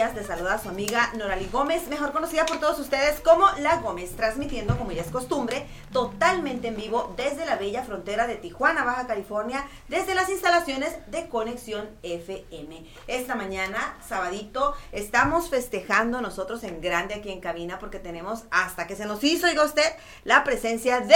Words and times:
días. 0.00 0.14
Les 0.14 0.26
saluda 0.28 0.58
su 0.58 0.70
amiga 0.70 1.10
Norali 1.14 1.46
Gómez, 1.52 1.88
mejor 1.88 2.12
conocida 2.12 2.46
por 2.46 2.58
todos 2.58 2.78
ustedes 2.78 3.20
como 3.20 3.46
La 3.58 3.76
Gómez, 3.76 4.16
transmitiendo, 4.16 4.78
como 4.78 4.92
ya 4.92 5.02
es 5.02 5.10
costumbre, 5.10 5.66
totalmente 5.92 6.68
en 6.68 6.76
vivo 6.76 7.12
desde 7.18 7.44
la 7.44 7.56
bella 7.56 7.82
frontera 7.82 8.26
de 8.26 8.36
Tijuana, 8.36 8.82
Baja 8.82 9.06
California, 9.06 9.68
desde 9.88 10.14
las 10.14 10.30
instalaciones 10.30 10.96
de 11.08 11.28
Conexión 11.28 11.90
FM. 12.02 12.82
Esta 13.08 13.34
mañana, 13.34 13.98
sabadito, 14.08 14.74
estamos 14.92 15.50
festejando 15.50 16.22
nosotros 16.22 16.64
en 16.64 16.80
grande 16.80 17.12
aquí 17.12 17.30
en 17.30 17.42
cabina 17.42 17.78
porque 17.78 17.98
tenemos, 17.98 18.44
hasta 18.50 18.86
que 18.86 18.96
se 18.96 19.04
nos 19.04 19.22
hizo, 19.22 19.48
diga 19.48 19.64
usted, 19.64 19.92
la 20.24 20.44
presencia 20.44 21.00
de... 21.00 21.14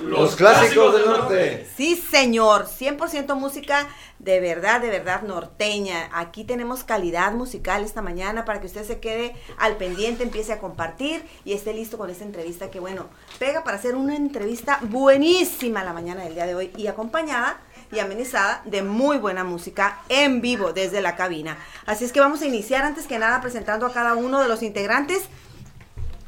Los 0.00 0.36
clásicos 0.36 0.92
del 0.92 1.06
norte. 1.06 1.68
Sí, 1.76 1.96
señor, 1.96 2.68
100% 2.68 3.34
música 3.34 3.88
de 4.18 4.40
verdad, 4.40 4.80
de 4.80 4.90
verdad 4.90 5.22
norteña. 5.22 6.08
Aquí 6.12 6.44
tenemos 6.44 6.84
calidad 6.84 7.32
musical 7.32 7.84
esta 7.84 8.02
mañana 8.02 8.44
para 8.44 8.60
que 8.60 8.66
usted 8.66 8.84
se 8.84 8.98
quede 8.98 9.34
al 9.58 9.76
pendiente, 9.76 10.22
empiece 10.22 10.52
a 10.52 10.58
compartir 10.58 11.24
y 11.44 11.52
esté 11.52 11.74
listo 11.74 11.98
con 11.98 12.10
esta 12.10 12.24
entrevista 12.24 12.70
que, 12.70 12.80
bueno, 12.80 13.06
pega 13.38 13.64
para 13.64 13.76
hacer 13.76 13.94
una 13.94 14.16
entrevista 14.16 14.78
buenísima 14.82 15.84
la 15.84 15.92
mañana 15.92 16.24
del 16.24 16.34
día 16.34 16.46
de 16.46 16.54
hoy 16.54 16.72
y 16.76 16.86
acompañada 16.86 17.60
y 17.92 17.98
amenizada 18.00 18.62
de 18.64 18.82
muy 18.82 19.18
buena 19.18 19.44
música 19.44 20.00
en 20.08 20.40
vivo 20.40 20.72
desde 20.72 21.00
la 21.00 21.16
cabina. 21.16 21.58
Así 21.84 22.04
es 22.04 22.12
que 22.12 22.20
vamos 22.20 22.42
a 22.42 22.46
iniciar 22.46 22.84
antes 22.84 23.06
que 23.06 23.18
nada 23.18 23.40
presentando 23.40 23.86
a 23.86 23.92
cada 23.92 24.14
uno 24.14 24.40
de 24.40 24.48
los 24.48 24.62
integrantes 24.62 25.24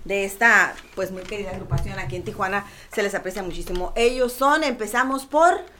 de 0.04 0.24
esta 0.24 0.74
pues 0.94 1.10
muy 1.10 1.22
querida 1.22 1.50
agrupación 1.50 1.98
aquí 1.98 2.16
en 2.16 2.24
Tijuana. 2.24 2.64
Se 2.92 3.02
les 3.02 3.14
aprecia 3.14 3.42
muchísimo. 3.42 3.92
Ellos 3.96 4.32
son, 4.32 4.62
empezamos 4.62 5.26
por... 5.26 5.77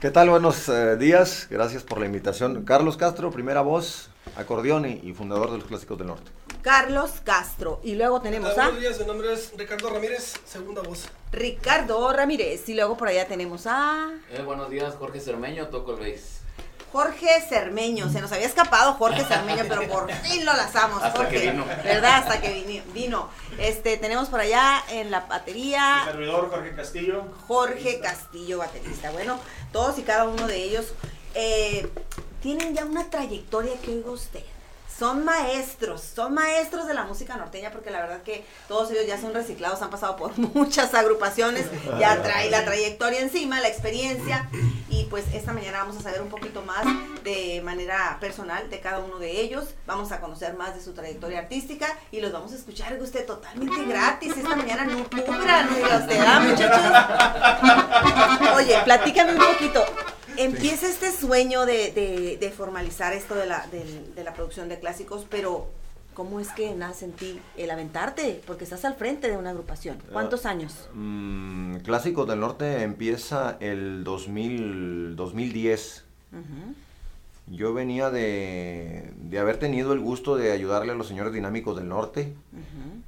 ¿Qué 0.00 0.10
tal? 0.10 0.28
Buenos 0.28 0.68
eh, 0.68 0.96
días. 0.96 1.46
Gracias 1.48 1.82
por 1.82 1.98
la 1.98 2.04
invitación. 2.06 2.64
Carlos 2.64 2.98
Castro, 2.98 3.30
primera 3.30 3.62
voz, 3.62 4.10
acordeón 4.36 4.84
y, 4.84 5.00
y 5.02 5.14
fundador 5.14 5.50
de 5.50 5.56
los 5.56 5.66
Clásicos 5.66 5.96
del 5.96 6.08
Norte. 6.08 6.30
Carlos 6.60 7.12
Castro. 7.24 7.80
Y 7.82 7.94
luego 7.94 8.20
tenemos 8.20 8.50
a 8.58 8.64
Buenos 8.66 8.80
días, 8.80 9.00
mi 9.00 9.06
nombre 9.06 9.32
es 9.32 9.52
Ricardo 9.56 9.88
Ramírez, 9.88 10.34
segunda 10.44 10.82
voz. 10.82 11.06
Ricardo 11.32 12.12
Ramírez. 12.12 12.68
Y 12.68 12.74
luego 12.74 12.98
por 12.98 13.08
allá 13.08 13.26
tenemos 13.26 13.66
a 13.66 14.10
Eh, 14.30 14.42
buenos 14.42 14.68
días, 14.68 14.94
Jorge 14.96 15.18
Cermeño, 15.18 15.68
toco 15.68 15.96
el 15.96 16.00
bass. 16.12 16.40
Jorge 16.96 17.42
Cermeño. 17.46 18.10
Se 18.10 18.22
nos 18.22 18.32
había 18.32 18.46
escapado 18.46 18.94
Jorge 18.94 19.22
Cermeño, 19.24 19.64
pero 19.68 19.86
por 19.86 20.10
fin 20.22 20.46
lo 20.46 20.54
lazamos. 20.54 21.02
Hasta 21.02 21.18
Jorge. 21.18 21.40
que 21.40 21.50
vino. 21.50 21.66
¿Verdad? 21.84 22.14
Hasta 22.22 22.40
que 22.40 22.82
vino. 22.94 23.28
Este, 23.58 23.98
tenemos 23.98 24.30
por 24.30 24.40
allá 24.40 24.82
en 24.88 25.10
la 25.10 25.20
batería 25.20 26.04
servidor 26.06 26.48
Jorge 26.48 26.74
Castillo. 26.74 27.24
Jorge 27.46 28.00
Castillo, 28.00 28.58
baterista. 28.58 29.10
Bueno, 29.10 29.38
todos 29.72 29.98
y 29.98 30.04
cada 30.04 30.24
uno 30.24 30.46
de 30.46 30.56
ellos 30.56 30.86
eh, 31.34 31.86
tienen 32.40 32.74
ya 32.74 32.86
una 32.86 33.10
trayectoria 33.10 33.74
que 33.84 33.90
oiga 33.90 34.10
usted. 34.12 34.42
Son 34.98 35.24
maestros, 35.26 36.00
son 36.00 36.32
maestros 36.32 36.86
de 36.86 36.94
la 36.94 37.04
música 37.04 37.36
norteña 37.36 37.70
porque 37.70 37.90
la 37.90 38.00
verdad 38.00 38.22
que 38.22 38.46
todos 38.66 38.90
ellos 38.90 39.06
ya 39.06 39.20
son 39.20 39.34
reciclados, 39.34 39.82
han 39.82 39.90
pasado 39.90 40.16
por 40.16 40.38
muchas 40.54 40.94
agrupaciones, 40.94 41.66
ya 42.00 42.22
trae 42.22 42.48
la 42.50 42.64
trayectoria 42.64 43.20
encima, 43.20 43.60
la 43.60 43.68
experiencia 43.68 44.48
y 44.88 45.04
pues 45.04 45.26
esta 45.34 45.52
mañana 45.52 45.80
vamos 45.80 45.98
a 45.98 46.02
saber 46.02 46.22
un 46.22 46.30
poquito 46.30 46.62
más 46.62 46.86
de 47.24 47.60
manera 47.62 48.16
personal 48.20 48.70
de 48.70 48.80
cada 48.80 49.00
uno 49.00 49.18
de 49.18 49.38
ellos, 49.38 49.74
vamos 49.86 50.12
a 50.12 50.20
conocer 50.20 50.54
más 50.54 50.74
de 50.74 50.80
su 50.80 50.94
trayectoria 50.94 51.40
artística 51.40 51.88
y 52.10 52.20
los 52.20 52.32
vamos 52.32 52.52
a 52.52 52.56
escuchar 52.56 52.98
usted 52.98 53.26
totalmente 53.26 53.84
gratis 53.84 54.34
esta 54.34 54.56
mañana, 54.56 54.84
no 54.84 55.04
cubran, 55.10 55.68
usted, 55.68 56.24
¿ah, 56.26 56.40
muchachos? 56.40 56.80
Oye, 58.56 58.80
platícame 58.84 59.32
un 59.32 59.38
poquito. 59.38 59.84
Empieza 60.38 60.88
este 60.88 61.10
sueño 61.12 61.66
de, 61.66 61.92
de- 61.92 62.36
de 62.38 62.50
formalizar 62.50 63.12
esto 63.12 63.34
de 63.34 63.46
la, 63.46 63.66
del- 63.68 64.14
de 64.14 64.24
la 64.24 64.34
producción 64.34 64.68
de 64.68 64.78
clásicos, 64.78 65.26
pero 65.28 65.66
¿cómo 66.14 66.40
es 66.40 66.48
que 66.52 66.74
nace 66.74 67.04
en 67.06 67.12
ti 67.12 67.40
el 67.56 67.70
aventarte? 67.70 68.40
Porque 68.46 68.64
estás 68.64 68.84
al 68.84 68.94
frente 68.94 69.28
de 69.30 69.36
una 69.36 69.50
agrupación. 69.50 69.98
¿Cuántos 70.12 70.46
años? 70.46 70.88
Mm, 70.94 71.76
Clásicos 71.78 72.26
del 72.28 72.40
Norte 72.40 72.82
empieza 72.82 73.56
el 73.60 74.04
2000, 74.04 75.16
2010. 75.16 76.04
Ujú. 76.32 76.74
Yo 77.48 77.72
venía 77.72 78.10
de, 78.10 79.12
de 79.16 79.38
haber 79.38 79.58
tenido 79.58 79.92
el 79.92 80.00
gusto 80.00 80.34
de 80.36 80.50
ayudarle 80.50 80.90
a 80.92 80.94
los 80.96 81.06
señores 81.06 81.32
dinámicos 81.32 81.76
del 81.76 81.88
norte 81.88 82.32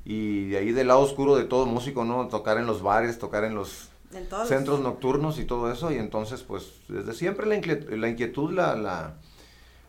y 0.05 0.47
de 0.51 0.59
ahí 0.59 0.71
del 0.71 0.87
lado 0.87 1.01
oscuro 1.01 1.35
de 1.35 1.43
todo 1.45 1.67
músico, 1.67 2.05
¿no? 2.05 2.29
Tocar 2.29 2.57
en 2.57 2.67
los 2.67 2.81
bares, 2.81 3.19
tocar 3.19 3.43
en 3.43 3.57
los 3.57 3.89
En 4.13 4.27
todos 4.29 4.41
los- 4.43 4.49
centros 4.49 4.81
nocturnos 4.81 5.39
y 5.39 5.45
todo 5.45 5.71
eso 5.73 5.91
y 5.93 5.97
entonces 5.97 6.43
pues 6.43 6.73
desde 6.89 7.13
siempre 7.15 7.47
la 7.47 7.57
inquietud, 7.57 7.93
la, 7.93 8.09
inquietud, 8.09 8.53
la, 8.53 8.75
la, 8.77 9.15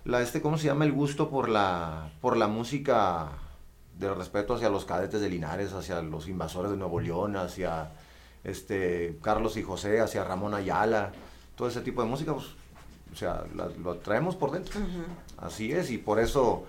la, 0.05 0.21
este, 0.21 0.41
¿cómo 0.41 0.57
se 0.57 0.65
llama? 0.65 0.85
El 0.85 0.91
gusto 0.91 1.29
por 1.29 1.47
la, 1.49 2.11
por 2.21 2.35
la 2.37 2.47
música 2.47 3.29
de 3.97 4.13
respeto 4.13 4.53
hacia 4.55 4.69
los 4.69 4.85
cadetes 4.85 5.19
de 5.21 5.29
Linares, 5.29 5.73
hacia 5.73 6.01
los 6.01 6.27
invasores 6.27 6.71
de 6.71 6.77
Nuevo 6.77 6.99
León, 7.01 7.35
hacia 7.35 7.91
este, 8.43 9.17
Carlos 9.21 9.57
y 9.57 9.63
José, 9.63 9.99
hacia 9.99 10.23
Ramón 10.23 10.53
Ayala, 10.53 11.11
todo 11.55 11.67
ese 11.67 11.81
tipo 11.81 12.01
de 12.01 12.07
música, 12.07 12.33
pues, 12.33 12.45
o 13.11 13.15
sea, 13.15 13.43
lo 13.83 13.95
traemos 13.97 14.35
por 14.37 14.51
dentro. 14.51 14.79
Así 15.37 15.71
es, 15.73 15.91
y 15.91 15.97
por 15.97 16.19
eso, 16.19 16.63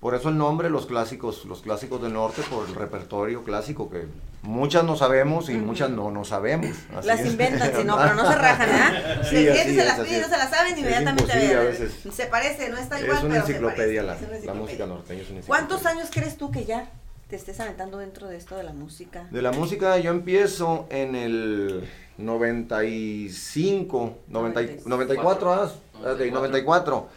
por 0.00 0.14
eso 0.14 0.30
el 0.30 0.38
nombre, 0.38 0.70
los 0.70 0.86
clásicos, 0.86 1.44
los 1.44 1.60
clásicos 1.60 2.00
del 2.02 2.14
norte, 2.14 2.42
por 2.50 2.66
el 2.66 2.74
repertorio 2.74 3.44
clásico, 3.44 3.90
que 3.90 4.06
muchas 4.42 4.82
no 4.84 4.96
sabemos 4.96 5.50
y 5.50 5.54
muchas 5.58 5.90
no 5.90 6.10
no 6.10 6.24
sabemos. 6.24 6.70
Así 6.96 7.06
Las 7.06 7.20
es. 7.20 7.26
inventan, 7.26 7.70
si 7.76 7.84
no, 7.84 7.98
pero 8.02 8.14
no 8.14 8.26
se 8.30 8.38
rajan, 8.38 8.68
¿eh? 8.70 9.20
Sí, 9.28 9.44
la 9.44 9.52
así 9.52 9.74
se 9.74 9.84
las 9.84 9.98
así 9.98 10.08
pide 10.08 10.18
y 10.18 10.20
no 10.22 10.28
se 10.28 10.38
las 10.38 10.50
saben, 10.50 10.78
inmediatamente 10.78 11.54
a 11.54 11.60
veces. 11.60 11.92
Se 12.12 12.26
parece, 12.26 12.70
no 12.70 12.78
está 12.78 12.98
igual, 13.00 13.18
Es 13.18 13.24
una 13.24 13.34
pero 13.34 13.46
se 13.46 13.52
enciclopedia 13.52 14.02
la, 14.02 14.14
parece, 14.14 14.36
es 14.38 14.42
una 14.44 14.54
la 14.54 14.60
música 14.60 14.84
enciclopedia. 14.84 14.86
norteña. 14.86 15.22
es 15.22 15.30
una 15.30 15.40
¿Cuántos 15.42 15.76
enciclopedia. 15.76 16.00
años 16.02 16.10
crees 16.14 16.36
tú 16.38 16.50
que 16.50 16.64
ya 16.64 16.90
te 17.28 17.36
estés 17.36 17.60
aventando 17.60 17.98
dentro 17.98 18.26
de 18.28 18.38
esto 18.38 18.56
de 18.56 18.62
la 18.62 18.72
música? 18.72 19.28
De 19.30 19.42
la 19.42 19.52
música 19.52 19.98
yo 19.98 20.10
empiezo 20.12 20.86
en 20.88 21.14
el 21.14 21.86
95, 22.16 24.14
90 24.28 24.62
y- 24.62 24.80
94, 24.84 25.52
ah, 25.52 25.70
ok, 26.12 26.20
94. 26.32 27.08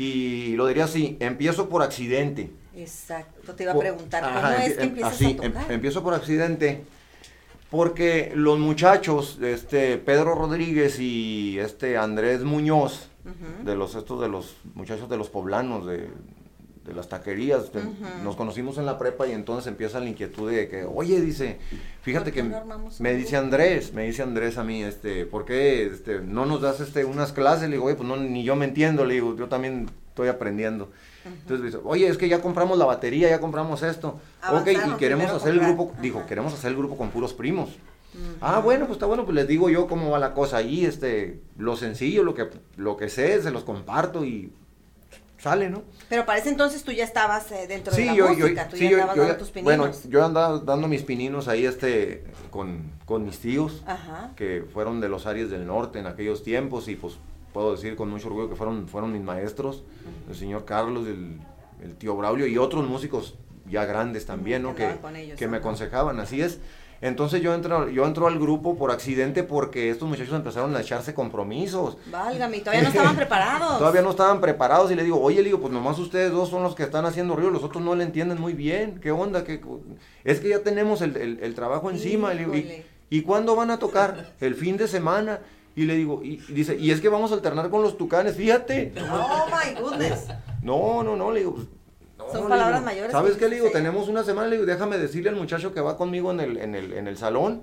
Y 0.00 0.56
lo 0.56 0.66
diría 0.66 0.84
así, 0.84 1.18
empiezo 1.20 1.68
por 1.68 1.82
accidente. 1.82 2.50
Exacto, 2.74 3.54
te 3.54 3.64
iba 3.64 3.72
a 3.72 3.78
preguntar, 3.78 4.22
¿cómo 4.22 4.38
ajá, 4.38 4.64
es 4.64 4.78
que 4.78 4.84
empiezas 4.84 5.12
así, 5.12 5.26
a 5.26 5.28
em- 5.44 5.52
tocar? 5.52 5.72
empiezo 5.72 6.02
por 6.02 6.14
accidente. 6.14 6.84
Porque 7.70 8.32
los 8.34 8.58
muchachos, 8.58 9.38
este 9.42 9.98
Pedro 9.98 10.34
Rodríguez 10.34 10.98
y 10.98 11.58
este 11.58 11.98
Andrés 11.98 12.42
Muñoz, 12.42 13.08
Ujú. 13.26 13.64
de 13.66 13.76
los 13.76 13.94
estos 13.94 14.20
de 14.22 14.28
los 14.28 14.56
muchachos 14.74 15.10
de 15.10 15.18
los 15.18 15.28
poblanos, 15.28 15.86
de, 15.86 16.08
de 16.84 16.94
las 16.94 17.08
taquerías, 17.08 17.70
nos 18.24 18.36
conocimos 18.36 18.78
en 18.78 18.86
la 18.86 18.98
prepa 18.98 19.26
y 19.26 19.32
entonces 19.32 19.66
empieza 19.66 20.00
la 20.00 20.08
inquietud 20.08 20.50
de 20.50 20.68
que, 20.68 20.84
oye, 20.84 21.20
dice, 21.20 21.58
fíjate 22.02 22.32
¿Por 22.32 22.42
qué 22.42 22.50
que 22.50 23.02
me 23.02 23.14
dice? 23.14 23.36
Andrés, 23.36 23.92
me 23.92 24.04
dice 24.04 24.22
Andrés 24.22 24.56
a 24.56 24.64
mí, 24.64 24.82
este, 24.82 25.26
¿por 25.26 25.44
qué 25.44 25.86
este, 25.86 26.20
no 26.20 26.46
nos 26.46 26.62
das 26.62 26.80
este, 26.80 27.04
unas 27.04 27.32
clases? 27.32 27.68
Le 27.68 27.76
digo, 27.76 27.84
oye, 27.84 27.96
pues 27.96 28.08
no, 28.08 28.16
ni 28.16 28.44
yo 28.44 28.56
me 28.56 28.64
entiendo, 28.64 29.04
le 29.04 29.14
digo, 29.14 29.36
yo 29.36 29.48
también 29.48 29.90
estoy 30.08 30.28
aprendiendo. 30.28 30.90
Entonces 31.24 31.66
dice, 31.66 31.78
oye, 31.84 32.08
es 32.08 32.16
que 32.16 32.28
ya 32.28 32.40
compramos 32.40 32.78
la 32.78 32.86
batería, 32.86 33.28
ya 33.28 33.40
compramos 33.40 33.82
esto. 33.82 34.08
ok, 34.08 34.20
Avanzaron 34.42 34.94
y 34.94 34.96
queremos 34.96 35.30
hacer 35.30 35.52
el 35.52 35.60
grupo, 35.60 35.92
dijo, 36.00 36.20
Ajá. 36.20 36.28
queremos 36.28 36.54
hacer 36.54 36.70
el 36.70 36.78
grupo 36.78 36.96
con 36.96 37.10
puros 37.10 37.34
primos. 37.34 37.76
Ah, 38.40 38.60
bueno, 38.60 38.86
pues 38.86 38.96
está 38.96 39.06
bueno, 39.06 39.24
pues 39.24 39.36
les 39.36 39.46
digo 39.46 39.70
yo 39.70 39.86
cómo 39.86 40.10
va 40.10 40.18
la 40.18 40.34
cosa 40.34 40.56
ahí, 40.56 40.84
este, 40.84 41.40
lo 41.56 41.76
sencillo, 41.76 42.24
lo 42.24 42.34
que, 42.34 42.48
lo 42.76 42.96
que 42.96 43.08
sé, 43.08 43.40
se 43.40 43.50
los 43.50 43.62
comparto 43.62 44.24
y 44.24 44.50
sale, 45.40 45.70
¿no? 45.70 45.82
Pero 46.08 46.26
para 46.26 46.38
ese 46.38 46.50
entonces 46.50 46.82
tú 46.84 46.92
ya 46.92 47.04
estabas 47.04 47.50
eh, 47.52 47.66
dentro 47.66 47.94
de 47.94 48.00
Sí, 48.02 48.06
la 48.06 48.14
yo, 48.14 48.32
yo, 48.32 48.38
música, 48.44 48.68
tú 48.68 48.76
sí, 48.76 48.84
ya 48.84 48.90
yo, 48.90 48.96
andabas 48.98 49.16
yo- 49.16 49.22
dando 49.22 49.38
tus 49.38 49.50
pininos. 49.50 49.76
bueno, 49.78 49.94
yo 50.08 50.24
andaba 50.24 50.58
dando 50.58 50.88
mis 50.88 51.02
pininos 51.02 51.48
ahí, 51.48 51.64
este, 51.66 52.24
con, 52.50 52.92
con 53.06 53.24
mis 53.24 53.38
tíos, 53.38 53.82
Ajá. 53.86 54.32
que 54.36 54.64
fueron 54.72 55.00
de 55.00 55.08
los 55.08 55.26
Aries 55.26 55.50
del 55.50 55.66
Norte 55.66 55.98
en 55.98 56.06
aquellos 56.06 56.42
tiempos 56.42 56.88
y 56.88 56.96
pues 56.96 57.14
puedo 57.52 57.72
decir 57.72 57.96
con 57.96 58.10
mucho 58.10 58.28
orgullo 58.28 58.48
que 58.50 58.56
fueron, 58.56 58.86
fueron 58.86 59.12
mis 59.12 59.22
maestros, 59.22 59.82
el 60.28 60.36
señor 60.36 60.64
Carlos, 60.64 61.06
el, 61.06 61.38
el 61.82 61.94
tío 61.96 62.16
Braulio 62.16 62.46
y 62.46 62.58
otros 62.58 62.86
músicos 62.86 63.34
ya 63.66 63.84
grandes 63.84 64.26
también, 64.26 64.62
¿no? 64.62 64.74
que 64.74 64.84
ellos, 65.16 65.38
que 65.38 65.48
me 65.48 65.58
aconsejaban, 65.58 66.18
así 66.20 66.42
es. 66.42 66.58
Entonces 67.02 67.40
yo 67.40 67.54
entro, 67.54 67.88
yo 67.88 68.04
entro 68.06 68.26
al 68.26 68.38
grupo 68.38 68.76
por 68.76 68.90
accidente 68.90 69.42
porque 69.42 69.88
estos 69.88 70.06
muchachos 70.08 70.34
empezaron 70.34 70.76
a 70.76 70.80
echarse 70.82 71.14
compromisos. 71.14 71.96
Válgame, 72.10 72.58
todavía 72.60 72.82
no 72.82 72.88
estaban 72.88 73.16
preparados. 73.22 73.78
Todavía 73.78 74.02
no 74.02 74.10
estaban 74.10 74.40
preparados 74.40 74.90
y 74.90 74.94
le 74.94 75.04
digo, 75.04 75.18
oye, 75.20 75.38
le 75.38 75.44
digo, 75.44 75.60
pues 75.60 75.72
nomás 75.72 75.98
ustedes 75.98 76.30
dos 76.30 76.50
son 76.50 76.62
los 76.62 76.74
que 76.74 76.82
están 76.82 77.06
haciendo 77.06 77.34
ruido, 77.36 77.50
los 77.50 77.64
otros 77.64 77.82
no 77.82 77.94
le 77.94 78.04
entienden 78.04 78.38
muy 78.40 78.52
bien, 78.52 79.00
¿qué 79.00 79.10
onda? 79.12 79.44
¿Qué, 79.44 79.60
co-?" 79.60 79.80
es 80.24 80.40
que 80.40 80.50
ya 80.50 80.58
tenemos 80.62 81.00
el, 81.00 81.16
el- 81.16 81.38
el 81.42 81.54
trabajo 81.54 81.90
encima, 81.90 82.34
le 82.34 82.40
digo, 82.40 82.54
Híjole. 82.54 82.84
¿y, 83.08 83.18
¿y 83.18 83.22
cuándo 83.22 83.56
van 83.56 83.70
a 83.70 83.78
tocar? 83.78 84.34
El 84.40 84.54
fin 84.54 84.76
de 84.76 84.86
semana. 84.86 85.40
Y 85.76 85.84
le 85.84 85.94
digo, 85.94 86.20
y, 86.22 86.42
y 86.48 86.52
dice, 86.52 86.76
y 86.76 86.90
es 86.90 87.00
que 87.00 87.08
vamos 87.08 87.30
a 87.30 87.34
alternar 87.34 87.70
con 87.70 87.80
los 87.82 87.96
tucanes, 87.96 88.36
fíjate. 88.36 88.92
Oh 89.10 89.46
my 89.46 89.80
goodness. 89.80 90.26
No, 90.62 91.02
no, 91.02 91.16
no, 91.16 91.32
le 91.32 91.38
digo, 91.40 91.54
pues, 91.54 91.66
Son 92.32 92.48
palabras 92.48 92.82
mayores 92.82 93.12
¿Sabes 93.12 93.36
qué? 93.36 93.48
Le 93.48 93.56
digo, 93.56 93.70
tenemos 93.70 94.08
una 94.08 94.22
semana, 94.24 94.48
le 94.48 94.56
digo, 94.56 94.66
déjame 94.66 94.98
decirle 94.98 95.30
al 95.30 95.36
muchacho 95.36 95.72
que 95.74 95.80
va 95.80 95.96
conmigo 95.96 96.30
en 96.30 96.40
el, 96.40 96.56
en 96.58 96.74
el, 96.74 96.92
en 96.92 97.06
el 97.08 97.16
salón, 97.16 97.62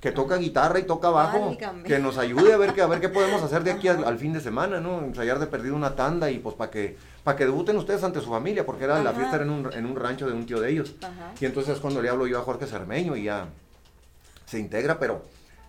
que 0.00 0.12
toca 0.12 0.36
guitarra 0.36 0.78
y 0.78 0.84
toca 0.84 1.10
bajo, 1.10 1.46
Válgame. 1.48 1.82
que 1.82 1.98
nos 1.98 2.18
ayude 2.18 2.52
a 2.52 2.56
ver 2.56 2.72
qué, 2.72 2.82
a 2.82 2.86
ver 2.86 3.00
qué 3.00 3.08
podemos 3.08 3.42
hacer 3.42 3.64
de 3.64 3.72
aquí 3.72 3.88
al, 3.88 4.04
al 4.04 4.16
fin 4.18 4.32
de 4.32 4.40
semana, 4.40 4.80
¿no? 4.80 5.00
Ensayar 5.00 5.38
de 5.40 5.46
perdido 5.48 5.74
una 5.74 5.96
tanda 5.96 6.30
y 6.30 6.38
pues 6.38 6.54
para 6.54 6.70
que, 6.70 6.96
para 7.24 7.36
que 7.36 7.44
debuten 7.44 7.76
ustedes 7.76 8.04
ante 8.04 8.20
su 8.20 8.30
familia, 8.30 8.64
porque 8.64 8.84
era 8.84 9.02
la 9.02 9.10
Ajá. 9.10 9.18
fiesta 9.18 9.36
era 9.36 9.44
en 9.44 9.50
un, 9.50 9.72
en 9.72 9.86
un 9.86 9.96
rancho 9.96 10.26
de 10.28 10.34
un 10.34 10.46
tío 10.46 10.60
de 10.60 10.70
ellos. 10.70 10.94
Ajá. 11.02 11.32
Y 11.40 11.46
entonces 11.46 11.74
es 11.74 11.80
cuando 11.80 12.00
le 12.00 12.08
hablo 12.08 12.26
yo 12.28 12.38
a 12.38 12.42
Jorge 12.42 12.66
Cermeño 12.66 13.16
y 13.16 13.24
ya 13.24 13.46
se 14.46 14.60
integra, 14.60 15.00
pero 15.00 15.22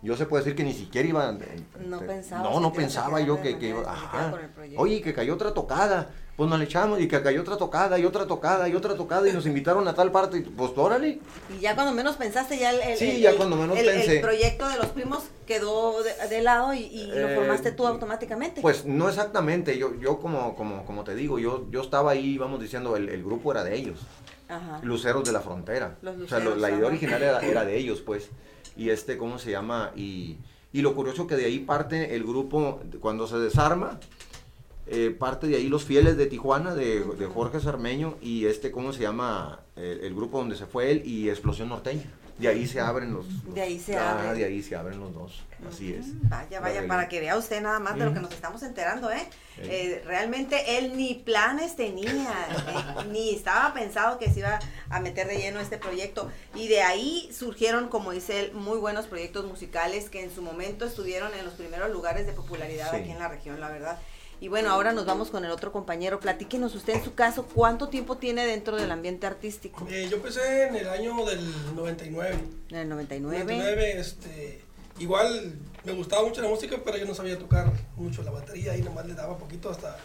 yo 0.03 0.15
se 0.15 0.25
puede 0.27 0.43
decir 0.43 0.55
que 0.55 0.63
ni 0.63 0.73
siquiera 0.73 1.09
iba... 1.09 1.29
eh, 1.31 1.63
No 1.85 1.97
eh, 2.01 2.05
pensabas 2.05 2.43
No, 2.49 2.59
no 2.59 2.71
te 2.71 2.77
pensaba 2.77 3.19
yo 3.21 3.41
que, 3.41 3.57
que 3.57 3.69
iba... 3.69 3.81
Ajá. 3.91 4.31
Oye, 4.77 5.01
que 5.01 5.13
cayó 5.13 5.33
otra 5.33 5.53
tocada. 5.53 6.09
Pues 6.39 6.49
nos 6.49 6.57
le 6.57 6.63
echamos 6.63 7.01
y 7.01 7.07
que 7.09 7.21
cayó 7.21 7.41
otra 7.41 7.57
tocada 7.57 7.99
y 7.99 8.05
otra 8.05 8.25
tocada 8.25 8.69
y 8.69 8.73
otra 8.73 8.95
tocada 8.95 9.27
y 9.27 9.33
nos 9.33 9.45
invitaron 9.45 9.85
a 9.89 9.93
tal 9.93 10.09
parte. 10.09 10.37
y 10.37 10.41
Pues 10.43 10.71
órale. 10.77 11.19
Y 11.53 11.59
ya 11.59 11.75
cuando 11.75 11.91
menos 11.91 12.15
pensaste, 12.15 12.57
ya 12.57 12.69
el, 12.71 12.79
el- 12.79 12.97
Sí, 12.97 13.09
el- 13.09 13.19
ya 13.23 13.35
cuando 13.35 13.57
menos 13.57 13.77
el- 13.77 13.89
el 13.89 13.95
pensé. 13.97 14.19
proyecto 14.21 14.69
de 14.69 14.77
los 14.77 14.85
primos 14.87 15.25
quedó 15.45 16.01
de, 16.01 16.13
de 16.29 16.41
lado 16.41 16.73
y, 16.73 16.83
y 16.83 17.07
lo 17.07 17.27
Eh, 17.27 17.35
formaste 17.35 17.73
tú 17.73 17.85
automáticamente. 17.85 18.61
Pues 18.61 18.85
no 18.85 19.09
exactamente, 19.09 19.77
yo, 19.77 19.93
yo 19.99 20.17
como, 20.21 20.55
como, 20.55 20.85
como 20.85 21.03
te 21.03 21.13
digo, 21.13 21.39
yo, 21.39 21.67
yo 21.71 21.81
estaba 21.81 22.11
ahí, 22.11 22.37
vamos 22.37 22.61
diciendo, 22.61 22.95
el, 22.95 23.09
grupo 23.21 23.51
era 23.51 23.65
de 23.65 23.75
ellos, 23.75 23.99
Ajá. 24.47 24.79
Luceros 24.81 25.25
de 25.25 25.33
la 25.33 25.41
Frontera. 25.41 25.97
Los 26.01 26.15
o 26.21 26.25
sea, 26.25 26.39
lo- 26.39 26.51
Luceros, 26.55 26.61
la 26.61 26.71
idea 26.71 26.87
original 26.87 27.21
era, 27.21 27.39
era 27.41 27.65
de 27.65 27.77
ellos, 27.79 27.99
pues. 27.99 28.29
Y 28.77 28.91
este, 28.91 29.17
¿cómo 29.17 29.39
se 29.39 29.51
llama? 29.51 29.91
Y, 29.93 30.37
y 30.71 30.83
lo 30.83 30.95
curioso 30.95 31.27
que 31.27 31.35
de 31.35 31.43
ahí 31.47 31.59
parte 31.59 32.15
el 32.15 32.23
grupo, 32.23 32.79
cuando 33.01 33.27
se 33.27 33.37
desarma, 33.39 33.99
eh, 34.91 35.09
parte 35.11 35.47
de 35.47 35.55
ahí 35.55 35.69
los 35.69 35.83
fieles 35.83 36.17
de 36.17 36.25
Tijuana, 36.25 36.75
de, 36.75 37.01
de 37.03 37.25
Jorge 37.27 37.59
Cermeño, 37.59 38.15
y 38.21 38.45
este, 38.45 38.71
¿cómo 38.71 38.93
se 38.93 39.01
llama? 39.01 39.61
El, 39.75 40.01
el 40.01 40.15
grupo 40.15 40.39
donde 40.39 40.55
se 40.55 40.65
fue 40.65 40.91
él 40.91 41.03
y 41.05 41.29
Explosión 41.29 41.69
Norteña. 41.69 42.11
De 42.39 42.47
ahí 42.47 42.65
se 42.67 42.79
abren 42.79 43.13
los... 43.13 43.53
De 43.53 43.61
ahí 43.61 43.77
se 43.77 43.97
ah, 43.97 44.13
abren. 44.13 44.37
De 44.37 44.45
ahí 44.45 44.63
se 44.63 44.73
abren 44.73 44.97
los 44.97 45.13
dos, 45.13 45.43
así 45.69 45.93
es. 45.93 46.05
Vaya, 46.29 46.61
vaya, 46.61 46.87
para 46.87 47.09
que 47.09 47.19
vea 47.19 47.35
usted 47.35 47.61
nada 47.61 47.79
más 47.79 47.99
de 47.99 48.05
lo 48.05 48.13
que 48.13 48.21
nos 48.21 48.31
estamos 48.31 48.63
enterando, 48.63 49.11
¿eh? 49.11 49.27
Eh, 49.57 50.01
realmente 50.05 50.77
él 50.77 50.95
ni 50.95 51.15
planes 51.15 51.75
tenía, 51.75 52.07
eh, 52.09 53.03
ni 53.11 53.35
estaba 53.35 53.73
pensado 53.73 54.17
que 54.19 54.31
se 54.31 54.39
iba 54.39 54.57
a 54.89 55.01
meter 55.01 55.27
de 55.27 55.37
lleno 55.37 55.59
este 55.59 55.77
proyecto. 55.77 56.31
Y 56.55 56.69
de 56.69 56.81
ahí 56.81 57.29
surgieron, 57.33 57.89
como 57.89 58.11
dice 58.11 58.39
él, 58.39 58.53
muy 58.53 58.77
buenos 58.77 59.07
proyectos 59.07 59.45
musicales 59.45 60.09
que 60.09 60.23
en 60.23 60.33
su 60.33 60.41
momento 60.41 60.85
estuvieron 60.85 61.33
en 61.33 61.43
los 61.43 61.55
primeros 61.55 61.91
lugares 61.91 62.25
de 62.25 62.31
popularidad 62.31 62.89
Sí. 62.91 62.97
aquí 63.01 63.11
en 63.11 63.19
la 63.19 63.27
región, 63.27 63.59
la 63.59 63.67
verdad. 63.67 63.99
Y 64.41 64.47
bueno, 64.47 64.69
ahora 64.69 64.93
nos 64.93 65.05
vamos 65.05 65.29
con 65.29 65.43
el 65.43 65.51
otro 65.51 65.71
compañero. 65.71 66.19
Platíquenos 66.19 66.73
usted 66.73 66.95
en 66.95 67.03
su 67.03 67.13
caso, 67.13 67.45
¿cuánto 67.53 67.89
tiempo 67.89 68.17
tiene 68.17 68.45
dentro 68.45 68.77
del 68.77 68.89
ambiente 68.91 69.27
artístico? 69.27 69.85
Eh, 69.89 70.07
yo 70.09 70.17
empecé 70.17 70.67
en 70.67 70.75
el 70.77 70.87
año 70.87 71.25
del 71.25 71.75
99. 71.75 72.37
En 72.69 72.77
el 72.77 72.89
99. 72.89 73.43
99, 73.43 73.99
este, 73.99 74.61
igual 74.99 75.55
me 75.83 75.91
gustaba 75.91 76.23
mucho 76.23 76.41
la 76.41 76.47
música, 76.47 76.77
pero 76.83 76.97
yo 76.97 77.05
no 77.05 77.13
sabía 77.13 77.37
tocar 77.37 77.71
mucho 77.97 78.23
la 78.23 78.31
batería 78.31 78.77
y 78.77 78.81
nomás 78.81 79.05
le 79.05 79.13
daba 79.13 79.37
poquito 79.37 79.69
hasta... 79.69 79.97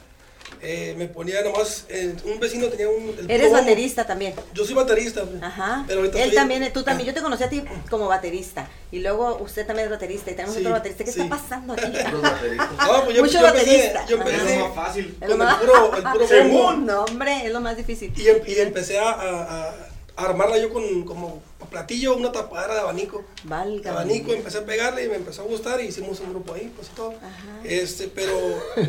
eh, 0.61 0.95
me 0.97 1.07
ponía 1.09 1.43
nomás, 1.43 1.85
eh, 1.89 2.15
un 2.25 2.41
vecino 2.41 2.69
tenía 2.69 2.89
un... 2.89 3.15
el 3.19 3.31
Eres 3.31 3.49
puro- 3.49 3.61
baterista 3.61 4.07
también. 4.07 4.35
Yo 4.55 4.65
soy 4.65 4.75
baterista. 4.75 5.25
pues. 5.25 5.43
Ajá. 5.43 5.85
Pero 5.87 6.01
ahorita 6.01 6.19
Él 6.19 6.27
soy- 6.31 6.35
también, 6.37 6.73
tú 6.73 6.83
también. 6.83 7.07
Yo 7.09 7.15
te 7.15 7.21
conocí 7.23 7.43
a 7.45 7.49
ti 7.51 7.63
como 7.91 8.07
baterista. 8.09 8.69
Y 8.91 9.01
luego 9.01 9.37
usted 9.43 9.67
también 9.67 9.87
es 9.87 9.91
baterista. 9.91 10.31
Y 10.31 10.35
tenemos 10.35 10.55
Sí, 10.55 10.61
otro 10.61 10.73
baterista. 10.73 11.05
¿Qué 11.05 11.13
sí. 11.13 11.21
está 11.21 11.37
pasando 11.37 11.73
aquí? 11.75 11.83
Los 12.13 12.23
bateristas. 12.23 12.71
No, 12.79 13.05
pues 13.05 13.17
yo, 13.17 13.23
Mucho 13.25 13.41
yo 13.41 13.47
empecé, 13.47 13.67
baterista. 13.67 14.07
yo 14.07 14.17
Ajá. 14.21 14.31
empecé 14.31 14.53
Es 14.55 14.59
lo 14.61 14.67
más 14.69 14.75
fácil. 14.75 15.19
Es 15.21 15.29
lo 15.29 15.37
con 15.37 15.41
el 15.41 15.47
más- 15.47 15.57
puro, 15.57 15.97
el 15.97 16.03
puro 16.13 16.49
bombo. 16.49 16.73
No, 16.73 17.05
hombre, 17.05 17.47
es 17.47 17.53
lo 17.53 17.61
más 17.61 17.77
difícil. 17.77 18.13
Y, 18.17 18.51
y 18.53 18.59
empecé 18.59 18.99
a, 18.99 19.11
a- 19.11 19.69
a 19.71 19.75
armarla 20.17 20.59
yo 20.59 20.73
con 20.73 21.05
como 21.05 21.43
platillo, 21.71 22.17
una 22.17 22.31
tapadera 22.33 22.75
de 22.75 22.81
abanico. 22.81 23.25
Valga. 23.45 23.91
abanico, 23.93 24.33
empecé 24.33 24.59
a 24.59 24.65
pegarle 24.65 25.05
y 25.05 25.09
me 25.09 25.17
empezó 25.17 25.43
a 25.43 25.45
gustar 25.47 25.81
y 25.81 25.87
hicimos 25.87 26.21
un 26.21 26.31
grupo 26.31 26.55
ahí, 26.55 26.73
pues 26.77 26.89
y 26.93 26.97
todo. 26.97 27.11
Ajá. 27.11 27.61
Este, 27.65 28.09
pero, 28.09 28.33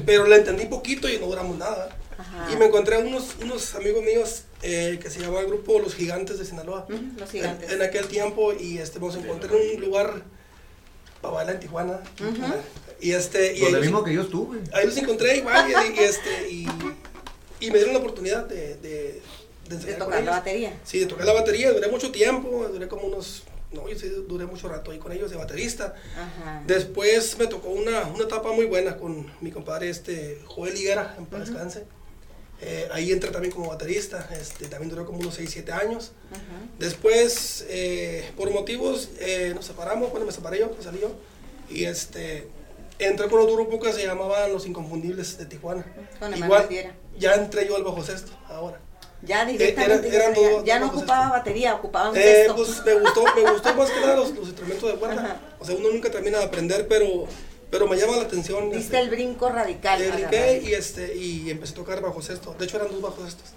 pero 0.06 0.28
le 0.28 0.36
entendí 0.36 0.66
poquito 0.66 1.10
y 1.10 1.18
no 1.18 1.28
duramos 1.28 1.58
nada. 1.58 1.96
Ajá. 2.18 2.52
Y 2.52 2.56
me 2.58 2.66
encontré 2.66 2.96
a 2.96 3.00
unos, 3.00 3.36
unos 3.42 3.76
amigos 3.76 4.04
míos 4.04 4.44
eh, 4.62 5.00
que 5.02 5.10
se 5.10 5.20
llamaba 5.20 5.42
el 5.42 5.48
grupo 5.48 5.80
Los 5.80 5.96
Gigantes 5.96 6.38
de 6.40 6.46
Sinaloa. 6.46 6.86
Los 6.90 7.00
En, 7.00 7.28
gigantes. 7.28 7.72
en 7.72 7.82
aquel 7.82 8.08
tiempo 8.08 8.54
y 8.54 8.78
este, 8.78 9.00
nos 9.00 9.16
encontré 9.16 9.50
en 9.72 9.76
un 9.78 9.82
lugar 9.82 10.22
para 11.22 11.34
bailar 11.34 11.56
en 11.56 11.62
Tijuana. 11.62 12.00
Y 13.02 13.12
este, 13.12 13.56
y 13.56 13.60
Donde 13.62 13.78
ahí, 13.78 13.82
mismo 13.84 13.98
los, 14.00 14.08
que 14.08 14.14
yo 14.14 14.22
estuve. 14.22 14.60
ahí 14.74 14.86
los 14.86 14.96
encontré 14.98 15.38
igual 15.38 15.70
y, 15.70 16.00
y, 16.00 16.04
este, 16.04 16.50
y, 16.50 16.68
y 17.60 17.72
me 17.72 17.78
dieron 17.78 17.94
la 17.94 18.00
oportunidad 18.00 18.46
de, 18.46 18.76
de, 18.76 19.22
de 19.70 19.78
De 19.78 19.94
tocar 19.94 20.24
la 20.24 20.32
batería. 20.32 20.80
Sí, 20.84 21.00
de 21.00 21.06
tocar 21.06 21.26
la 21.26 21.34
batería, 21.34 21.72
duré 21.72 21.88
mucho 21.88 22.12
tiempo, 22.12 22.68
duré 22.72 22.88
como 22.88 23.08
unos, 23.08 23.44
no, 23.72 23.88
yo 23.90 23.98
sí 23.98 24.10
duré 24.28 24.46
mucho 24.46 24.68
rato 24.68 24.92
ahí 24.92 25.00
con 25.00 25.12
ellos 25.12 25.32
de 25.32 25.38
baterista. 25.38 25.96
Ajá. 26.16 26.64
Después 26.66 27.38
me 27.38 27.48
tocó 27.48 27.70
una, 27.70 28.04
una 28.08 28.24
etapa 28.24 28.52
muy 28.52 28.66
buena 28.66 28.98
con 28.98 29.32
mi 29.42 29.52
compadre 29.52 29.90
este, 29.90 30.42
Joel 30.46 30.78
Higuera, 30.78 31.16
en 31.18 31.26
paz 31.26 31.48
descanse. 31.48 31.86
Eh, 32.62 32.88
ahí 32.94 33.12
entré 33.12 33.32
también 33.32 33.54
como 33.54 33.70
baterista, 33.70 34.30
este, 34.40 34.68
también 34.68 34.90
duró 34.90 35.06
como 35.06 35.20
unos 35.20 35.36
6, 35.36 35.50
7 35.52 35.72
años. 35.74 36.14
Ajá. 36.32 36.42
Después, 36.80 37.66
eh, 37.68 38.32
por 38.38 38.50
motivos, 38.52 39.10
eh, 39.20 39.52
nos 39.54 39.66
separamos, 39.66 40.10
cuando 40.10 40.26
me 40.26 40.32
separé 40.32 40.60
yo, 40.60 40.74
me 40.76 40.84
salí 40.84 41.00
yo. 41.02 41.12
Y 41.70 41.84
este, 41.86 42.48
entré 43.00 43.28
con 43.28 43.42
otro 43.42 43.56
grupo 43.56 43.80
que 43.80 43.92
se 43.92 44.06
llamaban 44.06 44.54
Los 44.54 44.66
Inconfundibles 44.66 45.38
de 45.38 45.46
Tijuana. 45.46 45.86
Con 46.20 46.36
Igual, 46.36 46.70
ya 47.18 47.34
entré 47.36 47.68
yo 47.68 47.76
al 47.76 47.84
bajo 47.84 48.04
sexto, 48.04 48.32
ahora. 48.48 48.80
Ya 49.22 49.46
directamente. 49.46 50.16
eran 50.16 50.34
ya, 50.34 50.40
dos- 50.42 50.64
ya 50.66 50.80
no 50.80 50.88
ocupaba 50.88 51.30
batería, 51.30 51.74
ocupaba 51.76 52.10
un 52.12 52.18
Eh, 52.18 52.48
pues 52.56 52.86
me 52.86 52.94
gustó, 52.96 53.24
me 53.36 53.52
gustó 53.52 53.74
más 53.74 53.90
que 53.90 54.00
nada 54.02 54.16
los, 54.18 54.32
los 54.36 54.48
instrumentos 54.48 54.92
de 54.92 54.98
cuerda. 55.00 55.22
Ajá. 55.24 55.40
O 55.60 55.66
sea, 55.66 55.76
uno 55.76 55.90
nunca 55.92 56.12
termina 56.12 56.38
de 56.40 56.44
aprender, 56.46 56.88
pero, 56.88 57.26
pero 57.72 57.88
me 57.88 57.98
llama 57.98 58.18
la 58.18 58.24
atención. 58.24 58.66
Diste 58.70 58.80
este, 58.86 59.00
el 59.00 59.10
brinco 59.10 59.50
radical. 59.50 60.02
eh, 60.02 60.10
para 60.10 60.16
brinqué 60.28 60.62
y, 60.64 60.74
este, 60.74 61.16
y 61.16 61.50
empecé 61.50 61.74
a 61.74 61.76
tocar 61.76 62.02
bajo 62.02 62.22
sexto. 62.22 62.56
De 62.60 62.66
hecho, 62.66 62.78
eran 62.78 62.90
dos 62.92 63.02
bajos 63.02 63.28
estos. 63.28 63.50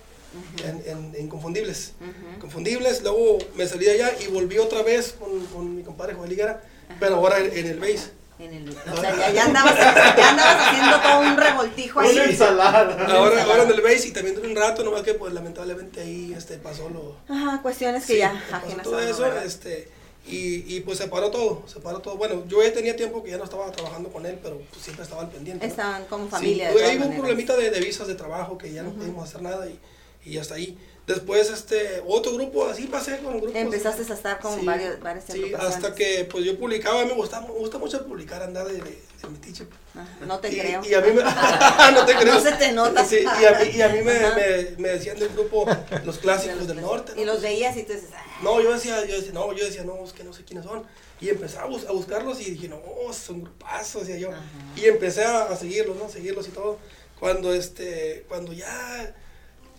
en, 0.64 0.82
en, 0.86 1.14
en 1.16 1.28
Confundibles. 1.28 1.92
Ujú. 2.00 2.40
Confundibles, 2.40 3.02
luego 3.02 3.38
me 3.54 3.66
salí 3.66 3.86
de 3.86 3.92
allá 3.92 4.12
y 4.20 4.28
volví 4.28 4.58
otra 4.58 4.82
vez 4.82 5.14
con, 5.18 5.44
con 5.46 5.74
mi 5.76 5.82
compadre 5.82 6.14
Joel 6.14 6.32
Higuera, 6.32 6.62
pero 7.00 7.16
ahora 7.16 7.38
en, 7.40 7.56
en 7.56 7.66
el 7.66 7.78
bass. 7.80 8.10
En 8.38 8.54
el, 8.54 8.68
o 8.70 8.96
sea, 9.00 9.16
ya, 9.16 9.30
ya 9.32 9.44
andabas, 9.46 9.74
ya 9.76 10.30
andabas 10.30 10.68
haciendo 10.68 11.00
todo 11.00 11.20
un 11.20 11.36
revoltijo 11.36 12.00
ahí. 12.00 12.10
Una 12.14 12.24
ensalada. 12.24 13.06
Ahora, 13.16 13.42
ahora 13.42 13.62
en 13.64 13.70
el 13.70 13.80
bass 13.80 14.06
y 14.06 14.12
también 14.12 14.36
duré 14.36 14.48
un 14.48 14.56
rato, 14.56 14.84
nomás 14.84 15.02
que 15.02 15.14
pues 15.14 15.32
lamentablemente 15.32 16.00
ahí 16.00 16.32
este, 16.36 16.56
pasó 16.58 16.88
lo... 16.88 17.16
Ajá, 17.34 17.60
cuestiones 17.62 18.06
que 18.06 18.12
Sí, 18.12 18.18
ya 18.20 18.30
ajenas 18.52 18.84
todo 18.84 19.00
eso, 19.00 19.22
¿verdad? 19.22 19.44
este, 19.44 19.88
y, 20.26 20.76
y 20.76 20.80
pues 20.82 20.98
se 20.98 21.08
paró 21.08 21.30
todo, 21.32 21.64
se 21.66 21.80
paró 21.80 21.98
todo. 21.98 22.16
Bueno, 22.16 22.44
yo 22.46 22.62
ya 22.62 22.72
tenía 22.72 22.94
tiempo 22.94 23.24
que 23.24 23.30
ya 23.32 23.38
no 23.38 23.44
estaba 23.44 23.70
trabajando 23.72 24.10
con 24.10 24.24
él, 24.24 24.38
pero 24.40 24.58
pues, 24.70 24.82
siempre 24.84 25.02
estaba 25.02 25.22
al 25.22 25.30
pendiente. 25.30 25.66
¿no? 25.66 25.70
Estaban 25.72 26.04
como 26.04 26.26
Sí, 26.26 26.30
familia. 26.30 26.70
de 26.72 26.74
hubo- 26.98 27.06
un 27.06 27.16
problemita 27.16 27.56
de, 27.56 27.70
de 27.70 27.80
visas 27.80 28.06
de 28.06 28.14
trabajo 28.14 28.56
que 28.56 28.72
ya 28.72 28.82
no 28.84 28.90
pudimos 28.90 29.28
hacer 29.28 29.42
nada 29.42 29.66
y, 29.66 29.80
y 30.24 30.38
hasta 30.38 30.54
ahí. 30.54 30.78
Después, 31.08 31.48
este, 31.50 32.02
otro 32.06 32.34
grupo, 32.34 32.66
así 32.68 32.84
pasé 32.86 33.18
con 33.18 33.38
grupos. 33.38 33.56
Empezaste 33.56 34.02
a 34.12 34.14
estar 34.14 34.38
con 34.38 34.60
Sí, 34.60 34.64
varios, 34.66 35.00
varias 35.00 35.24
Sí, 35.24 35.52
hasta 35.58 35.94
que 35.94 36.28
pues 36.30 36.44
yo 36.44 36.58
publicaba, 36.58 37.04
me 37.06 37.14
gusta, 37.14 37.40
me 37.40 37.48
gusta 37.48 37.78
mucho 37.78 38.06
publicar, 38.06 38.42
andar 38.42 38.66
de, 38.68 38.74
de, 38.74 38.80
de 38.82 39.28
metiche. 39.30 39.66
Ajá, 39.94 40.06
no 40.26 40.38
te 40.38 40.52
y, 40.52 40.58
creo. 40.60 40.84
Y 40.84 40.92
a 40.94 41.00
mí 41.00 41.08
me, 41.12 41.22
no 41.94 42.04
te 42.04 42.14
creo. 42.14 42.34
No 42.34 42.40
se 42.40 42.52
te 42.52 42.72
nota. 42.72 43.04
Sí, 43.04 43.20
y 43.22 43.44
a 43.46 43.58
mí, 43.58 43.70
y 43.74 43.80
a 43.80 43.88
mí 43.88 44.02
me, 44.02 44.12
me, 44.20 44.70
me 44.76 44.88
decían 44.90 45.18
del 45.18 45.30
grupo 45.30 45.66
Los 46.04 46.18
Clásicos 46.18 46.68
del 46.68 46.80
Norte. 46.82 47.12
¿no? 47.16 47.22
Y 47.22 47.24
los 47.24 47.40
veías 47.40 47.74
y 47.78 47.84
tú 47.84 47.94
dices, 47.94 48.10
"Ah, 48.14 48.22
No, 48.42 48.60
yo 48.60 48.72
decía, 48.74 49.04
yo 49.06 49.16
decía, 49.16 49.32
no, 49.32 49.50
yo 49.54 49.64
decía, 49.64 49.84
no, 49.84 50.04
es 50.04 50.12
que 50.12 50.24
no 50.24 50.32
sé 50.34 50.44
quiénes 50.44 50.66
son. 50.66 50.84
Y 51.22 51.30
empecé 51.30 51.56
a, 51.58 51.64
bus- 51.64 51.86
a 51.86 51.92
buscarlos 51.92 52.38
y 52.40 52.50
dije, 52.50 52.68
no, 52.68 52.80
son 53.14 53.42
grupazos, 53.42 54.06
decía 54.06 54.20
yo. 54.20 54.30
Ajá. 54.30 54.42
Y 54.76 54.84
empecé 54.84 55.24
a, 55.24 55.44
a 55.44 55.56
seguirlos, 55.56 55.96
¿no? 55.96 56.08
Seguirlos 56.10 56.46
y 56.48 56.50
todo. 56.50 56.78
Cuando, 57.18 57.52
este, 57.54 58.24
cuando 58.28 58.52
ya, 58.52 59.14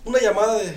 una 0.06 0.20
llamada 0.20 0.58
de, 0.58 0.74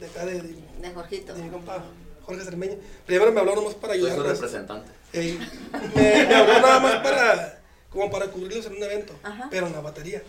de 0.00 0.06
acá, 0.06 0.24
de, 0.26 0.40
de, 0.42 0.54
de 0.80 0.90
Jorgito. 0.94 1.34
de 1.34 1.42
mi 1.42 1.50
compa 1.50 1.84
Jorge 2.24 2.44
Cermeño. 2.44 2.74
Primero 3.06 3.32
me 3.32 3.40
habló 3.40 3.54
nomás 3.54 3.74
para 3.74 3.94
Soy 3.94 4.02
su 4.02 4.06
ayudarlos. 4.08 4.38
representante. 4.40 4.90
Eh, 5.12 5.38
me, 5.94 6.26
me 6.26 6.34
habló 6.34 6.54
nada 6.60 6.80
más 6.80 6.96
para, 6.96 7.62
como 7.90 8.10
para 8.10 8.28
cubrirlos 8.28 8.66
en 8.66 8.72
un 8.76 8.82
evento, 8.82 9.14
Ajá. 9.22 9.48
pero 9.50 9.66
en 9.66 9.72
la 9.72 9.80
batería. 9.80 10.22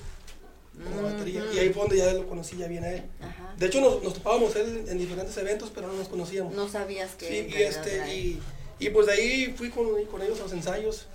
En 0.77 0.95
la 0.97 1.01
batería. 1.13 1.41
Ujú. 1.43 1.53
Y 1.53 1.59
ahí 1.59 1.69
fue 1.73 1.83
donde 1.83 1.97
ya 1.97 2.13
lo 2.13 2.27
conocí 2.27 2.57
ya 2.57 2.67
bien 2.67 2.83
a 2.83 2.89
él. 2.91 3.03
Ajá. 3.21 3.53
De 3.57 3.65
hecho, 3.67 3.79
nos, 3.81 4.03
nos 4.03 4.13
topábamos 4.15 4.55
él 4.57 4.85
en 4.87 4.97
diferentes 4.97 5.35
eventos, 5.37 5.71
pero 5.73 5.87
no 5.87 5.93
nos 5.93 6.07
conocíamos. 6.09 6.53
No 6.53 6.67
sabías 6.67 7.11
que. 7.15 7.27
Sí, 7.27 7.55
y, 7.57 7.61
este, 7.63 8.13
y, 8.13 8.41
y 8.79 8.89
pues 8.89 9.07
de 9.07 9.13
ahí 9.13 9.53
fui 9.57 9.69
con, 9.69 10.03
con 10.05 10.21
ellos 10.21 10.37
a 10.41 10.43
los 10.43 10.51
ensayos, 10.51 11.07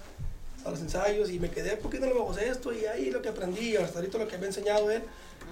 a 0.64 0.70
los 0.70 0.80
ensayos, 0.80 1.30
y 1.30 1.38
me 1.38 1.50
quedé, 1.50 1.76
¿por 1.76 1.90
qué 1.90 2.00
no 2.00 2.06
lo 2.06 2.22
hago 2.22 2.38
esto? 2.38 2.72
Y 2.72 2.86
ahí 2.86 3.10
lo 3.10 3.20
que 3.20 3.28
aprendí, 3.28 3.76
hasta 3.76 3.98
ahorita 3.98 4.16
lo 4.16 4.26
que 4.28 4.38
me 4.38 4.44
ha 4.44 4.48
enseñado 4.48 4.90
él, 4.90 5.02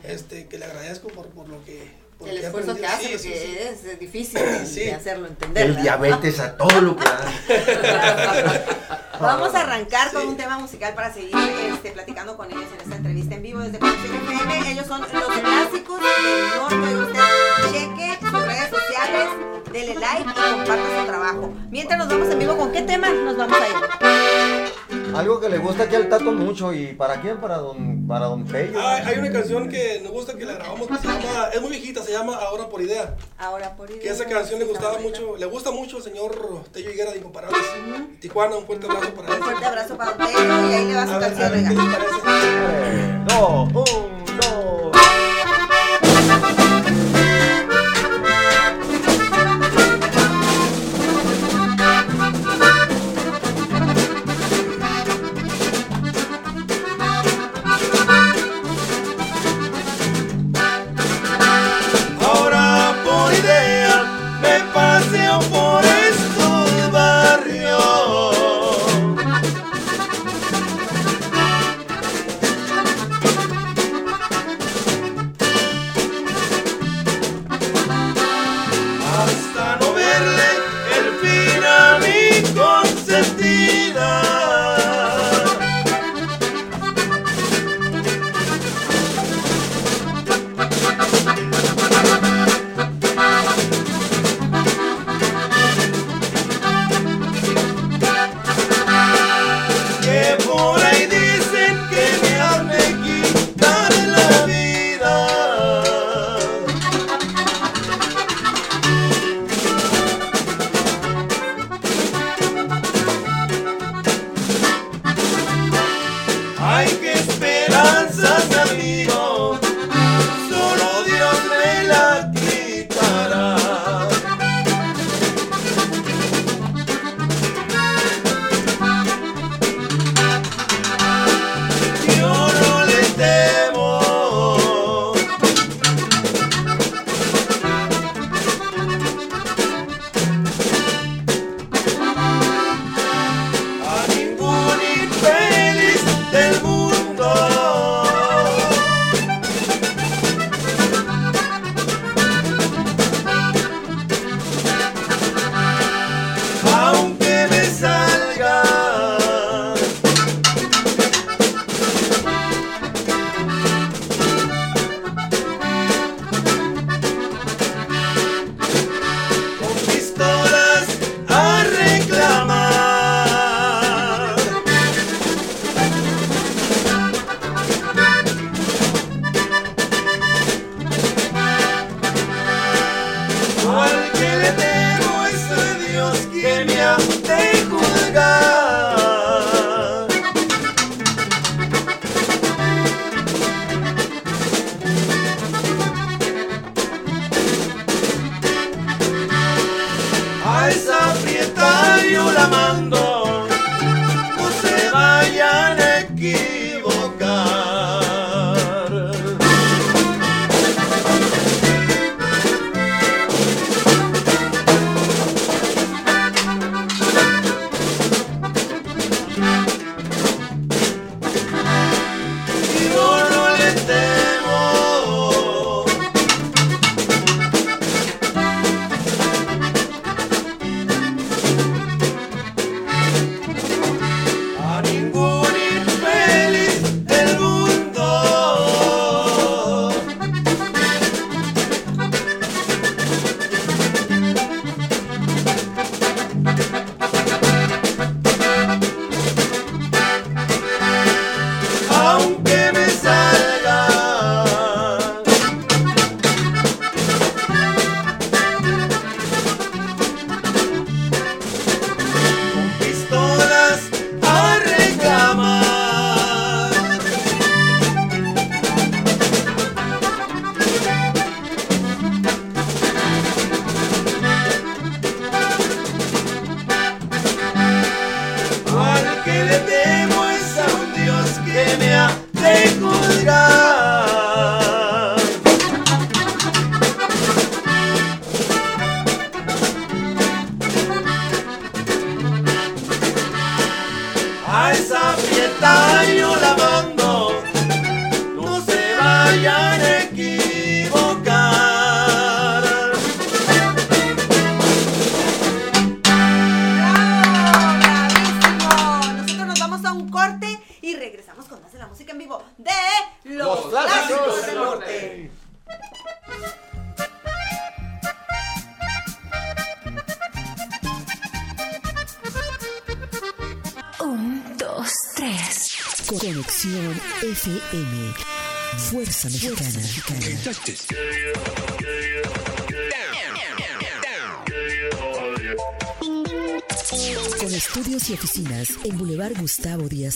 este, 0.03 0.47
que 0.49 0.57
le 0.59 0.65
agradezco 0.65 1.09
por, 1.09 1.27
por 1.27 1.47
lo 1.49 1.63
que... 1.67 2.08
El 2.27 2.39
esfuerzo 2.39 2.75
que 2.75 2.85
hace, 2.87 3.03
Sí, 3.07 3.09
porque 3.13 3.39
sí, 3.39 3.47
sí. 3.47 3.59
es 3.93 4.01
difícil 4.01 4.41
de, 4.41 4.67
Sí. 4.67 4.81
de 4.81 4.95
hacerlo 4.95 5.29
entender. 5.29 5.63
El 5.67 5.69
¿verdad? 5.71 5.83
diabetes 5.83 6.41
a 6.41 6.57
todo 6.57 6.81
lo 6.81 6.97
que 6.97 7.05
da. 7.05 8.65
Vamos 9.21 9.55
a 9.55 9.61
arrancar 9.61 10.13
con 10.13 10.27
un 10.29 10.37
tema 10.37 10.59
musical 10.59 10.95
para 10.95 11.13
seguir 11.13 11.35
este, 11.73 11.91
platicando 11.93 12.37
con 12.37 12.51
ellos 12.51 12.65
en 12.75 12.81
esta 12.81 12.97
entrevista 12.97 13.35
en 13.37 13.43
vivo 13.43 13.61
desde 13.61 13.79
Conexión 13.79 14.15
FM. 14.17 14.71
Ellos 14.73 14.87
son 14.87 15.01
los 15.01 15.11
clásicos 15.11 16.01
del 16.01 16.79
norte. 16.79 16.97
Usted 16.97 17.73
cheque 17.73 18.19
sus 18.21 18.43
redes 18.47 18.71
sociales, 18.71 19.29
dele 19.73 19.95
like 19.95 20.23
y 20.23 20.25
comparta 20.57 21.01
su 21.01 21.07
trabajo. 21.07 21.53
Mientras 21.71 21.99
nos 21.99 22.09
vamos 22.09 22.29
en 22.31 22.39
vivo, 22.39 22.57
¿con 22.57 22.73
qué 22.73 22.83
tema 22.83 23.11
nos 23.11 23.37
vamos 23.37 23.59
a 23.61 23.69
ir? 23.69 24.98
Algo 25.15 25.41
que 25.41 25.49
le 25.49 25.59
gusta 25.59 25.85
aquí 25.85 25.97
al 25.97 26.09
Tato 26.09 26.33
mucho. 26.33 26.73
¿Y 26.73 26.95
para 26.95 27.21
quién? 27.21 27.39
Para 27.39 27.59
don, 27.59 28.07
para 28.07 28.27
don 28.27 28.45
Pello. 28.45 28.79
Ah, 28.81 29.01
hay 29.05 29.19
una 29.19 29.33
canción 29.33 29.69
que 29.69 30.01
nos 30.03 30.13
gusta 30.13 30.37
que 30.37 30.45
la 30.45 30.55
grabamos 30.55 30.87
que 30.89 30.97
se 30.97 31.07
llama, 31.07 31.49
es 31.53 31.61
muy 31.61 31.71
viejita, 31.71 32.03
se 32.03 32.13
llama 32.13 32.37
Ahora 32.37 32.69
por 32.69 32.81
Idea. 32.83 33.17
Ahora 33.39 33.77
por 33.77 33.89
Que 33.89 34.09
esa 34.09 34.25
canción 34.27 34.59
le 34.59 34.67
gustaba 34.67 34.99
mucho, 34.99 35.37
le 35.37 35.47
gusta 35.47 35.71
mucho 35.71 35.97
al 35.97 36.03
señor 36.03 36.63
Tello 36.73 36.91
Higuera 36.91 37.13
de 37.13 37.19
Incomparables. 37.19 37.61
Tijuana, 38.21 38.57
un 38.57 38.67
fuerte 38.67 38.87
abrazo 38.87 39.15
para 39.15 39.29
él. 39.29 39.41
Un 39.41 39.45
fuerte 39.45 39.65
abrazo 39.65 39.97
para 39.97 40.11
usted 40.13 40.25
y 40.71 40.75
ahí 40.75 40.87
le 40.87 40.95
va 40.95 41.07
su 41.07 41.13
A 41.13 41.21
canción, 41.21 41.53
¿qué 41.53 41.75
les 41.75 41.85
parece? 41.85 42.19
Eh, 42.29 43.25
dos, 43.27 43.69
un, 43.69 44.37
dos. 44.37 44.98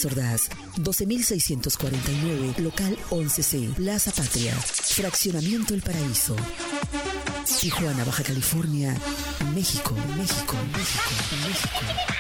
Gustavo 0.03 0.05
Díaz 0.05 0.05
Ordaz, 0.05 0.49
12649, 0.77 2.55
local 2.63 2.97
11C, 3.11 3.75
Plaza 3.75 4.11
Patria, 4.13 4.55
Fraccionamiento 4.55 5.75
El 5.75 5.83
Paraíso. 5.83 6.37
Tijuana, 7.61 8.05
Baja 8.05 8.23
California, 8.23 8.97
México, 9.55 9.95
México, 10.17 10.57
México, 10.73 11.37
México. 11.47 12.12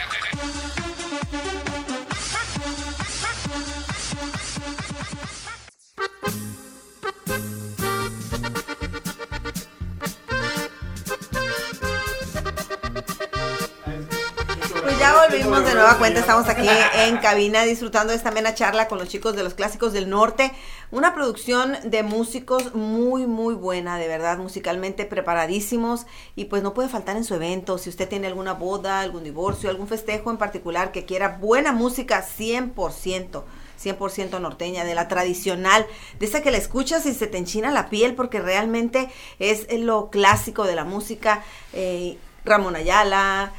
Nueva 15.82 15.98
cuenta, 15.98 16.20
estamos 16.20 16.48
aquí 16.48 16.68
en 16.94 17.16
cabina 17.16 17.64
disfrutando 17.64 18.12
de 18.12 18.16
esta 18.16 18.28
amena 18.28 18.54
charla 18.54 18.86
con 18.86 18.98
los 18.98 19.08
chicos 19.08 19.34
de 19.34 19.42
los 19.42 19.54
clásicos 19.54 19.92
del 19.92 20.08
norte. 20.08 20.52
Una 20.92 21.12
producción 21.12 21.76
de 21.82 22.04
músicos 22.04 22.72
muy, 22.76 23.26
muy 23.26 23.54
buena, 23.56 23.98
de 23.98 24.06
verdad, 24.06 24.38
musicalmente 24.38 25.06
preparadísimos 25.06 26.06
y 26.36 26.44
pues 26.44 26.62
no 26.62 26.72
puede 26.72 26.88
faltar 26.88 27.16
en 27.16 27.24
su 27.24 27.34
evento. 27.34 27.78
Si 27.78 27.90
usted 27.90 28.08
tiene 28.08 28.28
alguna 28.28 28.52
boda, 28.52 29.00
algún 29.00 29.24
divorcio, 29.24 29.70
algún 29.70 29.88
festejo 29.88 30.30
en 30.30 30.36
particular 30.36 30.92
que 30.92 31.04
quiera 31.04 31.38
buena 31.40 31.72
música 31.72 32.24
100%. 32.24 33.42
100% 33.82 34.40
norteña, 34.40 34.84
de 34.84 34.94
la 34.94 35.08
tradicional, 35.08 35.84
de 36.20 36.26
esa 36.26 36.42
que 36.42 36.52
la 36.52 36.58
escuchas 36.58 37.04
y 37.06 37.12
se 37.12 37.26
te 37.26 37.38
enchina 37.38 37.72
la 37.72 37.90
piel 37.90 38.14
porque 38.14 38.40
realmente 38.40 39.10
es 39.40 39.66
lo 39.76 40.10
clásico 40.10 40.62
de 40.62 40.76
la 40.76 40.84
música. 40.84 41.42
Eh, 41.72 42.18
Ramón 42.44 42.76
Ayala, 42.76 43.52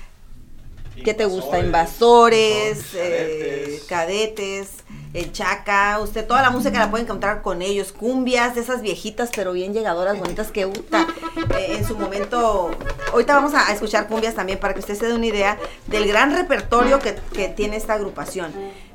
¿Qué 1.04 1.14
te 1.14 1.26
gusta? 1.26 1.60
Invasores, 1.60 2.94
eh, 2.96 3.82
cadetes, 3.88 4.70
el 5.14 5.32
chaca, 5.32 6.00
usted 6.00 6.26
toda 6.26 6.42
la 6.42 6.50
música 6.50 6.80
la 6.80 6.90
puede 6.90 7.04
encontrar 7.04 7.42
con 7.42 7.62
ellos, 7.62 7.92
cumbias, 7.92 8.58
esas 8.58 8.82
viejitas 8.82 9.30
pero 9.36 9.54
bien 9.54 9.74
llegadoras, 9.74 10.18
bonitas 10.20 10.52
que 10.52 10.66
uta. 10.66 11.08
eh, 11.58 11.78
en 11.78 11.88
su 11.88 11.98
momento, 11.98 12.72
ahorita 13.12 13.36
vamos 13.36 13.54
a, 13.54 13.68
a 13.68 13.74
escuchar 13.74 14.08
cumbias 14.08 14.36
también 14.36 14.60
para 14.60 14.74
que 14.74 14.80
usted 14.80 14.96
se 14.96 15.08
dé 15.08 15.14
una 15.14 15.26
idea 15.26 15.58
del 15.88 16.08
gran 16.08 16.36
repertorio 16.36 17.00
que, 17.00 17.16
que 17.34 17.50
tiene 17.50 17.76
esta 17.78 17.94
agrupación. 17.94 18.54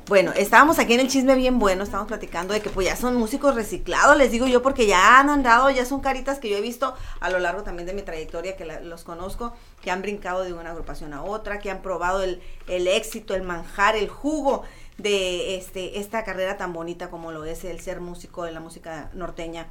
Bueno, 0.09 0.31
estábamos 0.35 0.79
aquí 0.79 0.95
en 0.95 1.01
el 1.01 1.07
chisme 1.07 1.35
bien 1.35 1.59
bueno, 1.59 1.83
estábamos 1.83 2.07
platicando 2.07 2.51
de 2.55 2.61
que 2.61 2.71
pues 2.71 2.87
ya 2.87 2.95
son 2.95 3.15
músicos 3.15 3.53
reciclados, 3.53 4.17
les 4.17 4.31
digo 4.31 4.47
yo, 4.47 4.63
porque 4.63 4.87
ya 4.87 5.19
han 5.19 5.29
andado, 5.29 5.69
ya 5.69 5.85
son 5.85 5.99
caritas 6.01 6.39
que 6.39 6.49
yo 6.49 6.57
he 6.57 6.61
visto 6.61 6.95
a 7.19 7.29
lo 7.29 7.37
largo 7.37 7.61
también 7.61 7.85
de 7.85 7.93
mi 7.93 8.01
trayectoria, 8.01 8.57
que 8.57 8.65
la- 8.65 8.79
los 8.79 9.03
conozco, 9.03 9.53
que 9.83 9.91
han 9.91 10.01
brincado 10.01 10.43
de 10.43 10.53
una 10.53 10.71
agrupación 10.71 11.13
a 11.13 11.21
otra, 11.23 11.59
que 11.59 11.69
han 11.69 11.83
probado 11.83 12.23
el, 12.23 12.41
el 12.67 12.87
éxito, 12.87 13.35
el 13.35 13.43
manjar, 13.43 13.95
el 13.95 14.09
jugo 14.09 14.63
de 14.97 15.55
este, 15.57 15.99
esta 15.99 16.23
carrera 16.23 16.57
tan 16.57 16.73
bonita 16.73 17.11
como 17.11 17.31
lo 17.31 17.45
es 17.45 17.63
el 17.63 17.79
ser 17.79 18.01
músico 18.01 18.45
de 18.45 18.51
la 18.51 18.61
música 18.61 19.11
norteña 19.13 19.67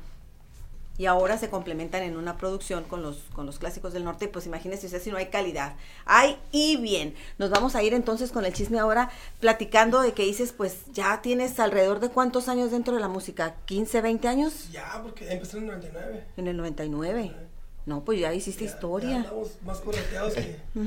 y 0.99 1.07
ahora 1.07 1.39
se 1.39 1.49
complementan 1.49 2.03
en 2.03 2.17
una 2.17 2.37
producción 2.37 2.85
con 2.85 3.03
los, 3.03 3.19
con 3.33 3.47
los 3.47 3.59
clásicos 3.59 3.93
del 3.93 4.05
norte, 4.05 4.29
pues 4.29 4.47
imagínese 4.47 4.87
usted 4.87 5.01
si 5.01 5.11
no 5.11 5.17
hay 5.17 5.27
calidad. 5.27 5.77
Hay 6.05 6.37
y 6.53 6.77
bien. 6.77 7.15
Nos 7.39 7.51
vamos 7.51 7.77
a 7.77 7.83
ir 7.83 7.95
entonces 7.95 8.33
con 8.33 8.45
el 8.45 8.53
chisme 8.53 8.79
ahora 8.79 9.11
platicando 9.41 10.03
de 10.03 10.13
que 10.13 10.25
dices, 10.25 10.53
pues 10.53 10.85
ya 10.93 11.23
tienes 11.23 11.59
alrededor 11.61 12.01
de 12.01 12.09
cuántos 12.09 12.49
años 12.49 12.73
dentro 12.73 12.95
de 12.95 13.01
la 13.01 13.09
música, 13.09 13.55
15, 13.67 14.01
20 14.03 14.29
años 14.29 14.71
Ya, 14.73 15.01
porque 15.03 15.31
empecé 15.33 15.59
en 15.59 15.63
el 15.65 15.69
99. 15.69 16.25
en 16.37 16.47
el 16.49 16.57
99. 16.57 17.48
No, 17.89 18.05
pues 18.05 18.21
ya 18.21 18.33
hiciste 18.35 18.65
Ya- 18.65 18.71
Ya 18.71 18.75
historia. 18.77 19.17
andamos 19.17 19.49
más 19.65 19.79
correteados 19.79 20.35
que, 20.35 20.57
que 20.75 20.81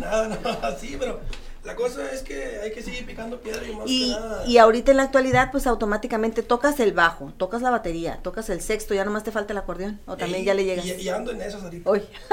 nada, 0.00 0.28
no, 0.42 0.50
así, 0.66 0.96
pero 0.98 1.20
la 1.62 1.76
cosa 1.76 2.10
es 2.10 2.22
que 2.22 2.58
hay 2.62 2.72
que 2.72 2.82
seguir 2.82 3.06
picando 3.06 3.38
piedra 3.40 3.62
y 3.66 3.72
más 3.76 3.84
Y, 3.86 4.14
que 4.14 4.20
nada. 4.20 4.46
y 4.46 4.58
ahorita 4.58 4.90
en 4.90 4.96
la 4.96 5.02
actualidad, 5.04 5.50
pues 5.52 5.66
automáticamente 5.68 6.42
tocas 6.42 6.80
el 6.80 6.92
bajo, 6.92 7.32
tocas 7.36 7.62
la 7.62 7.70
batería, 7.70 8.18
tocas 8.22 8.50
el 8.50 8.60
sexto, 8.62 8.94
ya 8.94 9.04
nomás 9.04 9.22
te 9.24 9.30
falta 9.30 9.52
el 9.52 9.58
acordeón, 9.58 10.00
o 10.06 10.16
también 10.16 10.44
ya 10.44 10.54
le 10.54 10.64
llegas. 10.64 10.84
Y, 10.86 10.92
y 10.94 11.08
ando 11.08 11.30
en 11.30 11.40
esas 11.42 11.62
ahorita. 11.62 11.88
Uy. 11.88 12.00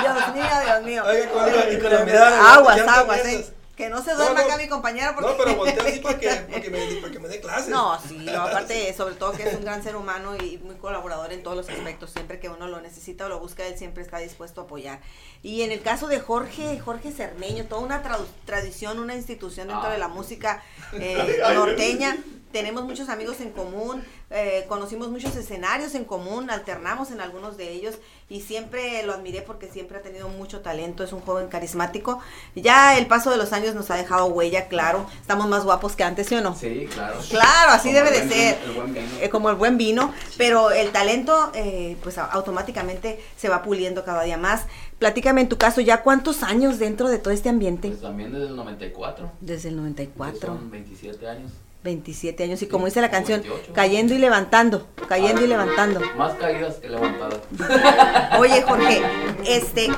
Dios 0.00 0.34
mío, 0.34 0.44
Dios 0.64 0.82
mío. 0.84 1.02
Oiga, 1.06 1.28
con 1.30 1.72
y 1.72 1.78
con 1.78 1.92
la 1.92 2.04
mirada, 2.04 2.54
Aguas, 2.54 2.76
ya 2.78 2.94
aguas, 2.98 3.24
eh. 3.26 3.46
Que 3.80 3.88
no 3.88 4.02
se 4.04 4.10
No, 4.10 4.18
duerma 4.18 4.40
no. 4.40 4.46
acá 4.46 4.56
mi 4.58 4.68
compañera 4.68 5.14
porque... 5.14 5.30
No, 5.30 5.36
pero 5.38 5.56
volteo 5.56 5.86
así 5.86 6.00
para 6.00 6.18
que, 6.18 6.28
para 6.28 6.60
que 6.60 6.68
me, 6.70 6.96
para 7.00 7.12
que 7.12 7.18
me 7.18 7.28
dé 7.28 7.40
clases. 7.40 7.68
No, 7.68 7.98
sí, 8.06 8.18
no, 8.18 8.42
aparte, 8.42 8.92
sobre 8.94 9.14
todo 9.14 9.32
que 9.32 9.44
es 9.48 9.54
un 9.54 9.64
gran 9.64 9.82
ser 9.82 9.96
humano 9.96 10.36
y 10.36 10.58
muy 10.58 10.74
colaborador 10.76 11.32
en 11.32 11.42
todos 11.42 11.56
los 11.56 11.68
aspectos. 11.70 12.10
Siempre 12.10 12.38
que 12.40 12.50
uno 12.50 12.68
lo 12.68 12.80
necesita 12.82 13.24
o 13.24 13.28
lo 13.30 13.40
busca, 13.40 13.66
él 13.66 13.78
siempre 13.78 14.02
está 14.02 14.18
dispuesto 14.18 14.60
a 14.60 14.64
apoyar. 14.64 15.00
Y 15.42 15.62
en 15.62 15.72
el 15.72 15.80
caso 15.80 16.08
de 16.08 16.20
Jorge, 16.20 16.78
Jorge 16.78 17.10
Cermeño, 17.10 17.64
toda 17.64 17.80
una 17.80 18.02
tradu- 18.02 18.26
tradición, 18.44 18.98
una 18.98 19.14
institución 19.14 19.68
dentro 19.68 19.88
Ah. 19.88 19.92
de 19.92 19.98
la 19.98 20.08
música 20.08 20.62
eh, 20.92 21.40
norteña. 21.54 22.18
Tenemos 22.52 22.84
muchos 22.84 23.08
amigos 23.08 23.40
en 23.40 23.50
común, 23.50 24.02
eh, 24.30 24.64
conocimos 24.68 25.08
muchos 25.08 25.36
escenarios 25.36 25.94
en 25.94 26.04
común, 26.04 26.50
alternamos 26.50 27.12
en 27.12 27.20
algunos 27.20 27.56
de 27.56 27.70
ellos 27.70 27.94
y 28.28 28.40
siempre 28.40 29.02
lo 29.04 29.12
admiré 29.12 29.42
porque 29.42 29.68
siempre 29.68 29.98
ha 29.98 30.02
tenido 30.02 30.28
mucho 30.28 30.60
talento, 30.60 31.04
es 31.04 31.12
un 31.12 31.20
joven 31.20 31.46
carismático. 31.48 32.18
Ya 32.56 32.98
el 32.98 33.06
paso 33.06 33.30
de 33.30 33.36
los 33.36 33.52
años 33.52 33.76
nos 33.76 33.88
ha 33.92 33.94
dejado 33.96 34.26
huella, 34.26 34.66
claro. 34.66 35.06
Estamos 35.20 35.46
más 35.48 35.62
guapos 35.64 35.94
que 35.94 36.02
antes, 36.02 36.26
¿sí 36.26 36.34
o 36.34 36.40
no? 36.40 36.56
Sí, 36.56 36.88
claro. 36.92 37.18
Claro, 37.30 37.70
así 37.72 37.88
Como 37.92 38.04
debe 38.04 38.10
de 38.20 38.28
ser. 38.28 38.58
vino- 38.66 38.82
el. 38.82 39.22
Eh, 39.22 39.30
como 39.30 39.50
el 39.50 39.56
buen 39.56 39.78
vino, 39.78 40.12
pero 40.36 40.72
el 40.72 40.90
talento, 40.90 41.52
eh, 41.54 41.96
pues 42.02 42.18
automáticamente 42.18 43.22
se 43.36 43.48
va 43.48 43.62
puliendo 43.62 44.04
cada 44.04 44.22
día 44.24 44.36
más. 44.38 44.62
Platícame 44.98 45.40
en 45.42 45.48
tu 45.48 45.56
caso, 45.56 45.80
¿ya 45.80 46.02
cuántos 46.02 46.42
años 46.42 46.78
dentro 46.80 47.08
de 47.08 47.18
todo 47.18 47.32
este 47.32 47.48
ambiente? 47.48 47.88
Pues 47.88 48.00
también 48.02 48.32
desde 48.32 48.46
el 48.48 48.56
94. 48.56 49.30
Desde 49.40 49.68
el 49.68 49.74
que 49.76 49.80
94, 49.80 50.46
Son 50.56 50.70
27 50.70 51.28
años. 51.28 51.52
27 51.84 52.44
años. 52.44 52.62
Y 52.62 52.66
como 52.66 52.86
dice 52.86 53.00
la 53.00 53.10
canción, 53.10 53.40
28. 53.42 53.72
cayendo 53.72 54.14
y 54.14 54.18
levantando, 54.18 54.86
cayendo 55.08 55.42
y 55.44 55.46
levantando. 55.46 56.00
Más 56.16 56.34
caídas 56.34 56.76
que 56.76 56.88
levantadas. 56.88 57.38
Oye, 58.38 58.62
Jorge, 58.62 59.02
este, 59.46 59.88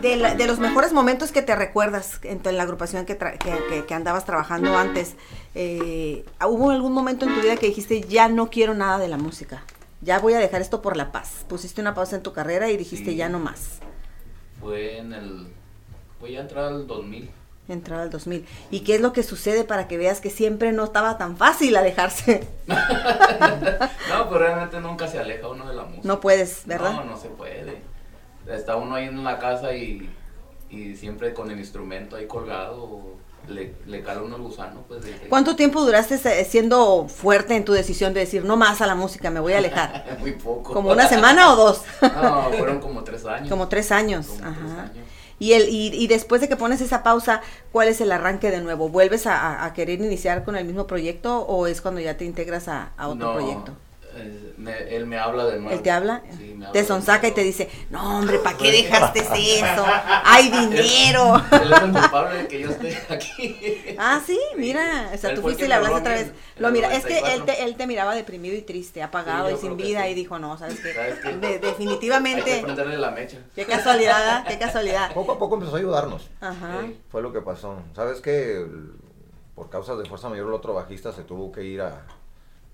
de, 0.00 0.16
la- 0.16 0.34
de 0.34 0.46
los 0.46 0.58
mejores 0.58 0.92
momentos 0.92 1.32
que 1.32 1.42
te 1.42 1.54
recuerdas 1.56 2.20
en, 2.22 2.40
en 2.44 2.56
la 2.56 2.62
agrupación 2.62 3.06
que, 3.06 3.18
tra- 3.18 3.36
que, 3.38 3.52
que- 3.68 3.84
que 3.86 3.94
andabas 3.94 4.24
trabajando 4.24 4.76
antes, 4.76 5.16
eh, 5.54 6.24
¿hubo 6.46 6.70
algún 6.70 6.92
momento 6.92 7.26
en 7.26 7.34
tu 7.34 7.40
vida 7.40 7.56
que 7.56 7.66
dijiste, 7.66 8.02
ya 8.02 8.28
no 8.28 8.50
quiero 8.50 8.74
nada 8.74 8.98
de 8.98 9.08
la 9.08 9.16
música? 9.16 9.64
Ya 10.00 10.18
voy 10.18 10.34
a 10.34 10.38
dejar 10.38 10.60
esto 10.60 10.82
por 10.82 10.96
la 10.98 11.12
paz. 11.12 11.44
Pusiste 11.48 11.80
una 11.80 11.94
pausa 11.94 12.16
en 12.16 12.22
tu 12.22 12.32
carrera 12.32 12.68
y 12.70 12.76
dijiste, 12.76 13.10
Sí. 13.12 13.16
ya 13.16 13.28
no 13.30 13.38
más. 13.38 13.78
Fue 14.60 14.98
en 14.98 15.12
el. 15.14 15.46
Fue 16.20 16.32
ya 16.32 16.40
entrar 16.40 16.66
al 16.66 16.86
2000. 16.86 17.30
Entrada 17.66 18.02
al 18.02 18.10
2000. 18.10 18.46
¿Y 18.70 18.80
qué 18.80 18.96
es 18.96 19.00
lo 19.00 19.12
que 19.12 19.22
sucede 19.22 19.64
para 19.64 19.88
que 19.88 19.96
veas 19.96 20.20
que 20.20 20.28
siempre 20.30 20.72
no 20.72 20.84
estaba 20.84 21.16
tan 21.16 21.36
fácil 21.36 21.76
alejarse? 21.76 22.46
No, 24.10 24.28
pues 24.28 24.40
realmente 24.40 24.80
nunca 24.80 25.08
se 25.08 25.18
aleja 25.18 25.48
uno 25.48 25.68
de 25.68 25.74
la 25.74 25.82
música. 25.84 26.06
No 26.06 26.20
puedes, 26.20 26.64
¿verdad? 26.66 26.92
No, 26.92 27.04
no 27.04 27.16
se 27.16 27.28
puede. 27.28 27.82
Está 28.46 28.76
uno 28.76 28.94
ahí 28.94 29.06
en 29.06 29.24
la 29.24 29.38
casa 29.38 29.74
y, 29.74 30.08
y 30.70 30.94
siempre 30.94 31.34
con 31.34 31.50
el 31.50 31.58
instrumento 31.58 32.14
ahí 32.16 32.26
colgado, 32.26 33.02
le, 33.48 33.74
le 33.86 34.02
cala 34.02 34.22
uno 34.22 34.36
el 34.36 34.42
gusano, 34.42 34.82
pues 34.88 35.04
de 35.04 35.12
¿Cuánto 35.28 35.56
tiempo 35.56 35.84
duraste 35.84 36.14
eh, 36.14 36.44
siendo 36.44 37.08
fuerte 37.08 37.56
en 37.56 37.64
tu 37.64 37.72
decisión 37.72 38.14
de 38.14 38.20
decir, 38.20 38.44
no 38.44 38.56
más 38.56 38.80
a 38.80 38.86
la 38.86 38.94
música, 38.94 39.30
me 39.30 39.40
voy 39.40 39.54
a 39.54 39.58
alejar? 39.58 40.16
Muy 40.20 40.32
poco. 40.32 40.72
¿Como 40.72 40.90
una 40.92 41.08
semana 41.08 41.52
o 41.52 41.56
dos? 41.56 41.82
No, 42.02 42.50
fueron 42.56 42.80
como 42.80 43.02
tres 43.04 43.24
años. 43.26 43.48
Como 43.48 43.68
tres 43.68 43.90
años. 43.92 44.26
Como 44.26 44.48
Ajá. 44.48 44.54
tres 44.60 44.78
años. 44.78 45.06
Y, 45.38 45.52
el, 45.52 45.68
y, 45.68 45.88
y 45.94 46.06
después 46.06 46.40
de 46.40 46.48
que 46.48 46.56
pones 46.56 46.80
esa 46.80 47.02
pausa, 47.02 47.42
¿cuál 47.72 47.88
es 47.88 48.00
el 48.00 48.12
arranque 48.12 48.50
de 48.50 48.60
nuevo? 48.60 48.88
¿Vuelves 48.88 49.26
a, 49.26 49.36
a- 49.40 49.64
a 49.66 49.72
querer 49.74 50.00
iniciar 50.00 50.44
con 50.44 50.56
el 50.56 50.64
mismo 50.64 50.86
proyecto 50.86 51.40
o 51.42 51.66
es 51.66 51.80
cuando 51.80 52.00
ya 52.00 52.16
te 52.16 52.24
integras 52.24 52.68
a, 52.68 52.92
a 52.96 53.08
otro 53.08 53.28
No, 53.28 53.30
proyecto? 53.30 53.76
Me- 54.56 54.96
él 54.96 55.06
me 55.06 55.18
habla 55.18 55.44
de 55.46 55.58
nuevo. 55.58 55.70
¿Él 55.76 55.82
te 55.82 55.90
habla? 55.90 56.22
Sí, 56.36 56.54
me 56.56 56.66
habla 56.66 56.72
te 56.72 56.84
sonsaca 56.84 57.28
y 57.28 57.32
te 57.32 57.42
dice, 57.42 57.68
no 57.90 58.18
hombre, 58.18 58.38
¿para 58.38 58.56
qué 58.56 58.70
dejaste 58.82 59.20
eso? 59.20 59.84
¡Hay 60.24 60.50
dinero! 60.50 61.42
Él 61.52 61.72
es 61.72 61.82
el 61.82 61.92
culpable 61.92 62.38
de 62.42 62.48
que 62.48 62.60
yo 62.60 62.70
esté 62.70 62.98
aquí. 63.08 63.56
Ah, 63.98 64.20
sí, 64.26 64.38
mira, 64.56 65.10
o 65.14 65.16
sea, 65.16 65.30
Él 65.30 65.36
tú 65.36 65.42
fuiste 65.42 65.64
y 65.64 65.68
le 65.68 65.74
hablaste 65.74 65.96
otra 65.98 66.14
vez. 66.14 66.32
Lo 66.58 66.70
mira, 66.70 66.92
es 66.94 67.04
que 67.06 67.14
él 67.18 67.22
94. 67.40 67.44
te, 67.46 67.62
él 67.64 67.76
te 67.76 67.86
miraba 67.86 68.14
deprimido 68.14 68.56
y 68.56 68.62
triste, 68.62 69.02
apagado 69.02 69.48
Sí, 69.48 69.54
y 69.54 69.58
sin 69.58 69.76
vida 69.76 70.04
sí. 70.04 70.10
y 70.10 70.14
dijo, 70.14 70.38
no, 70.38 70.58
¿sabes 70.58 70.80
qué? 70.80 70.92
¿Sabes 70.92 71.18
qué? 71.20 71.36
De- 71.36 71.46
Hay 71.54 71.60
que 71.60 71.66
definitivamente, 71.66 72.60
prenderle 72.62 72.98
la 72.98 73.10
mecha. 73.12 73.38
qué 73.54 73.64
casualidad, 73.64 74.40
¿eh? 74.40 74.44
qué 74.48 74.58
casualidad. 74.58 75.12
Poco 75.14 75.32
a 75.32 75.38
poco 75.38 75.54
empezó 75.54 75.76
a 75.76 75.78
ayudarnos. 75.78 76.28
Ajá. 76.40 76.80
Sí. 76.82 76.98
Fue 77.08 77.22
lo 77.22 77.32
que 77.32 77.40
pasó. 77.40 77.78
¿Sabes 77.94 78.20
que 78.20 78.66
Por 79.54 79.70
causas 79.70 79.96
de 79.98 80.04
fuerza 80.06 80.28
mayor, 80.28 80.48
el 80.48 80.54
otro 80.54 80.74
bajista 80.74 81.12
se 81.12 81.22
tuvo 81.22 81.52
que 81.52 81.62
ir 81.64 81.80
a, 81.80 82.04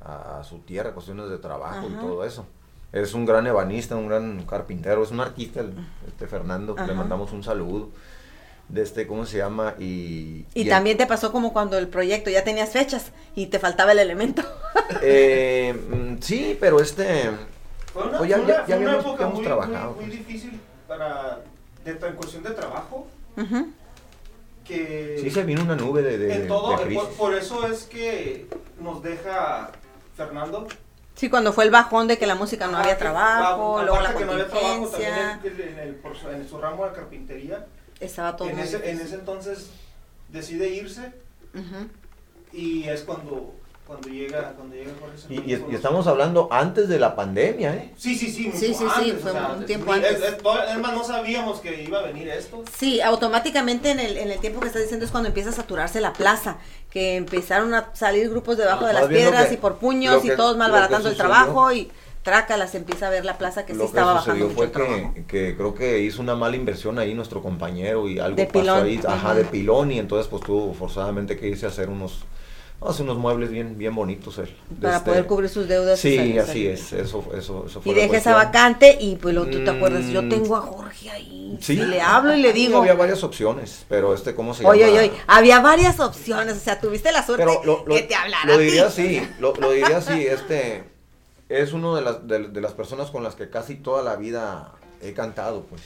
a- 0.00 0.40
a 0.40 0.44
su 0.44 0.58
tierra, 0.60 0.92
cuestiones 0.92 1.28
de 1.28 1.38
trabajo 1.38 1.88
y 1.88 1.92
todo 1.94 2.24
eso. 2.24 2.46
Es 2.92 3.14
un 3.14 3.24
gran 3.26 3.46
ebanista, 3.46 3.94
un 3.96 4.08
gran 4.08 4.44
carpintero, 4.44 5.02
es 5.04 5.10
un 5.10 5.20
artista, 5.20 5.60
el- 5.60 5.72
este 6.08 6.26
Fernando, 6.26 6.74
Ajá. 6.76 6.86
le 6.86 6.94
mandamos 6.94 7.32
un 7.32 7.42
saludo. 7.42 7.88
de 8.68 8.82
este, 8.82 9.04
¿cómo 9.08 9.26
se 9.26 9.38
llama? 9.38 9.74
Y, 9.80 10.46
Y 10.54 10.62
y- 10.62 10.68
también 10.68 10.96
te 10.96 11.04
pasó 11.04 11.32
como 11.32 11.52
cuando 11.52 11.76
el 11.76 11.88
proyecto 11.88 12.30
ya 12.30 12.44
tenías 12.44 12.70
fechas 12.70 13.10
y 13.34 13.46
te 13.48 13.58
faltaba 13.58 13.90
el 13.90 13.98
elemento. 13.98 14.42
Eh, 15.02 15.74
mm, 15.90 16.22
sí, 16.22 16.56
pero 16.60 16.78
este... 16.80 17.32
Fue 17.92 18.04
una, 18.04 18.18
Pues 18.18 18.30
ya- 18.30 18.36
fue 18.36 18.46
ya- 18.46 18.54
una- 18.54 18.66
ya 18.68 18.76
fue 18.76 18.76
una 18.76 18.90
habíamos- 18.92 19.04
época 19.06 19.22
hemos 19.24 19.34
muy, 19.34 19.44
trabajado, 19.44 19.90
muy, 19.94 20.04
muy 20.06 20.16
pues. 20.16 20.18
difícil 20.28 20.60
para, 20.86 21.40
de, 21.84 21.90
en 21.90 22.14
cuestión 22.14 22.42
de 22.44 22.50
trabajo, 22.50 23.08
que 24.64 25.18
Sí 25.20 25.30
se 25.32 25.42
vino 25.42 25.62
una 25.62 25.74
nube 25.74 26.02
de, 26.02 26.18
de, 26.18 26.34
en 26.36 26.46
todo, 26.48 26.70
de 26.70 26.76
por, 26.76 26.86
crisis. 26.86 27.04
por 27.18 27.34
eso 27.34 27.66
es 27.66 27.82
que 27.84 28.46
nos 28.80 29.02
deja 29.02 29.72
Fernando. 30.26 30.66
Sí, 31.14 31.28
cuando 31.30 31.52
fue 31.52 31.64
el 31.64 31.70
bajón 31.70 32.06
de 32.08 32.18
que 32.18 32.26
la 32.26 32.34
música 32.34 32.66
no 32.66 32.74
Ajá, 32.74 32.82
había 32.82 32.98
trabajo, 32.98 33.78
a- 33.78 33.82
luego 33.84 34.00
la 34.02 34.14
que 34.14 34.24
no 34.24 34.32
había 34.32 34.46
trabajo 34.48 34.86
también 34.88 35.14
en, 35.44 35.60
en 35.72 35.78
el- 35.78 35.94
por 35.96 36.16
su, 36.16 36.28
en 36.28 36.48
su 36.48 36.58
ramo 36.58 36.86
de 36.86 36.92
carpintería. 36.92 37.66
estaba 37.98 38.36
todo 38.36 38.48
En 38.48 38.58
ese, 38.58 38.90
en 38.90 39.00
ese 39.00 39.14
entonces 39.16 39.70
decide 40.28 40.68
irse 40.68 41.12
Ujú. 41.54 41.88
y 42.52 42.84
es 42.88 43.02
cuando, 43.02 43.54
cuando 43.90 44.08
llega 44.08 44.52
cuando 44.52 44.76
llega 44.76 44.92
Jorge 45.00 45.16
Y, 45.28 45.52
y- 45.52 45.66
y 45.72 45.74
estamos 45.74 46.06
hablando 46.06 46.46
antes 46.52 46.88
de 46.88 47.00
la 47.00 47.16
pandemia, 47.16 47.74
¿eh? 47.74 47.92
Sí, 47.96 48.14
sí, 48.14 48.30
sí, 48.30 48.46
mucho 48.46 48.58
Sí, 48.58 48.66
sí, 48.68 48.74
sí, 48.74 48.84
antes, 49.10 49.20
fue 49.20 49.30
o 49.32 49.34
sea, 49.34 49.48
un 49.58 49.66
tiempo 49.66 49.92
es- 49.92 50.04
antes. 50.04 50.22
es- 50.28 50.38
todo- 50.38 50.62
es 50.62 50.78
más, 50.78 50.92
no 50.94 51.02
sabíamos 51.02 51.58
que 51.58 51.82
iba 51.82 51.98
a 51.98 52.02
venir 52.02 52.28
esto. 52.28 52.62
Sí, 52.78 53.00
automáticamente 53.00 53.90
en 53.90 53.98
el, 53.98 54.16
en 54.16 54.30
el 54.30 54.38
tiempo 54.38 54.60
que 54.60 54.68
estás 54.68 54.82
diciendo 54.82 55.04
es 55.04 55.10
cuando 55.10 55.26
empieza 55.28 55.50
a 55.50 55.54
saturarse 55.54 56.00
la 56.00 56.12
plaza, 56.12 56.58
que 56.88 57.16
empezaron 57.16 57.74
a 57.74 57.90
salir 57.94 58.30
grupos 58.30 58.56
debajo 58.58 58.82
No, 58.82 58.86
de 58.86 58.92
las 58.92 59.08
piedras 59.08 59.48
que- 59.48 59.54
y 59.54 59.56
por 59.56 59.78
puños 59.78 60.22
que- 60.22 60.34
y 60.34 60.36
todos 60.36 60.56
malbaratando 60.56 61.08
que 61.08 61.10
el 61.12 61.16
trabajo 61.16 61.72
y 61.72 61.90
trácala, 62.22 62.68
se 62.68 62.76
empieza 62.76 63.08
a 63.08 63.10
ver 63.10 63.24
la 63.24 63.38
plaza 63.38 63.66
que 63.66 63.72
sí 63.72 63.78
Lo 63.78 63.86
que 63.86 63.88
estaba 63.88 64.12
bajando 64.14 64.44
sucedió 64.46 64.66
mucho 64.68 64.72
fue 64.78 65.12
que, 65.14 65.24
que 65.26 65.56
creo 65.56 65.74
que 65.74 65.98
hizo 65.98 66.22
una 66.22 66.36
mala 66.36 66.54
inversión 66.54 67.00
ahí 67.00 67.12
nuestro 67.12 67.42
compañero 67.42 68.08
y 68.08 68.20
algo 68.20 68.36
De 68.36 68.46
pasó 68.46 68.60
pilón, 68.60 68.84
ahí, 68.84 69.00
ajá. 69.04 69.34
de 69.34 69.44
pilón 69.46 69.90
y 69.90 69.98
entonces 69.98 70.28
pues 70.28 70.44
tuvo 70.44 70.72
forzadamente 70.74 71.36
que 71.36 71.48
irse 71.48 71.66
a 71.66 71.70
hacer 71.70 71.88
unos, 71.88 72.20
hacer 72.82 73.02
unos 73.04 73.18
muebles 73.18 73.50
bien, 73.50 73.76
bien 73.76 73.94
bonitos 73.94 74.38
él. 74.38 74.54
Para 74.80 74.96
Este, 74.96 75.10
poder 75.10 75.26
cubrir 75.26 75.50
sus 75.50 75.68
deudas. 75.68 76.00
Sí, 76.00 76.38
así 76.38 76.46
salir. 76.48 76.70
es, 76.70 76.92
eso, 76.92 77.24
eso, 77.36 77.64
eso 77.66 77.82
fue 77.82 77.92
Y 77.92 77.94
deja 77.94 78.16
esa 78.16 78.34
vacante 78.34 78.96
y 79.00 79.16
pues 79.16 79.34
luego 79.34 79.50
tú 79.50 79.62
te 79.64 79.70
acuerdas, 79.70 80.06
yo 80.06 80.22
Mm. 80.22 80.28
tengo 80.30 80.56
a 80.56 80.60
Jorge 80.62 81.10
ahí. 81.10 81.58
Sí. 81.60 81.74
y 81.74 81.84
le 81.84 82.00
hablo 82.00 82.34
y 82.34 82.40
le 82.40 82.52
Sí, 82.52 82.58
digo, 82.66 82.78
había 82.78 82.94
varias 82.94 83.22
opciones, 83.24 83.84
pero 83.88 84.14
este, 84.14 84.34
¿cómo 84.34 84.54
se 84.54 84.64
oye, 84.64 84.80
llama? 84.86 84.92
oye, 85.00 85.10
oye, 85.10 85.20
había 85.26 85.60
varias 85.60 85.98
opciones, 86.00 86.56
o 86.56 86.60
sea, 86.60 86.80
tuviste 86.80 87.10
la 87.12 87.26
suerte 87.26 87.44
Pero 87.44 87.62
lo, 87.64 87.84
lo- 87.86 87.94
que 87.96 88.02
te 88.02 88.14
hablara 88.14 88.46
lo 88.46 88.56
diría 88.56 88.86
así, 88.86 89.20
lo, 89.40 89.52
lo 89.56 89.72
diría 89.72 89.98
así, 89.98 90.26
este, 90.26 90.84
es 91.48 91.72
uno 91.72 91.96
de 91.96 92.02
las, 92.02 92.26
de, 92.26 92.48
de 92.48 92.60
las 92.60 92.72
personas 92.72 93.10
con 93.10 93.24
las 93.24 93.34
que 93.34 93.50
casi 93.50 93.74
toda 93.74 94.02
la 94.02 94.16
vida 94.16 94.72
he 95.02 95.12
cantado, 95.12 95.62
pues. 95.64 95.82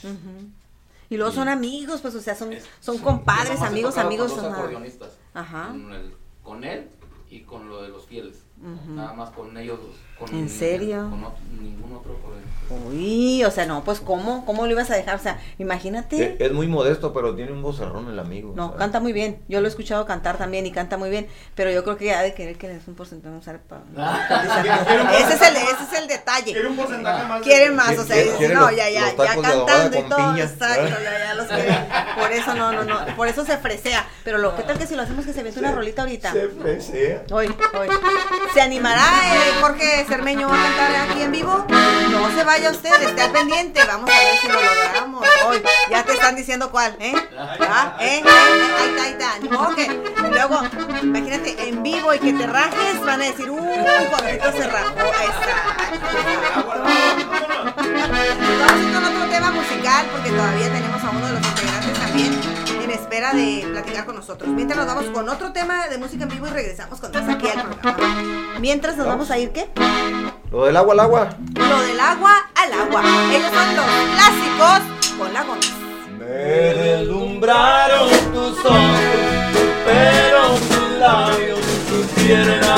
Y 1.09 1.17
luego 1.17 1.31
son 1.33 1.49
amigos, 1.49 2.01
pues, 2.01 2.15
o 2.15 2.21
sea, 2.21 2.35
son, 2.35 2.51
son 2.79 2.97
sí, 2.97 3.01
compadres, 3.01 3.59
amigos, 3.61 3.97
amigos. 3.97 4.35
Dos 4.35 5.09
ajá. 5.33 5.73
Con, 6.45 6.63
él 6.63 6.89
y 7.29 7.41
con 7.41 7.67
lo 7.67 7.81
de 7.81 7.89
los 7.89 8.05
fieles. 8.05 8.45
Nada 8.87 9.13
más 9.13 9.31
con 9.31 9.57
ellos 9.57 9.79
dos. 9.81 9.95
Con 10.19 10.29
¿En 10.33 10.49
serio? 10.49 11.09
Con 11.09 11.63
ningún 11.63 11.93
otro 11.97 12.13
acordeonista. 12.13 12.45
Uy, 12.67 13.43
o 13.43 13.51
sea, 13.51 13.67
no, 13.67 13.83
pues, 13.83 13.99
¿cómo? 13.99 14.43
¿Cómo 14.45 14.65
lo 14.65 14.71
ibas 14.71 14.89
a 14.89 14.95
dejar? 14.95 15.15
O 15.15 15.19
sea, 15.19 15.37
imagínate. 15.59 16.33
Es, 16.35 16.41
es 16.41 16.51
muy 16.51 16.67
modesto, 16.67 17.13
pero 17.13 17.35
tiene 17.35 17.51
un 17.51 17.61
vocerrón 17.61 18.09
el 18.09 18.17
amigo. 18.17 18.53
No, 18.55 18.65
¿sabes? 18.67 18.79
canta 18.79 18.99
muy 18.99 19.13
bien. 19.13 19.39
Yo 19.47 19.59
lo 19.61 19.67
he 19.67 19.69
escuchado 19.69 20.05
cantar 20.07 20.37
también 20.39 20.65
y 20.65 20.71
canta 20.71 20.97
muy 20.97 21.11
bien. 21.11 21.27
Pero 21.53 21.69
yo 21.69 21.83
creo 21.83 21.95
que 21.97 22.15
ha 22.15 22.21
de 22.23 22.33
querer 22.33 22.57
que 22.57 22.71
es 22.75 22.87
un 22.87 22.95
porcentaje. 22.95 23.29
vamos 23.31 23.47
a 23.47 23.51
ver, 23.51 23.61
pa- 23.61 23.83
ese, 25.19 25.33
es 25.35 25.41
el, 25.41 25.55
ese 25.57 25.83
es 25.91 26.01
el 26.01 26.07
detalle. 26.07 26.53
Quiere 26.53 26.67
un 26.67 26.75
porcentaje 26.75 27.25
más. 27.27 27.39
de- 27.39 27.43
Quieren 27.45 27.75
más, 27.75 27.97
o 27.99 28.03
sea, 28.03 28.15
Quiere- 28.15 28.37
quiere 28.37 28.53
no, 28.55 28.61
los- 28.61 28.75
ya, 28.75 28.89
ya, 28.89 29.15
ya 29.15 29.15
cantando 29.41 29.99
y 29.99 30.03
todo, 30.09 30.17
piña. 30.33 30.43
exacto, 30.45 30.87
ya, 31.03 31.19
ya 31.19 31.33
los 31.35 31.45
quieren. 31.45 31.75
Por 32.19 32.31
eso 32.31 32.55
no, 32.55 32.71
no, 32.71 32.83
no, 32.83 33.15
por 33.15 33.27
eso 33.27 33.45
se 33.45 33.57
fresea. 33.57 34.07
Pero 34.23 34.37
lo, 34.37 34.55
¿qué 34.55 34.63
tal 34.63 34.77
que 34.79 34.87
si 34.87 34.95
lo 34.95 35.01
hacemos 35.03 35.25
que 35.25 35.33
se 35.33 35.43
mete 35.43 35.59
una 35.59 35.71
rolita 35.73 36.01
ahorita? 36.03 36.31
Se 36.31 36.47
fresea. 36.47 37.23
Hoy, 37.31 37.47
hoy. 37.77 37.87
¿Se 38.53 38.61
animará 38.61 39.03
eh, 39.35 39.51
Jorge 39.61 40.04
Cermeño 40.07 40.47
a 40.47 40.51
cantar 40.51 41.09
aquí 41.09 41.23
en 41.23 41.31
vivo? 41.31 41.65
No 42.11 42.31
se 42.35 42.43
vaya 42.43 42.69
usted, 42.69 43.01
esté 43.01 43.21
al 43.21 43.31
pendiente. 43.31 43.83
Vamos 43.85 44.09
a 44.09 44.13
ver 44.13 44.37
si 44.39 44.47
lo 44.47 44.53
logramos. 44.53 45.25
Hoy, 45.47 45.63
ya 45.89 46.03
te 46.03 46.13
están 46.13 46.35
diciendo 46.35 46.69
cuál, 46.69 46.95
¿eh? 46.99 47.13
¿Ah? 47.61 47.97
¿Eh? 47.99 48.21
Ahí 48.23 48.89
está, 48.89 49.03
ahí 49.03 49.11
está. 49.11 49.39
Que 49.75 50.29
luego, 50.29 50.61
imagínate, 51.01 51.69
en 51.69 51.81
vivo 51.81 52.13
y 52.13 52.19
que 52.19 52.33
te 52.33 52.45
rajes, 52.45 52.99
van 53.01 53.21
a 53.21 53.25
decir, 53.25 53.49
uy, 53.49 53.77
Jorgito 54.11 54.51
se 54.51 54.67
rajó. 54.67 54.93
Exacto. 54.95 55.95
Vamos 58.93 59.23
a 59.23 59.29
tema 59.29 59.51
musical 59.51 60.05
porque 60.11 60.29
todavía 60.29 60.71
tenemos 60.71 61.03
a 61.03 61.09
uno 61.09 61.25
de 61.25 61.33
los 61.33 61.47
integrantes 61.47 61.84
espera 63.05 63.33
de 63.33 63.63
platicar 63.71 64.05
con 64.05 64.15
nosotros. 64.15 64.49
Mientras 64.49 64.77
nos 64.79 64.87
vamos 64.87 65.05
con 65.11 65.29
otro 65.29 65.51
tema 65.53 65.87
de 65.87 65.99
música 65.99 66.23
en 66.23 66.29
vivo 66.29 66.47
y 66.47 66.49
regresamos 66.49 66.99
con 66.99 67.11
más 67.11 67.29
aquí 67.29 67.47
al 67.47 67.61
programa. 67.61 68.57
Mientras 68.59 68.97
nos 68.97 69.05
vamos 69.05 69.29
a 69.29 69.37
ir, 69.37 69.51
¿qué? 69.51 69.69
Lo 70.51 70.65
del 70.65 70.75
agua 70.75 70.93
al 70.93 70.99
agua. 71.01 71.29
Lo 71.53 71.81
del 71.83 71.99
agua 71.99 72.33
al 72.55 72.73
agua. 72.73 73.03
Ellos 73.31 73.51
son 73.53 73.75
los 73.75 73.85
clásicos 74.15 75.17
con 75.19 75.33
la 75.33 75.43
Gómez. 75.43 75.71
Me 76.17 76.25
deslumbraron 76.25 78.09
tus 78.33 78.65
ojos, 78.65 78.99
pero 79.85 80.55
tus 80.55 80.99
labios, 80.99 81.59
tu 81.87 82.21
tierna 82.21 82.75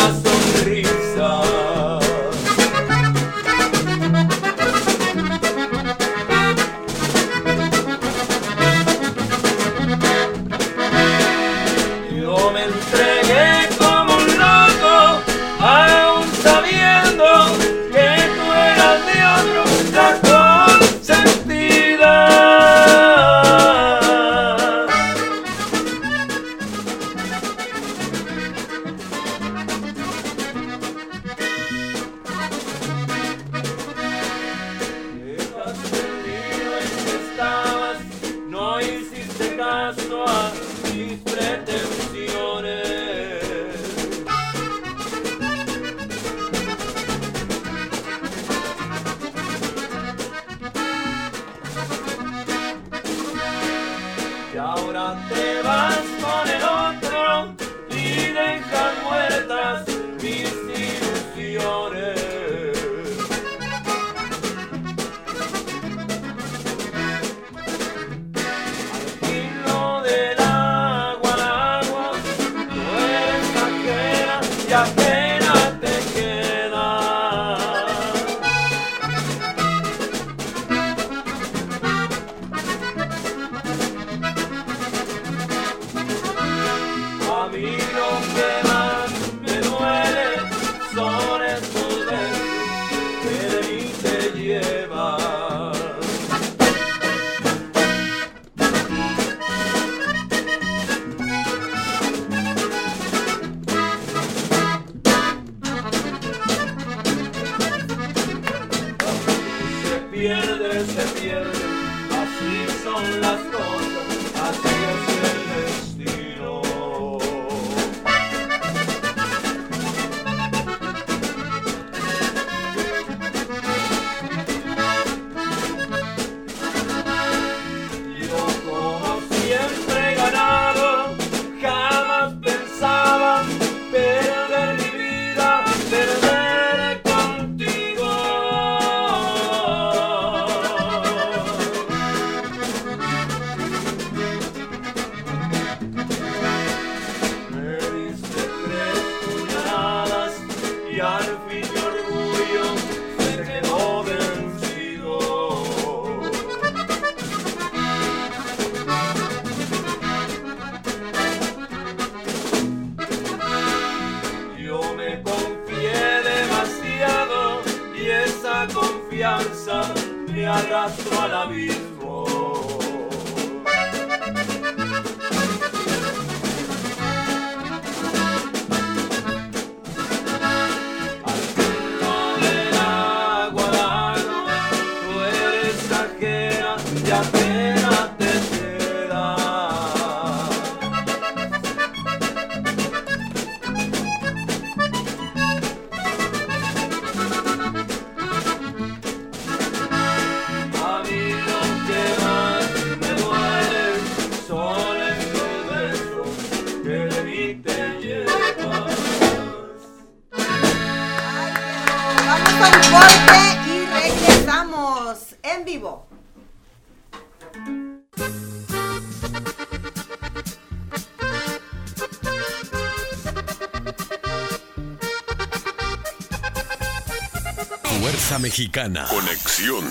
Mexicana. 228.58 229.06
Conexión. 229.08 229.86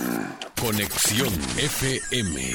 Conexión 0.60 1.32
FM. 1.56 2.52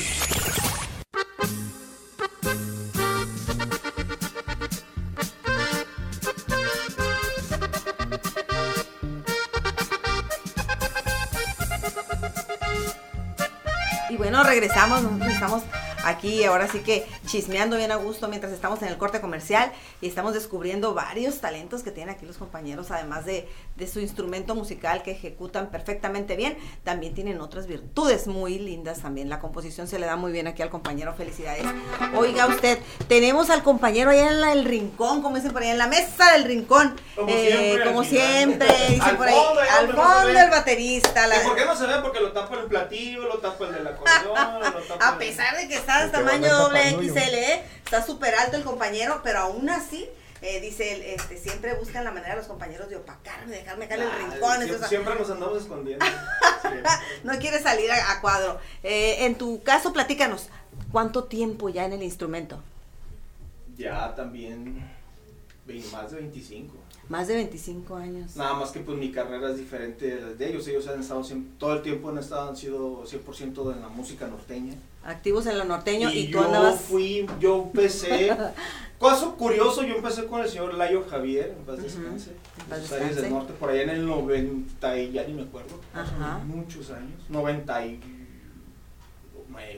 Y 14.09 14.17
bueno, 14.17 14.43
regresamos, 14.43 15.01
estamos 15.29 15.63
aquí 16.03 16.43
ahora 16.43 16.67
sí 16.67 16.79
que 16.79 17.07
chismeando 17.25 17.77
bien 17.77 17.91
a 17.91 17.95
gusto 17.95 18.27
mientras 18.27 18.51
estamos 18.51 18.81
en 18.81 18.89
el 18.89 18.97
corte 18.97 19.21
comercial 19.21 19.71
y 20.01 20.07
estamos 20.07 20.33
descubriendo 20.33 20.93
varios 20.93 21.39
talentos 21.39 21.83
que 21.83 21.91
tienen 21.91 22.13
aquí 22.13 22.25
los 22.25 22.37
compañeros, 22.37 22.50
además 22.91 23.25
de, 23.25 23.47
de 23.75 23.87
su 23.87 23.99
instrumento 23.99 24.53
musical 24.55 25.01
que 25.03 25.11
ejecutan 25.11 25.69
perfectamente 25.71 26.35
bien, 26.35 26.57
también 26.83 27.13
tienen 27.13 27.41
otras 27.41 27.65
virtudes 27.67 28.27
muy 28.27 28.59
lindas 28.59 28.99
también. 28.99 29.29
La 29.29 29.39
composición 29.39 29.87
se 29.87 29.97
le 29.99 30.05
da 30.05 30.15
muy 30.15 30.31
bien 30.31 30.47
aquí 30.47 30.61
al 30.61 30.69
compañero, 30.69 31.13
felicidades. 31.15 31.63
Oiga 32.15 32.45
usted, 32.47 32.79
tenemos 33.07 33.49
al 33.49 33.63
compañero 33.63 34.11
allá 34.11 34.27
en 34.29 34.41
la- 34.41 34.51
el 34.51 34.65
rincón, 34.65 35.21
como 35.21 35.35
dicen 35.37 35.51
por 35.51 35.63
ahí, 35.63 35.69
en 35.69 35.77
la 35.77 35.87
mesa 35.87 36.33
del 36.33 36.43
rincón, 36.45 36.95
Como 37.15 37.29
Eh, 37.29 37.51
siempre, 37.51 37.85
como 37.85 37.99
al 38.01 38.05
siempre, 38.05 38.67
dicen 38.89 39.01
Al 39.01 39.17
por 39.17 39.27
ahí, 39.27 39.33
fondo, 39.35 39.61
ahí 39.61 39.67
al 39.79 39.87
no 39.87 39.91
se 39.91 39.97
fondo 40.23 40.39
el 40.39 40.49
baterista. 40.49 41.27
la- 41.27 41.41
¿Y 41.41 41.45
por 41.45 41.55
qué 41.55 41.65
no 41.65 41.75
se 41.75 41.85
ve? 41.87 41.93
Porque 42.01 42.19
lo 42.19 42.31
tapa 42.31 42.55
el 42.59 42.65
platillo, 42.65 43.23
lo 43.27 43.37
tapa 43.39 43.65
el 43.67 43.73
del 43.73 43.87
acordeón, 43.87 44.59
lo 44.61 44.81
tapa 44.81 45.07
A 45.09 45.17
pesar 45.17 45.57
de 45.57 45.67
que 45.67 45.75
está 45.75 46.05
de 46.05 46.11
tamaño 46.11 46.53
doble. 46.55 46.79
XL, 46.91 47.33
¿eh? 47.35 47.63
está 47.85 48.05
súper 48.05 48.35
alto 48.35 48.57
el 48.57 48.63
compañero, 48.63 49.21
pero 49.23 49.39
aún 49.39 49.69
así, 49.69 50.07
eh, 50.41 50.59
dice 50.61 50.93
él, 50.93 51.01
este, 51.03 51.37
siempre 51.37 51.73
buscan 51.75 52.03
la 52.03 52.11
manera 52.11 52.35
los 52.35 52.47
compañeros 52.47 52.89
de 52.89 52.95
opacarme, 52.97 53.55
dejarme 53.57 53.85
acá 53.85 53.95
en 53.95 54.01
el 54.01 54.07
Ah, 54.07 54.17
rincón. 54.17 54.39
siempre, 54.39 54.63
entonces, 54.65 54.89
siempre 54.89 55.15
nos 55.15 55.29
andamos 55.29 55.61
escondiendo. 55.61 56.05
No 57.23 57.37
quiere 57.39 57.59
salir 57.61 57.91
a, 57.91 58.13
a 58.13 58.21
cuadro. 58.21 58.59
Eh, 58.83 59.25
en 59.25 59.35
tu 59.35 59.61
caso, 59.61 59.93
platícanos, 59.93 60.49
¿cuánto 60.91 61.25
tiempo 61.25 61.69
ya 61.69 61.85
en 61.85 61.93
el 61.93 62.03
instrumento? 62.03 62.61
Ya 63.77 64.15
también 64.15 64.81
más 65.91 66.11
de 66.11 66.17
25. 66.17 66.73
Más 67.07 67.27
de 67.27 67.35
25 67.35 67.95
años. 67.95 68.35
Nada 68.35 68.53
más 68.53 68.71
que 68.71 68.79
pues 68.79 68.97
mi 68.97 69.11
carrera 69.11 69.51
es 69.51 69.57
diferente 69.57 70.15
de 70.15 70.21
las 70.21 70.37
de 70.37 70.49
ellos. 70.49 70.67
Ellos 70.67 70.87
han 70.87 70.99
estado 70.99 71.23
siempre, 71.23 71.51
todo 71.59 71.73
el 71.73 71.81
tiempo 71.81 72.09
han 72.09 72.17
estado, 72.17 72.49
han 72.49 72.57
sido 72.57 73.03
100% 73.05 73.73
en 73.73 73.81
la 73.81 73.89
música 73.89 74.27
norteña. 74.27 74.75
Activos 75.03 75.45
en 75.47 75.57
lo 75.57 75.65
norteño 75.65 76.09
y, 76.11 76.27
tú 76.27 76.33
yo 76.39 76.45
andabas... 76.45 76.81
fui, 76.81 77.25
yo 77.39 77.63
empecé, 77.63 78.35
caso 79.01 79.35
curioso, 79.35 79.83
yo 79.83 79.95
empecé 79.95 80.25
con 80.27 80.41
el 80.41 80.47
señor 80.47 80.73
Layo 80.75 81.05
Javier, 81.09 81.55
en 81.57 81.65
paz 81.65 81.81
descanse, 81.81 82.31
en 82.59 82.65
paz 82.67 82.91
en 82.91 83.07
sus 83.07 83.15
del 83.17 83.29
norte, 83.31 83.53
por 83.53 83.69
allá 83.69 83.81
en 83.83 83.89
el 83.89 84.05
90 84.05 84.97
y 84.99 85.11
ya 85.11 85.23
ni 85.27 85.33
me 85.33 85.41
acuerdo, 85.43 85.79
Ajá. 85.93 86.39
muchos 86.45 86.89
años, 86.91 87.21
90 87.29 87.85
y, 87.87 87.99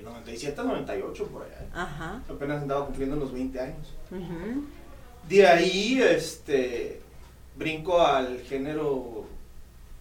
97, 0.03 0.61
98 0.63 1.27
por 1.27 1.43
allá, 1.43 1.65
Ajá. 1.73 2.21
apenas 2.29 2.61
andaba 2.61 2.85
cumpliendo 2.85 3.15
los 3.15 3.31
20 3.33 3.59
años. 3.59 3.93
De 5.27 5.47
ahí, 5.47 6.01
este, 6.01 7.01
brinco 7.57 8.01
al 8.01 8.39
género, 8.41 9.25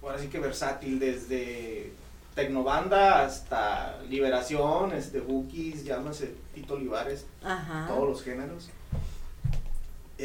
ahora 0.03 0.19
sí 0.19 0.27
que 0.29 0.39
versátil, 0.39 0.99
desde 0.99 1.93
tecnobanda 2.35 3.25
hasta 3.25 4.01
liberación, 4.09 4.93
este, 4.93 5.21
bookies, 5.21 5.85
llámase 5.85 6.35
Tito 6.55 6.75
Olivares, 6.75 7.25
Ajá. 7.45 7.87
todos 7.89 8.09
los 8.09 8.23
géneros. 8.23 8.69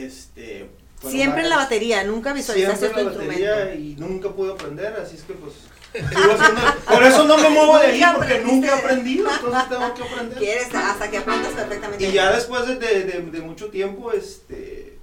Este, 0.06 0.70
Siempre 1.08 1.44
en 1.44 1.50
la 1.50 1.58
batería, 1.58 2.04
nunca 2.04 2.34
visualizaste 2.34 2.88
Siempre 2.88 3.04
tu 3.04 3.10
en 3.10 3.16
la 3.16 3.22
batería 3.24 3.74
instrumento. 3.76 4.04
y 4.04 4.10
nunca 4.14 4.30
pude 4.32 4.52
aprender, 4.54 4.94
así 5.00 5.16
es 5.16 5.24
que 5.24 5.34
pues... 5.34 5.54
haciendo- 5.94 6.86
por 6.88 7.04
eso 7.04 7.24
no 7.26 7.38
me 7.38 7.50
muevo 7.50 7.78
de 7.80 7.86
ahí, 7.88 8.04
porque 8.16 8.40
nunca 8.40 8.68
he 8.68 8.80
aprendido, 8.80 9.30
entonces 9.32 9.70
tengo 9.70 9.94
que 9.94 10.04
aprender. 10.04 10.38
Quieres 10.38 10.74
hasta 10.76 11.10
que 11.12 11.18
aprendas 11.20 11.54
perfectamente. 11.54 12.08
Y 12.08 12.12
ya 12.12 12.32
después 12.36 12.68
de, 12.68 12.76
de- 12.76 13.04
de- 13.04 13.22
de 13.32 13.42
mucho 13.42 13.68
tiempo, 13.70 14.12
este, 14.12 14.98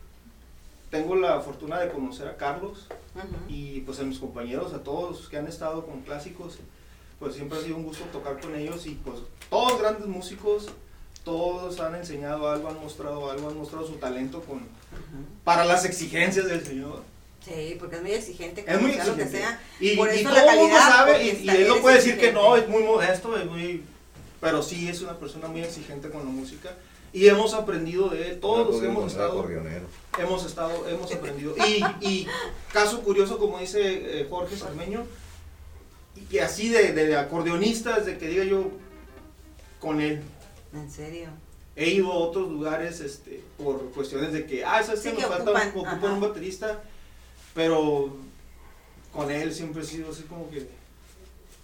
tengo 0.90 1.14
la 1.16 1.40
fortuna 1.40 1.78
de 1.80 1.90
conocer 1.90 2.26
a 2.28 2.36
Carlos 2.36 2.86
Ujú. 3.16 3.26
y 3.48 3.80
pues 3.80 3.98
a 4.00 4.02
mis 4.02 4.18
compañeros, 4.18 4.72
a 4.74 4.82
todos 4.82 5.18
los 5.20 5.28
que 5.28 5.36
han 5.38 5.46
estado 5.46 5.86
con 5.86 6.00
clásicos, 6.02 6.58
pues 7.20 7.34
siempre 7.36 7.58
ha 7.58 7.62
sido 7.62 7.76
un 7.76 7.84
gusto 7.84 8.04
tocar 8.12 8.40
con 8.40 8.54
ellos 8.56 8.86
y 8.86 8.90
pues 9.04 9.18
todos 9.48 9.80
grandes 9.80 10.06
músicos, 10.06 10.66
todos 11.24 11.80
han 11.80 11.94
enseñado 11.94 12.48
algo, 12.48 12.68
han 12.68 12.80
mostrado 12.80 13.30
algo, 13.30 13.48
han 13.48 13.56
mostrado 13.56 13.86
su 13.86 13.94
talento 13.94 14.42
con, 14.42 14.60
para 15.44 15.64
las 15.64 15.84
exigencias 15.84 16.46
del 16.46 16.64
señor. 16.64 17.02
Sí, 17.44 17.76
porque 17.78 17.96
es 17.96 18.02
muy 18.02 18.12
exigente, 18.12 18.64
Es 18.66 18.80
muy 18.80 18.92
lo 18.92 18.96
que 18.96 19.22
exigente. 19.22 19.38
sea. 19.38 19.60
Y, 19.80 19.96
Por 19.96 20.08
y 20.08 20.20
eso 20.20 20.30
todo 20.30 20.44
la 20.46 20.52
el 20.52 20.58
mundo 20.60 20.76
calidad, 20.76 20.96
sabe, 20.96 21.24
y, 21.24 21.48
él 21.48 21.68
no 21.68 21.76
puede 21.82 21.96
decir 21.96 22.12
que 22.18 22.28
exigente. 22.28 22.40
no, 22.48 22.56
es 22.56 22.68
muy 22.68 22.82
modesto, 22.84 23.36
es 23.36 23.44
muy, 23.46 23.82
pero 24.40 24.62
sí 24.62 24.88
es 24.88 25.02
una 25.02 25.18
persona 25.18 25.48
muy 25.48 25.62
exigente 25.62 26.08
con 26.10 26.20
la 26.24 26.30
música. 26.30 26.70
Y 27.12 27.28
hemos 27.28 27.54
aprendido 27.54 28.08
de 28.08 28.30
él, 28.30 28.40
todos 28.40 28.66
los 28.66 28.80
que 28.80 28.86
hemos 28.88 29.12
estado, 29.12 29.32
acordeonero. 29.38 29.86
hemos 30.18 30.44
estado, 30.44 30.88
hemos 30.88 31.14
aprendido. 31.14 31.54
Y, 31.66 31.84
y 32.00 32.26
caso 32.72 33.02
curioso, 33.02 33.38
como 33.38 33.58
dice 33.60 34.20
eh, 34.20 34.26
Jorge 34.28 34.56
Sarmeño, 34.56 35.04
y 36.16 36.22
que 36.22 36.40
así 36.42 36.70
de, 36.70 36.92
de 36.92 37.16
acordeonistas, 37.16 38.04
de 38.06 38.18
que 38.18 38.28
diga 38.28 38.44
yo 38.44 38.70
con 39.80 40.00
él, 40.00 40.22
En 40.74 40.90
serio. 40.90 41.28
he 41.76 41.90
ido 41.90 42.10
a 42.12 42.16
otros 42.16 42.50
lugares 42.50 43.00
este, 43.00 43.42
por 43.58 43.90
cuestiones 43.92 44.32
de 44.32 44.46
que, 44.46 44.64
ah, 44.64 44.82
sabes 44.82 45.02
Sí, 45.02 45.10
que 45.10 45.16
que 45.16 45.22
nos 45.22 45.30
falta, 45.30 45.68
ocupan, 45.68 46.12
un 46.12 46.20
baterista, 46.20 46.82
pero 47.54 48.16
con 49.12 49.30
él 49.30 49.52
siempre 49.54 49.82
he 49.82 49.84
sido 49.86 50.10
así 50.10 50.22
como 50.24 50.50
que... 50.50 50.68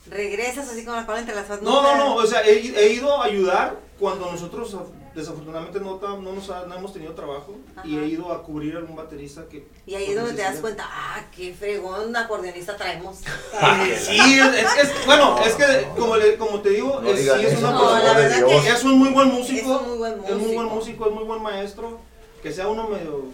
Regresas 0.09 0.68
así 0.68 0.85
con 0.85 0.96
la 0.96 1.05
cola 1.07 1.20
entre 1.20 1.35
las. 1.35 1.49
No, 1.62 1.83
no, 1.83 1.96
no, 1.96 2.14
o 2.16 2.27
sea, 2.27 2.42
he, 2.42 2.59
he 2.59 2.92
ido 2.94 3.20
a 3.20 3.27
ayudar 3.27 3.79
cuando 3.99 4.33
nosotros 4.33 4.75
desafortunadamente 5.14 5.81
no, 5.81 5.99
no, 6.01 6.33
nos 6.33 6.51
ha- 6.51 6.66
no 6.66 6.75
hemos 6.77 6.92
tenido 6.92 7.12
trabajo 7.14 7.57
y 7.85 7.99
he 7.99 8.07
ido 8.07 8.33
a 8.33 8.42
cubrir 8.42 8.77
a 8.77 8.79
algún 8.79 8.94
baterista 8.96 9.44
que... 9.49 9.66
Y 9.87 9.94
ahí 9.94 10.07
es 10.11 10.16
donde 10.16 10.35
te 10.35 10.42
das 10.42 10.59
cuenta, 10.59 10.85
ah, 10.88 11.25
qué 11.35 11.53
fregón 11.53 12.14
acordeonista 12.14 12.77
traemos. 12.77 13.16
Sí, 13.18 13.25
es, 14.40 14.55
es- 14.55 14.77
es- 14.85 15.07
bueno, 15.07 15.37
es 15.44 15.55
que 15.55 15.88
como, 15.99 16.16
le- 16.16 16.37
como 16.37 16.61
te 16.61 16.70
digo, 16.70 17.01
No 17.01 17.09
es, 17.11 17.20
sí 17.20 17.29
es 17.46 17.59
una 17.59 17.79
persona, 17.79 18.46
que 18.46 18.68
es 18.68 18.85
un 18.85 18.99
muy 18.99 19.09
buen 19.11 19.29
músico, 19.29 19.75
Es 19.77 19.81
un 19.83 19.88
muy 19.88 19.99
buen 19.99 20.12
es 20.12 20.18
muy 20.37 20.55
buen 20.55 20.66
músico. 20.66 20.75
músico, 20.75 21.07
es 21.09 21.12
muy 21.14 21.25
buen 21.25 21.42
maestro, 21.42 21.99
que 22.42 22.53
sea 22.53 22.68
uno 22.68 22.88
medio 22.88 23.25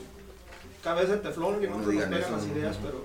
cabeza 0.82 1.12
de 1.12 1.18
teflón, 1.18 1.60
que 1.60 1.66
no, 1.68 1.78
nos 1.78 1.88
digan 1.88 2.08
pegan 2.10 2.32
las 2.32 2.42
no. 2.46 2.52
ideas, 2.56 2.76
pero 2.82 3.04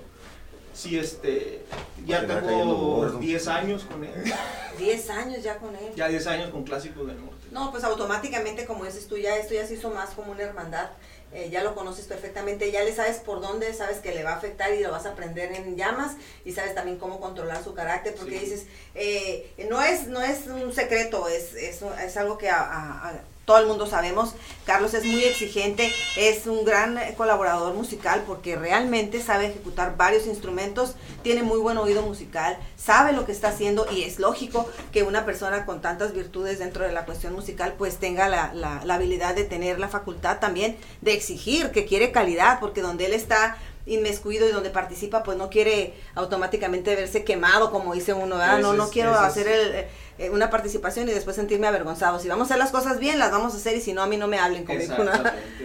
sí, 0.72 0.98
este, 0.98 1.64
ya 2.06 2.26
tengo 2.26 2.74
gordo. 2.74 3.18
10 3.18 3.48
años 3.48 3.84
con 3.84 4.02
él, 4.04 4.32
10 4.78 5.10
años 5.10 5.42
ya 5.42 5.58
con 5.58 5.74
él. 5.76 5.92
ya 5.94 6.08
10 6.08 6.26
años 6.28 6.50
con 6.50 6.64
Clásicos 6.64 7.06
del 7.06 7.20
Norte. 7.20 7.41
No, 7.52 7.70
pues 7.70 7.84
automáticamente, 7.84 8.64
como 8.66 8.84
dices 8.84 9.06
tú, 9.06 9.16
ya 9.18 9.36
esto 9.36 9.54
ya 9.54 9.66
se 9.66 9.74
hizo 9.74 9.90
más 9.90 10.10
como 10.10 10.32
una 10.32 10.42
hermandad. 10.42 10.90
eh, 11.34 11.48
ya 11.50 11.62
lo 11.62 11.74
conoces 11.74 12.04
perfectamente, 12.04 12.70
ya 12.70 12.84
le 12.84 12.94
sabes 12.94 13.16
por 13.16 13.40
dónde, 13.40 13.72
sabes 13.72 14.00
que 14.00 14.12
le 14.14 14.22
va 14.22 14.32
a 14.32 14.36
afectar 14.36 14.70
y 14.74 14.80
lo 14.80 14.90
vas 14.90 15.06
a 15.06 15.12
aprender 15.12 15.50
en 15.52 15.78
llamas 15.78 16.12
y 16.44 16.52
sabes 16.52 16.74
también 16.74 16.98
cómo 16.98 17.20
controlar 17.20 17.64
su 17.64 17.72
carácter, 17.72 18.14
porque 18.16 18.38
Sí. 18.38 18.44
dices, 18.44 18.66
eh, 18.94 19.50
no, 19.70 19.82
es, 19.82 20.08
no 20.08 20.20
es 20.20 20.46
un 20.46 20.74
secreto, 20.74 21.28
es, 21.28 21.54
es, 21.54 21.80
es 22.04 22.16
algo 22.18 22.36
que 22.36 22.50
a, 22.50 22.60
a- 22.60 23.08
a 23.08 23.14
todo 23.44 23.58
el 23.58 23.66
mundo 23.66 23.86
sabemos. 23.86 24.34
Carlos 24.64 24.94
es 24.94 25.04
muy 25.04 25.24
exigente, 25.24 25.92
es 26.16 26.46
un 26.46 26.64
gran 26.64 26.96
eh, 26.98 27.14
colaborador 27.16 27.74
musical 27.74 28.22
porque 28.26 28.56
realmente 28.56 29.20
sabe 29.20 29.46
ejecutar 29.46 29.96
varios 29.96 30.26
instrumentos, 30.26 30.94
tiene 31.22 31.42
muy 31.42 31.58
buen 31.58 31.76
oído 31.78 32.02
musical, 32.02 32.56
sabe 32.76 33.12
lo 33.12 33.26
que 33.26 33.32
está 33.32 33.48
haciendo 33.48 33.86
y 33.90 34.02
es 34.04 34.18
lógico 34.20 34.68
que 34.92 35.02
una 35.02 35.24
persona 35.24 35.66
con 35.66 35.80
tantas 35.80 36.12
virtudes 36.12 36.58
dentro 36.60 36.84
de 36.84 36.92
la 36.92 37.04
cuestión 37.04 37.32
musical 37.32 37.74
pues 37.76 37.96
tenga 37.98 38.28
la, 38.28 38.54
la- 38.54 38.84
la 38.84 38.94
habilidad 38.94 39.34
de 39.34 39.44
tener 39.44 39.78
la 39.80 39.88
facultad 39.88 40.38
también 40.38 40.76
de 41.00 41.12
exigir, 41.14 41.70
que 41.72 41.84
quiere 41.84 42.12
calidad, 42.12 42.60
porque 42.60 42.82
donde 42.82 43.06
él 43.06 43.12
está 43.14 43.56
inmiscuido 43.86 44.48
y 44.48 44.52
donde 44.52 44.70
participa, 44.70 45.22
pues 45.24 45.36
no 45.36 45.50
quiere 45.50 45.94
automáticamente 46.14 46.94
verse 46.94 47.24
quemado, 47.24 47.70
como 47.72 47.94
dice 47.94 48.12
uno, 48.12 48.36
No, 48.36 48.72
no 48.74 48.84
es- 48.84 48.90
quiero 48.90 49.12
hacer 49.14 49.48
el, 49.48 49.74
eh, 50.18 50.30
una 50.30 50.50
participación 50.50 51.08
y 51.08 51.12
después 51.12 51.34
sentirme 51.34 51.66
avergonzado. 51.66 52.20
Si 52.20 52.28
vamos 52.28 52.42
a 52.42 52.54
hacer 52.54 52.58
las 52.58 52.70
cosas 52.70 52.98
bien, 53.00 53.18
las 53.18 53.32
vamos 53.32 53.54
a 53.54 53.56
hacer 53.56 53.76
y 53.76 53.80
si 53.80 53.92
no, 53.92 54.02
a 54.02 54.06
mí 54.06 54.16
no 54.16 54.28
me 54.28 54.38
hablen 54.38 54.64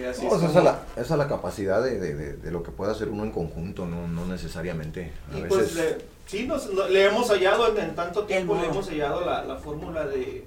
así 0.10 0.26
No, 0.26 0.36
es 0.38 0.44
esa, 0.44 0.62
la, 0.64 0.80
esa 0.96 1.14
es 1.14 1.18
la 1.18 1.28
capacidad 1.28 1.84
de, 1.84 2.00
de- 2.00 2.16
de- 2.16 2.34
de 2.38 2.52
lo 2.52 2.64
que 2.64 2.72
puede 2.72 2.92
hacer 2.92 3.10
uno 3.10 3.24
en 3.24 3.32
conjunto, 3.32 3.86
no, 3.86 4.08
no 4.08 4.26
necesariamente. 4.26 5.12
A 5.32 5.38
Y 5.38 5.42
veces, 5.44 5.50
pues 5.58 5.76
le, 5.76 5.98
sí, 6.26 6.48
nos, 6.48 6.74
no- 6.74 6.88
le 6.88 7.06
hemos 7.06 7.30
hallado 7.30 7.68
en, 7.70 7.78
en 7.78 7.96
tanto 7.96 8.24
tiempo, 8.24 8.56
le 8.56 8.66
hemos 8.66 8.88
hallado 8.90 9.22
la, 9.26 9.44
la 9.44 9.58
fórmula 9.58 10.08
de, 10.08 10.44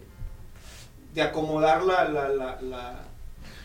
de 1.14 1.22
acomodar 1.22 1.82
la, 1.84 2.04
la, 2.08 2.28
la, 2.30 2.60
la- 2.62 3.02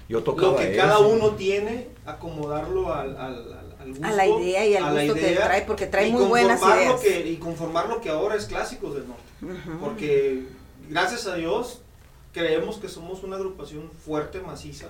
yo 0.08 0.22
tocaba 0.24 0.52
lo 0.52 0.58
que 0.60 0.72
eso. 0.76 0.82
cada 0.82 1.00
uno 1.00 1.32
tiene, 1.32 1.88
acomodarlo 2.06 2.94
al, 2.94 3.18
al, 3.18 3.65
al- 3.86 3.92
al 3.92 3.98
gusto. 4.00 4.06
A 4.08 4.12
la 4.12 4.28
idea 4.28 4.66
y 4.66 4.76
al 4.76 4.94
gusto 4.94 5.14
que 5.16 5.36
trae, 5.36 5.62
porque 5.64 5.86
trae 5.88 6.08
y 6.08 6.12
muy 6.12 6.26
buenas 6.26 6.62
lo 6.62 6.76
ideas. 6.76 7.02
Que, 7.02 7.28
y 7.30 7.38
conformar 7.38 7.88
lo 7.90 8.02
que 8.02 8.10
ahora 8.10 8.36
es 8.36 8.46
Clásicos 8.46 8.94
del 8.96 9.06
Norte. 9.08 9.60
Porque 9.80 10.44
gracias 10.90 11.28
a 11.28 11.36
Dios 11.36 11.82
creemos 12.34 12.78
que 12.78 12.90
somos 12.90 13.24
una 13.24 13.36
agrupación 13.38 13.90
fuerte, 14.06 14.40
maciza. 14.42 14.88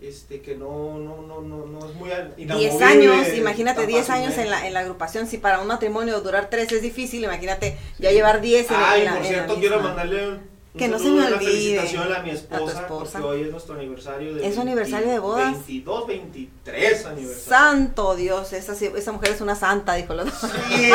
Este, 0.00 0.40
que 0.42 0.54
no, 0.56 0.96
no, 0.98 1.22
no, 1.22 1.40
no, 1.40 1.66
no 1.66 1.78
es 1.88 1.94
muy 1.96 2.08
inamovible, 2.36 2.70
10 2.70 2.82
años, 2.82 3.34
imagínate, 3.36 3.80
tan 3.80 3.88
10 3.88 4.08
años 4.10 4.38
en 4.38 4.48
la, 4.48 4.64
en 4.66 4.72
la 4.74 4.80
agrupación. 4.80 5.26
Si 5.26 5.38
para 5.38 5.60
un 5.60 5.66
matrimonio 5.66 6.20
durar 6.20 6.48
3 6.50 6.70
es 6.70 6.82
difícil, 6.82 7.24
imagínate 7.24 7.76
ya 7.98 8.12
llevar 8.12 8.40
10 8.40 8.70
en, 8.70 8.76
Ay, 8.78 9.00
en 9.00 9.04
la 9.06 9.10
por 9.10 9.18
en 9.18 9.22
la 9.24 9.28
cierto, 9.28 9.54
quiero 9.58 9.80
mandarle 9.80 10.28
un 10.28 10.49
Que 10.78 10.86
no 10.86 10.98
se 10.98 11.06
me 11.06 11.10
una 11.18 11.26
olvide 11.26 11.38
felicitación 11.50 12.12
a 12.12 12.18
mi 12.20 12.30
a 12.30 12.32
esposa, 12.34 12.86
porque 12.86 13.18
hoy 13.18 13.42
es 13.42 13.50
nuestro 13.50 13.74
aniversario 13.74 14.34
de 14.36 14.46
¿Es 14.46 14.54
su 14.54 14.60
aniversario 14.60 15.08
de 15.10 15.18
bodas? 15.18 15.52
22, 15.52 16.06
23 16.06 17.06
aniversario. 17.06 17.44
Santo 17.48 18.14
Dios, 18.14 18.52
esa, 18.52 18.72
esa 18.72 19.12
mujer 19.12 19.30
es 19.32 19.40
una 19.40 19.56
santa, 19.56 19.94
dijo 19.94 20.14
los 20.14 20.26
dos. 20.26 20.50
Sí, 20.68 20.90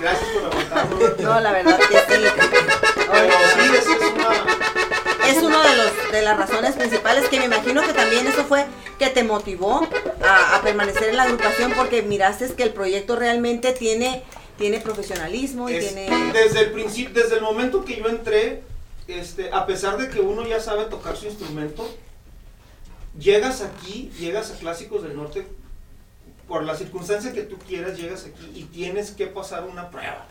gracias 0.00 0.28
por 0.34 0.44
aguantarnos. 0.52 1.18
No, 1.20 1.40
la 1.40 1.50
verdad 1.52 1.78
que 1.78 1.98
sí. 1.98 2.22
Pero 2.94 3.34
sí, 3.56 3.70
es, 3.74 3.86
es 3.86 4.12
una... 4.12 5.28
es 5.30 5.42
uno 5.42 5.62
de 5.62 5.76
los 5.76 6.12
de 6.12 6.22
las 6.22 6.38
razones 6.38 6.74
principales 6.76 7.28
que 7.28 7.38
me 7.40 7.46
imagino 7.46 7.82
que 7.82 7.92
también 7.92 8.26
eso 8.26 8.44
fue 8.44 8.66
que 9.00 9.08
te 9.10 9.24
motivó 9.24 9.84
a, 10.22 10.56
a 10.56 10.62
permanecer 10.62 11.08
en 11.08 11.16
la 11.16 11.24
agrupación 11.24 11.72
porque 11.72 12.02
miraste 12.02 12.54
que 12.54 12.62
el 12.62 12.70
proyecto 12.72 13.16
realmente 13.16 13.72
tiene 13.72 14.22
tiene 14.58 14.78
profesionalismo 14.80 15.68
y 15.68 15.74
Es- 15.74 15.92
tiene 15.92 16.32
desde 16.32 16.60
el 16.60 16.70
principio, 16.72 17.20
desde 17.22 17.36
el 17.36 17.42
momento 17.42 17.84
que 17.84 17.96
yo 17.96 18.06
entré, 18.08 18.62
este, 19.18 19.50
a 19.52 19.66
pesar 19.66 19.96
de 19.98 20.08
que 20.08 20.20
uno 20.20 20.46
ya 20.46 20.60
sabe 20.60 20.84
tocar 20.86 21.16
su 21.16 21.26
instrumento, 21.26 21.88
llegas 23.18 23.60
aquí, 23.62 24.10
llegas 24.18 24.50
a 24.50 24.56
Clásicos 24.58 25.02
del 25.02 25.16
Norte, 25.16 25.46
por 26.48 26.64
la 26.64 26.76
circunstancia 26.76 27.32
que 27.32 27.42
tú 27.42 27.56
quieras, 27.58 27.96
llegas 27.98 28.24
aquí 28.26 28.50
y 28.54 28.64
tienes 28.64 29.10
que 29.12 29.26
pasar 29.26 29.64
una 29.64 29.90
prueba. 29.90 30.26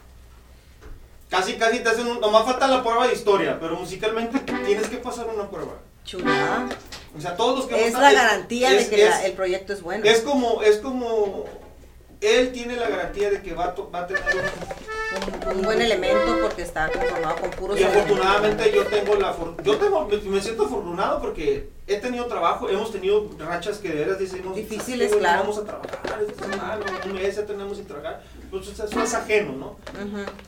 Casi, 1.30 1.54
casi 1.56 1.80
te 1.80 1.90
hacen, 1.90 2.08
un, 2.08 2.20
nomás 2.20 2.44
falta 2.46 2.68
la 2.68 2.84
prueba 2.84 3.08
de 3.08 3.14
historia, 3.14 3.58
pero 3.60 3.76
musicalmente 3.78 4.40
tienes 4.66 4.88
que 4.90 4.98
pasar 4.98 5.28
una 5.34 5.50
prueba. 5.50 5.74
chulada. 6.04 6.68
O 7.16 7.22
sea, 7.22 7.36
todos 7.38 7.60
los 7.60 7.68
que 7.68 7.88
Es 7.88 7.94
la 7.94 8.12
garantía 8.12 8.72
es- 8.72 8.90
de 8.90 8.96
que 8.96 9.06
la- 9.06 9.26
el 9.26 9.34
proyecto 9.34 9.72
es 9.74 9.82
bueno. 9.82 10.04
es 10.04 10.22
como, 10.22 10.62
es 10.64 10.78
como, 10.78 11.46
él 12.22 12.52
tiene 12.52 12.76
la 12.76 12.90
garantía 12.90 13.30
de 13.30 13.42
que 13.42 13.54
va 13.54 13.66
a, 13.66 13.76
to- 13.76 13.90
va 13.92 14.00
a 14.02 14.08
tener 14.08 14.24
un, 14.24 14.42
un, 15.52 15.58
un 15.58 15.62
buen 15.64 15.82
elemento 15.82 16.38
porque 16.42 16.62
está 16.62 16.90
conformado 16.92 17.36
con 17.42 17.50
puros 17.52 17.80
Y 17.80 17.84
afortunadamente 17.84 18.72
yo 18.74 18.86
tengo 18.86 19.16
la 19.16 19.36
yo 19.64 19.78
tengo 19.78 20.08
me, 20.30 20.42
siento 20.42 20.64
afortunado 20.66 21.20
porque 21.22 21.70
he 21.88 21.98
tenido 21.98 22.26
trabajo, 22.28 22.70
hemos 22.70 22.92
tenido 22.92 23.30
rachas 23.40 23.80
que 23.80 23.90
de 23.90 23.96
veras 23.96 24.20
decimos 24.20 24.56
Difíciles, 24.56 24.88
"¿Sabes 24.88 25.00
qué, 25.00 25.08
güey? 25.08 25.20
claro. 25.20 25.40
Vamos 25.42 25.58
a 25.58 25.64
trabajar, 25.66 26.26
semana, 26.40 26.80
un 27.06 27.14
mes 27.14 27.36
ya 27.36 27.46
tenemos 27.46 27.78
sin 27.78 27.86
trabajar, 27.88 28.24
pues 28.50 28.68
eso 28.68 28.86
es- 28.86 28.96
es 28.96 29.14
ajeno, 29.14 29.54
¿no? 29.54 29.76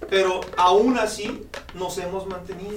Pero 0.09 0.41
aún 0.57 0.97
así 0.97 1.45
nos 1.73 1.97
hemos 1.97 2.25
mantenido 2.27 2.73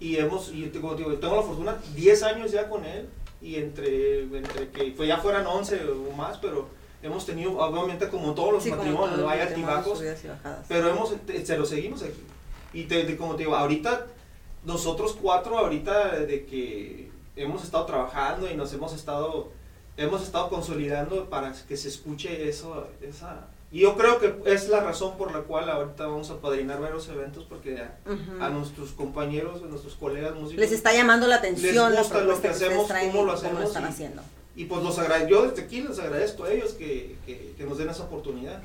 y 0.00 0.16
hemos 0.16 0.48
y 0.50 0.64
digo, 0.70 0.94
tengo 0.96 1.36
la 1.36 1.42
fortuna 1.42 1.76
10 1.94 2.22
años 2.22 2.50
ya 2.52 2.68
con 2.68 2.84
él 2.84 3.08
y 3.42 3.56
entre 3.56 4.22
entre 4.22 4.68
que 4.70 4.92
pues 4.96 5.08
ya 5.08 5.18
fueran 5.18 5.46
11 5.46 5.80
o 5.84 6.16
más, 6.16 6.38
pero 6.38 6.68
hemos 7.02 7.24
tenido 7.26 7.58
obviamente 7.58 8.08
como 8.08 8.34
todos 8.34 8.52
los 8.52 8.62
Sí, 8.62 8.70
matrimonios, 8.70 9.10
todos 9.10 9.24
¿no? 9.24 9.28
hay 9.30 9.40
altibajos 9.40 10.02
pero 10.68 10.88
hemos, 10.88 11.14
te- 11.26 11.44
se 11.46 11.56
lo 11.56 11.64
seguimos 11.64 12.02
aquí. 12.02 12.22
Y 12.72 12.84
te, 12.84 13.04
te- 13.04 13.16
como 13.16 13.34
te 13.36 13.44
digo, 13.44 13.54
ahorita, 13.56 14.06
nosotros 14.64 15.16
cuatro, 15.20 15.58
ahorita 15.58 16.18
de 16.20 16.44
que 16.44 17.10
hemos 17.36 17.62
estado 17.64 17.86
trabajando 17.86 18.50
y 18.50 18.54
nos 18.56 18.72
hemos 18.72 18.92
estado, 18.92 19.50
hemos 19.96 20.22
estado 20.22 20.48
consolidando 20.48 21.30
para 21.30 21.52
que 21.66 21.76
se 21.76 21.88
escuche 21.88 22.48
eso, 22.48 22.88
esa... 23.00 23.46
Y 23.70 23.80
yo 23.80 23.96
creo 23.98 24.18
que 24.18 24.34
es 24.46 24.68
la 24.70 24.80
razón 24.80 25.18
por 25.18 25.30
la 25.30 25.40
cual 25.42 25.68
ahorita 25.68 26.06
vamos 26.06 26.30
a 26.30 26.40
padrinar 26.40 26.80
varios 26.80 27.06
eventos, 27.08 27.44
porque 27.44 27.82
a, 27.82 27.98
Ujú. 28.10 28.42
a 28.42 28.48
nuestros 28.48 28.92
compañeros, 28.92 29.62
a 29.62 29.66
nuestros 29.66 29.94
colegas 29.94 30.34
músicos... 30.34 30.56
Les 30.60 30.72
está 30.72 30.94
llamando 30.94 31.26
la 31.26 31.36
atención 31.36 31.92
la 31.92 32.00
gusta 32.00 32.14
lo 32.20 32.20
propuesta 32.32 32.48
que 32.48 32.52
ustedes 32.54 32.70
hacemos, 32.70 32.88
traen 32.88 33.10
cómo 33.12 33.24
lo 33.26 33.32
hacemos 33.32 33.62
están 33.64 33.82
y- 33.82 33.86
haciendo. 33.88 34.22
Y 34.58 34.64
pues 34.64 34.82
los 34.82 34.96
yo 35.28 35.48
desde 35.48 35.62
aquí 35.62 35.82
les 35.82 36.00
agradezco 36.00 36.42
a 36.42 36.50
ellos 36.50 36.72
que, 36.72 37.14
que, 37.24 37.64
nos 37.64 37.78
den 37.78 37.90
esa 37.90 38.02
oportunidad. 38.02 38.60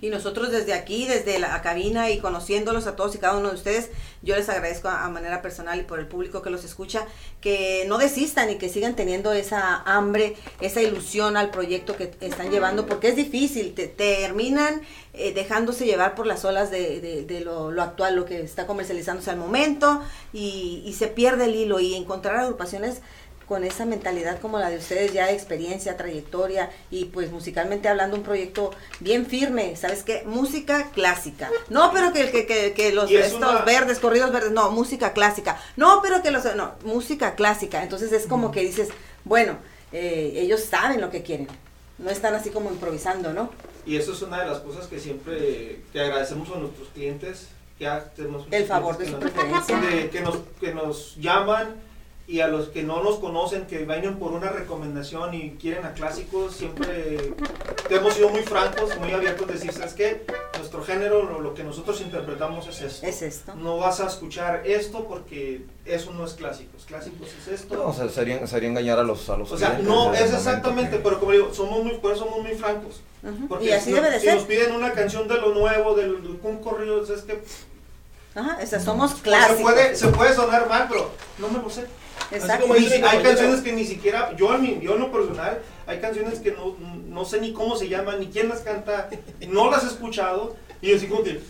Y 0.00 0.08
nosotros 0.08 0.50
desde 0.50 0.72
aquí, 0.72 1.06
desde 1.06 1.38
la 1.38 1.60
cabina 1.60 2.10
y 2.10 2.20
conociéndolos 2.20 2.86
a 2.86 2.96
todos 2.96 3.14
y 3.14 3.18
cada 3.18 3.36
uno 3.36 3.50
de 3.50 3.54
ustedes, 3.54 3.90
yo 4.22 4.34
les 4.34 4.48
agradezco 4.48 4.88
a, 4.88 5.06
manera 5.10 5.42
personal 5.42 5.78
y 5.78 5.82
por 5.82 5.98
el 5.98 6.06
público 6.06 6.40
que 6.40 6.48
los 6.48 6.64
escucha, 6.64 7.06
que 7.42 7.84
no 7.86 7.98
desistan 7.98 8.48
y 8.48 8.56
que 8.56 8.70
sigan 8.70 8.96
teniendo 8.96 9.30
esa 9.34 9.82
hambre, 9.82 10.36
esa 10.62 10.80
ilusión 10.80 11.36
al 11.36 11.50
proyecto 11.50 11.96
que 11.96 12.14
están 12.20 12.50
llevando, 12.50 12.86
porque 12.86 13.08
es 13.08 13.16
difícil, 13.16 13.74
te, 13.74 13.88
terminan 13.88 14.80
eh, 15.12 15.34
dejándose 15.34 15.84
llevar 15.84 16.14
por 16.14 16.26
las 16.26 16.46
olas 16.46 16.70
de, 16.70 17.24
de- 17.26 17.40
lo 17.42 17.82
actual, 17.82 18.16
lo 18.16 18.24
que 18.24 18.40
está 18.40 18.66
comercializándose 18.66 19.30
al 19.30 19.36
momento, 19.36 20.02
y, 20.32 20.82
y 20.86 20.94
se 20.94 21.08
pierde 21.08 21.44
el 21.44 21.54
hilo 21.54 21.78
y 21.78 21.94
encontrar 21.94 22.36
agrupaciones 22.36 23.02
con 23.48 23.62
esa 23.64 23.84
mentalidad 23.84 24.40
como 24.40 24.58
la 24.58 24.70
de 24.70 24.78
ustedes, 24.78 25.12
ya 25.12 25.26
de 25.26 25.32
experiencia, 25.34 25.96
trayectoria 25.96 26.70
y 26.90 27.06
pues 27.06 27.30
musicalmente 27.30 27.88
hablando 27.88 28.16
un 28.16 28.22
proyecto 28.24 28.72
bien 29.00 29.24
firme, 29.26 29.76
¿sabes 29.76 30.02
qué? 30.02 30.24
Música 30.26 30.90
clásica. 30.92 31.48
No, 31.68 31.92
pero 31.92 32.12
que, 32.12 32.30
que, 32.30 32.46
que, 32.46 32.72
que 32.72 32.92
los 32.92 33.10
es 33.10 33.26
estos 33.26 33.38
una- 33.38 33.62
verdes, 33.62 33.98
corridos 34.00 34.32
verdes, 34.32 34.50
no, 34.50 34.70
música 34.72 35.12
clásica. 35.12 35.60
No, 35.76 36.00
pero 36.02 36.22
que 36.22 36.30
los, 36.32 36.44
no, 36.56 36.72
música 36.84 37.34
clásica. 37.36 37.82
Entonces 37.82 38.10
es 38.12 38.26
como 38.26 38.50
que 38.50 38.60
dices, 38.62 38.88
bueno, 39.24 39.58
eh, 39.92 40.32
ellos 40.36 40.62
saben 40.64 41.00
lo 41.00 41.10
que 41.10 41.22
quieren. 41.22 41.46
No 41.98 42.10
están 42.10 42.34
así 42.34 42.50
como 42.50 42.70
improvisando, 42.70 43.32
¿no? 43.32 43.50
Y 43.86 43.96
eso 43.96 44.12
es 44.12 44.22
una 44.22 44.40
de 44.42 44.50
las 44.50 44.58
cosas 44.58 44.86
que 44.88 44.98
siempre 44.98 45.80
que 45.92 46.00
agradecemos 46.00 46.48
a 46.50 46.58
nuestros 46.58 46.88
clientes, 46.88 47.46
que 47.78 47.86
muchos 48.26 48.48
El 48.50 48.64
favor 48.66 48.98
de 48.98 49.06
su 49.06 49.18
preferencia. 49.18 49.80
de- 49.90 50.10
que, 50.10 50.20
nos, 50.20 50.36
que 50.60 50.74
nos 50.74 51.14
llaman 51.16 51.76
y 52.28 52.40
a 52.40 52.48
los 52.48 52.68
que 52.70 52.82
no 52.82 53.02
nos 53.04 53.20
conocen, 53.20 53.66
que 53.66 53.84
vayan 53.84 54.18
por 54.18 54.32
una 54.32 54.48
recomendación 54.50 55.32
y 55.34 55.52
quieren 55.60 55.84
a 55.84 55.92
clásicos, 55.94 56.56
siempre 56.56 57.32
hemos 57.88 58.14
sido 58.14 58.30
muy 58.30 58.42
francos, 58.42 58.98
muy 58.98 59.12
abiertos, 59.12 59.46
decir, 59.46 59.72
¿sabes 59.72 59.94
qué? 59.94 60.26
Nuestro 60.58 60.82
género, 60.82 61.22
lo, 61.22 61.40
lo 61.40 61.54
que 61.54 61.62
nosotros 61.62 62.00
interpretamos 62.00 62.66
es 62.66 62.80
esto. 62.82 63.06
Es 63.06 63.22
esto. 63.22 63.54
No 63.54 63.76
vas 63.78 64.00
a 64.00 64.08
escuchar 64.08 64.62
esto 64.66 65.04
porque 65.06 65.66
eso 65.84 66.10
no 66.14 66.24
es 66.26 66.32
clásicos. 66.32 66.84
Clásicos 66.86 67.28
es 67.42 67.46
esto. 67.60 67.76
No, 67.76 67.84
o 67.90 67.92
sea, 67.94 68.08
sería, 68.08 68.44
sería 68.48 68.70
engañar 68.70 68.98
a 68.98 69.04
los, 69.04 69.28
a 69.30 69.36
los 69.36 69.52
O 69.52 69.56
sea, 69.56 69.78
no, 69.80 70.12
es 70.12 70.32
exactamente, 70.32 70.96
que- 70.96 71.02
pero 71.04 71.20
como 71.20 71.30
digo, 71.30 71.54
somos 71.54 71.84
muy, 71.84 71.94
por 71.98 72.10
eso 72.12 72.24
somos 72.24 72.40
muy 72.42 72.54
francos. 72.56 73.00
Porque 73.48 73.66
Y 73.66 73.70
así 73.70 73.86
si, 73.86 73.92
debe 73.92 74.10
de 74.10 74.18
si 74.18 74.26
ser. 74.26 74.34
nos 74.34 74.44
piden 74.44 74.72
una 74.72 74.92
canción 74.92 75.28
de 75.28 75.34
lo 75.36 75.54
nuevo, 75.54 75.94
del, 75.94 76.22
del 76.22 76.38
un 76.42 76.58
corrido, 76.58 77.02
es 77.02 77.22
que 77.22 77.40
Ajá, 78.34 78.58
o 78.62 78.66
sea, 78.66 78.80
somos 78.80 79.12
se 79.12 79.22
clásicos. 79.22 79.62
puede, 79.62 79.94
se 79.96 80.08
puede 80.08 80.34
sonar 80.34 80.68
mal, 80.68 80.86
pero 80.88 81.10
no 81.38 81.48
me 81.48 81.58
lo 81.62 81.70
sé. 81.70 81.86
Exacto. 82.30 82.62
como 82.62 82.74
Ni 82.74 82.80
dice 82.80 82.96
si- 82.96 83.02
mi 83.02 83.08
hay 83.08 83.22
canciones 83.22 83.60
que 83.60 83.72
ni 83.72 83.84
siquiera, 83.84 84.34
yo 84.36 84.54
en, 84.54 84.62
mi, 84.62 84.80
yo 84.80 84.94
en 84.94 85.00
lo 85.00 85.12
personal, 85.12 85.60
hay 85.86 86.00
canciones 86.00 86.40
que 86.40 86.52
no, 86.52 86.76
no 87.08 87.24
sé 87.24 87.40
ni 87.40 87.52
cómo 87.52 87.76
se 87.76 87.88
llaman, 87.88 88.18
ni 88.20 88.26
quién 88.28 88.48
las 88.48 88.60
canta, 88.60 89.08
no 89.48 89.70
las 89.70 89.84
he 89.84 89.88
escuchado, 89.88 90.56
y 90.80 90.94
así 90.94 91.06
como 91.06 91.22
que, 91.22 91.40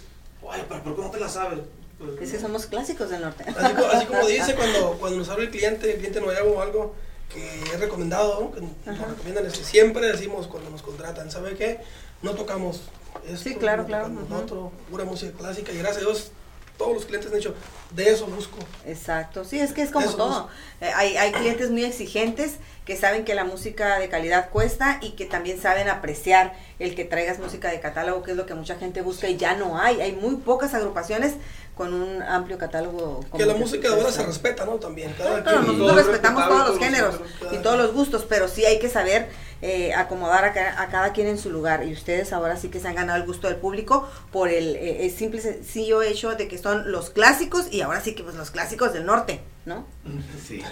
oye, 0.43 0.62
pero 0.68 0.83
¿por 0.83 0.97
qué 0.97 1.03
no 1.03 1.11
te 1.11 1.20
las 1.20 1.33
sabes? 1.33 1.61
Pues, 1.99 2.20
Es 2.20 2.33
que 2.33 2.39
somos 2.41 2.66
clásicos 2.66 3.09
del 3.09 3.22
norte. 3.22 3.45
Así, 3.49 3.74
así 3.93 4.07
como 4.07 4.27
dice 4.27 4.55
cuando, 4.57 4.93
cuando 5.01 5.18
nos 5.18 5.29
habla 5.31 5.45
el 5.45 5.51
cliente, 5.51 5.91
el 5.93 5.97
cliente 5.99 6.20
nuevo 6.20 6.57
o 6.57 6.61
algo 6.61 6.95
que 7.33 7.62
es 7.62 7.81
recomendado, 7.81 8.41
¿no? 8.41 8.53
que 8.53 8.61
nos 8.61 8.72
Ajá. 8.99 9.07
recomiendan, 9.11 9.47
es- 9.47 9.55
siempre 9.57 10.07
decimos 10.07 10.47
cuando 10.47 10.68
nos 10.70 10.83
contratan, 10.83 11.31
¿sabe 11.31 11.55
qué? 11.57 11.81
No 12.22 12.33
tocamos 12.35 12.83
esto, 13.27 13.37
Sí, 13.49 13.55
claro, 13.57 13.83
no 13.83 13.89
claro, 13.89 14.05
tocamos 14.09 14.24
ujú. 14.24 14.35
lo 14.35 14.41
otro, 14.41 14.72
pura 14.91 15.05
música 15.05 15.33
clásica 15.37 15.72
y 15.72 15.79
gracias 15.79 16.05
a 16.05 16.07
Dios 16.07 16.31
todos 16.77 16.95
los 16.95 17.05
clientes 17.07 17.31
han 17.31 17.39
dicho, 17.39 17.55
de 17.91 18.11
eso 18.11 18.27
busco. 18.27 18.59
Exacto, 18.87 19.45
sí, 19.45 19.59
es 19.59 19.72
que 19.72 19.83
es 19.83 19.91
como 19.91 20.11
todo. 20.11 20.49
Eh, 20.81 20.91
hay, 20.95 21.16
hay 21.16 21.33
clientes 21.33 21.70
muy 21.70 21.85
exigentes 21.85 22.57
que 22.85 22.97
saben 22.97 23.24
que 23.24 23.35
la 23.35 23.45
música 23.45 23.99
de 23.99 24.09
calidad 24.09 24.51
cuesta 24.51 24.99
y 25.03 25.12
que 25.12 25.27
también 25.27 25.61
saben 25.61 25.89
apreciar 25.89 26.55
el 26.79 26.95
que 26.95 27.05
traigas 27.05 27.39
música 27.39 27.70
de 27.70 27.81
catálogo, 27.81 28.22
que 28.22 28.31
es 28.31 28.37
lo 28.37 28.47
que 28.47 28.55
mucha 28.55 28.77
gente 28.77 29.03
busca 29.03 29.29
y 29.29 29.37
ya 29.37 29.55
no 29.55 29.81
hay. 29.81 30.01
Hay 30.01 30.12
muy 30.12 30.37
pocas 30.37 30.74
agrupaciones 30.74 31.35
con 31.77 31.93
un 31.93 32.22
amplio 32.22 32.57
catálogo. 32.57 33.24
Que 33.37 33.45
la 33.45 33.55
música 33.55 33.91
ahora 33.91 34.11
se 34.11 34.24
respeta, 34.24 34.64
¿no? 34.64 34.77
También. 34.77 35.12
Cada 35.16 35.43
Claro, 35.43 35.61
quien- 35.61 35.79
nosotros 35.79 36.07
respetamos 36.07 36.49
todos 36.49 36.68
los 36.70 36.79
géneros 36.79 37.20
y 37.53 37.59
todos 37.59 37.77
los 37.77 37.93
gustos, 37.93 38.24
pero 38.29 38.49
sí 38.49 38.64
hay 38.64 38.79
que 38.79 38.89
saber 38.89 39.29
eh, 39.62 39.93
acomodar 39.95 40.45
a, 40.47 40.53
ca- 40.53 40.81
a 40.81 40.89
cada 40.89 41.12
quien 41.12 41.27
en 41.29 41.39
su 41.39 41.51
lugar. 41.51 41.85
Y 41.87 41.93
ustedes 41.93 42.33
ahora 42.33 42.57
sí 42.57 42.68
que 42.70 42.81
se 42.81 42.89
han 42.89 42.95
ganado 42.95 43.18
el 43.20 43.27
gusto 43.27 43.47
del 43.47 43.57
público 43.57 44.09
por 44.33 44.49
el 44.49 44.74
eh, 44.77 45.05
eh, 45.07 45.11
simple 45.11 45.41
sencillo 45.43 46.01
hecho 46.03 46.35
de 46.35 46.49
que 46.49 46.57
son 46.59 46.91
los 46.91 47.11
clásicos 47.11 47.66
y 47.70 47.83
ahora 47.83 48.01
sí 48.01 48.14
que 48.14 48.22
pues 48.22 48.37
los 48.37 48.51
clásicos 48.51 48.93
del 48.95 49.05
norte, 49.05 49.41
¿no? 49.66 49.87
Sí. 50.47 50.62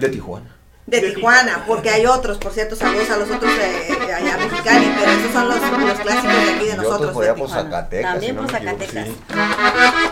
De 0.00 0.08
Tijuana. 0.08 0.55
De 0.86 1.00
Tijuana, 1.00 1.64
porque 1.66 1.90
hay 1.90 2.06
otros, 2.06 2.38
por 2.38 2.52
cierto, 2.52 2.76
saludos 2.76 3.10
a 3.10 3.16
los 3.16 3.28
otros 3.28 3.50
eh, 3.50 3.88
eh, 3.88 4.14
allá 4.14 4.34
en 4.40 4.48
Mexicali, 4.48 4.92
pero 4.96 5.10
esos 5.10 5.32
son 5.32 5.48
los, 5.48 5.56
los 5.60 5.98
clásicos 5.98 6.32
de 6.46 6.50
aquí 6.52 6.64
de 6.66 6.76
nosotros. 6.76 7.08
de 7.08 7.12
por 7.12 7.34
Tijuana. 7.34 7.62
Zacatecas, 7.62 8.12
También 8.12 8.30
si 8.30 8.36
no 8.36 8.42
por 8.42 8.50
Zacatecas. 8.52 9.06
sí. 9.08 9.16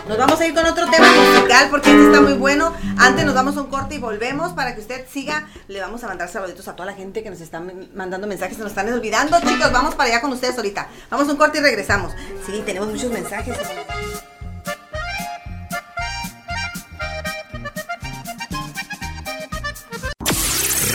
Nos 0.09 0.17
vamos 0.17 0.39
a 0.41 0.45
ir 0.45 0.53
con 0.53 0.65
otro 0.65 0.89
tema 0.89 1.07
musical 1.07 1.67
porque 1.71 1.91
este 1.91 2.05
está 2.07 2.19
muy 2.19 2.33
bueno. 2.33 2.73
Antes 2.97 3.23
nos 3.25 3.33
damos 3.33 3.55
un 3.55 3.67
corte 3.67 3.95
y 3.95 3.97
volvemos 3.99 4.51
para 4.51 4.75
que 4.75 4.81
usted 4.81 5.05
siga. 5.09 5.47
Le 5.69 5.79
vamos 5.79 6.03
a 6.03 6.07
mandar 6.07 6.27
saluditos 6.27 6.67
a 6.67 6.75
toda 6.75 6.87
la 6.87 6.93
gente 6.93 7.23
que 7.23 7.29
nos 7.29 7.39
está 7.39 7.63
mandando 7.93 8.27
mensajes, 8.27 8.57
se 8.57 8.63
nos 8.63 8.71
están 8.71 8.91
olvidando. 8.91 9.39
Chicos, 9.39 9.71
vamos 9.71 9.95
para 9.95 10.09
allá 10.09 10.21
con 10.21 10.33
ustedes 10.33 10.57
ahorita. 10.57 10.89
Vamos 11.09 11.29
a 11.29 11.31
un 11.31 11.37
corte 11.37 11.59
y 11.59 11.61
regresamos. 11.61 12.11
Sí, 12.45 12.61
tenemos 12.65 12.89
muchos 12.89 13.11
mensajes. 13.11 13.57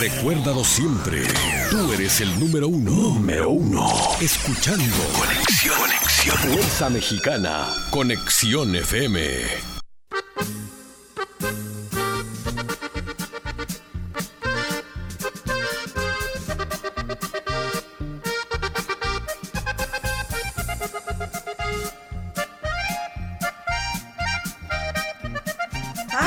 Recuérdalo 0.00 0.64
siempre. 0.64 1.24
Tú 1.70 1.92
eres 1.92 2.22
el 2.22 2.40
número 2.40 2.68
uno. 2.68 2.90
Número 2.90 3.50
uno. 3.50 3.86
Escuchando. 4.18 4.96
Conexión. 5.12 5.78
Conexión. 5.78 6.36
Fuerza 6.38 6.88
Mexicana. 6.88 7.68
Conexión 7.90 8.74
FM. 8.76 9.79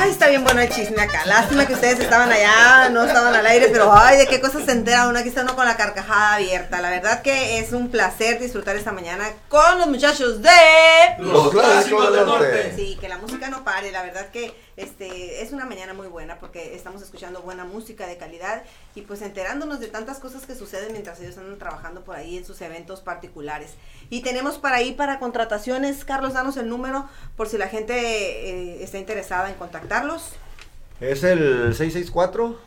Ay, 0.04 0.10
está 0.10 0.28
bien 0.28 0.44
bueno 0.44 0.60
el 0.60 0.68
chisme 0.68 1.00
acá. 1.00 1.24
Lástima 1.24 1.66
que 1.66 1.72
ustedes 1.72 1.98
estaban 1.98 2.30
allá, 2.30 2.90
no 2.90 3.04
estaban 3.04 3.34
al 3.34 3.46
aire, 3.46 3.68
pero 3.72 3.90
ay, 3.90 4.18
de 4.18 4.26
qué 4.26 4.38
cosas 4.38 4.66
se 4.66 4.72
entera 4.72 5.08
uno. 5.08 5.18
Aquí 5.18 5.30
está 5.30 5.40
uno 5.40 5.56
con 5.56 5.64
la 5.64 5.78
carcajada 5.78 6.34
abierta. 6.34 6.82
La 6.82 6.90
verdad 6.90 7.22
que 7.22 7.58
es 7.58 7.72
un 7.72 7.90
placer 7.90 8.38
disfrutar 8.38 8.76
esta 8.76 8.92
mañana 8.92 9.24
con 9.48 9.78
los 9.78 9.86
muchachos 9.86 10.42
de. 10.42 10.50
Los 11.20 11.50
clásicos 11.50 12.12
del 12.12 12.26
norte. 12.26 12.74
Sí, 12.76 12.98
que 13.00 13.08
la 13.08 13.16
música 13.16 13.48
no 13.48 13.64
pare. 13.64 13.92
La 13.92 14.02
verdad 14.02 14.26
que 14.28 14.54
este 14.76 15.42
es 15.42 15.52
una 15.52 15.64
mañana 15.66 15.94
muy 15.94 16.08
buena 16.08 16.38
porque 16.38 16.74
estamos 16.74 17.02
escuchando 17.02 17.42
buena 17.42 17.64
música 17.64 18.06
de 18.06 18.16
calidad 18.16 18.64
y 18.94 19.02
pues 19.02 19.22
enterándonos 19.22 19.80
de 19.80 19.88
tantas 19.88 20.18
cosas 20.18 20.46
que 20.46 20.54
suceden 20.54 20.92
mientras 20.92 21.20
ellos 21.20 21.38
andan 21.38 21.58
trabajando 21.58 22.02
por 22.02 22.16
ahí 22.16 22.36
en 22.36 22.44
sus 22.44 22.60
eventos 22.60 23.00
particulares. 23.00 23.74
Y 24.10 24.22
tenemos 24.22 24.58
para 24.58 24.76
ahí 24.76 24.92
para 24.92 25.18
contrataciones, 25.18 26.04
Carlos, 26.04 26.34
danos 26.34 26.56
el 26.56 26.68
número 26.68 27.08
por 27.36 27.48
si 27.48 27.58
la 27.58 27.68
gente 27.68 27.94
eh, 27.94 28.82
está 28.82 28.98
interesada 28.98 29.48
en 29.48 29.54
contactarlos. 29.54 30.32
Es 31.00 31.22
el 31.24 31.74
664 31.74 32.58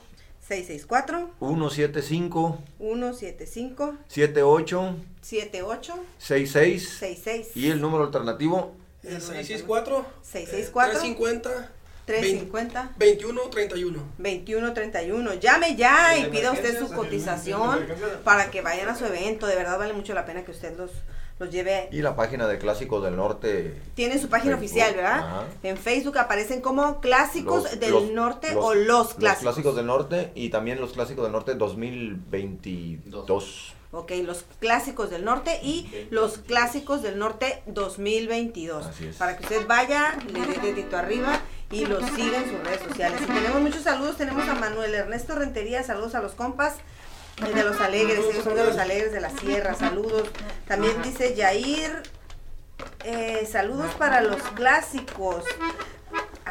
664 0.48 1.32
175 1.40 2.58
175 2.78 3.96
78 4.08 4.96
78 5.22 5.94
66 6.18 6.90
66 6.90 7.58
y 7.58 7.70
el 7.70 7.82
número 7.82 8.06
alternativo 8.06 8.74
El 9.04 9.22
664 9.22 10.06
664 10.22 10.92
350 11.00 11.72
350 12.08 12.94
2131. 12.98 14.00
2131. 14.18 15.34
Llame 15.36 15.76
ya 15.76 16.18
¿Y 16.18 16.26
pida 16.32 16.52
usted 16.54 16.80
su 16.80 16.86
¿En 16.88 16.94
cotización 16.94 17.86
para 18.24 18.50
que 18.50 18.62
vayan 18.62 18.88
a 18.90 18.96
su 18.96 19.06
evento. 19.06 19.46
De 19.46 19.56
verdad 19.56 19.78
vale 19.78 19.94
mucho 19.94 20.14
la 20.14 20.26
pena 20.26 20.44
que 20.46 20.52
usted 20.52 20.76
los, 20.78 20.90
los 21.38 21.52
lleve. 21.52 21.90
y 21.92 22.02
la 22.02 22.16
página 22.16 22.48
de 22.48 22.58
Clásicos 22.60 23.04
del 23.04 23.18
Norte. 23.18 23.76
Tienen 23.94 24.22
su 24.22 24.30
página 24.30 24.58
Facebook, 24.58 24.78
oficial, 24.78 24.96
¿verdad? 24.96 25.20
ajá. 25.20 25.44
En 25.64 25.78
Facebook 25.78 26.18
aparecen 26.18 26.62
como 26.62 27.02
Clásicos 27.02 27.64
Los- 27.64 27.80
del 27.80 27.92
los- 27.92 28.12
Norte 28.12 28.54
los- 28.54 28.64
o 28.64 28.74
Los 28.74 29.14
Clásicos. 29.14 29.44
Los 29.44 29.54
Clásicos 29.56 29.76
del 29.76 29.86
Norte 29.86 30.32
y 30.34 30.50
también 30.50 30.80
los 30.80 30.94
Clásicos 30.94 31.24
del 31.26 31.34
Norte 31.34 31.56
2022. 31.56 33.74
Ok, 33.98 34.12
los 34.24 34.46
clásicos 34.60 35.10
del 35.10 35.26
norte 35.26 35.60
y 35.64 36.08
los 36.12 36.38
clásicos 36.38 37.02
del 37.02 37.18
norte 37.18 37.64
2022. 37.66 38.86
Así 38.86 39.08
es. 39.08 39.16
Para 39.16 39.36
que 39.38 39.44
usted 39.44 39.66
vaya, 39.68 40.16
le 40.32 40.46
dé 40.46 40.60
dedito 40.60 40.98
arriba 40.98 41.40
y 41.72 41.86
los 41.86 42.04
siga 42.12 42.38
en 42.38 42.50
sus 42.52 42.64
redes 42.64 42.82
sociales. 42.88 43.20
Y 43.22 43.26
tenemos 43.26 43.60
muchos 43.62 43.82
saludos. 43.82 44.18
Tenemos 44.18 44.48
a 44.48 44.54
Manuel 44.56 44.94
Ernesto 44.94 45.36
Rentería. 45.36 45.82
Saludos 45.84 46.14
a 46.16 46.22
los 46.22 46.34
compas 46.34 46.76
eh, 47.46 47.54
de 47.54 47.64
los 47.64 47.82
alegres. 47.82 48.20
Ellos 48.20 48.44
son 48.44 48.56
de 48.56 48.66
los 48.66 48.78
alegres 48.78 49.12
de 49.12 49.20
la 49.20 49.32
sierra. 49.32 49.74
Saludos. 49.74 50.30
También 50.68 51.02
dice 51.02 51.34
Yair. 51.36 52.04
eh, 53.04 53.48
saludos 53.52 53.94
para 53.96 54.22
los 54.22 54.42
clásicos. 54.56 55.44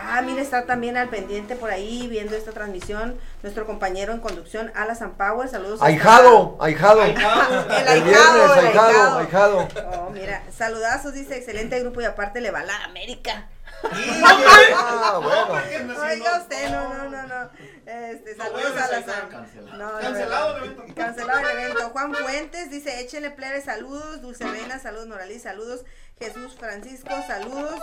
Ah, 0.08 0.22
mire, 0.22 0.40
está 0.40 0.66
también 0.66 0.96
al 0.96 1.08
pendiente 1.08 1.56
por 1.56 1.70
ahí 1.70 2.06
viendo 2.08 2.36
esta 2.36 2.52
transmisión 2.52 3.18
nuestro 3.42 3.66
compañero 3.66 4.12
en 4.12 4.20
conducción, 4.20 4.70
Alasan 4.74 5.14
Power. 5.14 5.48
Saludos. 5.48 5.82
Ahijado, 5.82 6.56
ahijado. 6.60 7.02
El 7.02 7.16
ahijado, 7.16 8.54
el 8.54 8.66
ahijado, 8.66 9.18
ahijado. 9.18 9.68
Oh, 9.92 10.10
mira, 10.10 10.42
saludazos, 10.56 11.12
dice, 11.12 11.36
excelente 11.36 11.80
grupo 11.80 12.00
y 12.00 12.04
aparte 12.04 12.40
le 12.40 12.50
va 12.50 12.62
la 12.62 12.84
América. 12.84 13.48
Ah, 14.78 15.20
bueno. 15.22 16.02
Oiga 16.02 16.38
usted, 16.38 16.70
no, 16.70 16.94
no, 16.94 17.10
no, 17.10 17.26
no. 17.26 17.50
Este, 17.84 18.34
saludos 18.34 18.72
a 18.76 18.88
la. 18.88 19.28
Cancelado. 19.28 19.76
No, 19.76 20.00
Cancelado 20.00 20.56
el 20.56 20.64
evento. 20.64 20.94
Cancelado 20.94 21.40
el 21.40 21.58
evento. 21.58 21.90
Juan 21.90 22.14
Fuentes 22.14 22.70
dice, 22.70 23.00
échenle 23.00 23.30
plebe, 23.30 23.60
saludos. 23.60 24.22
Dulce 24.22 24.44
Reina, 24.48 24.78
saludos. 24.78 25.06
Noralí, 25.06 25.38
saludos. 25.38 25.84
Jesús 26.18 26.56
Francisco, 26.58 27.10
saludos. 27.26 27.80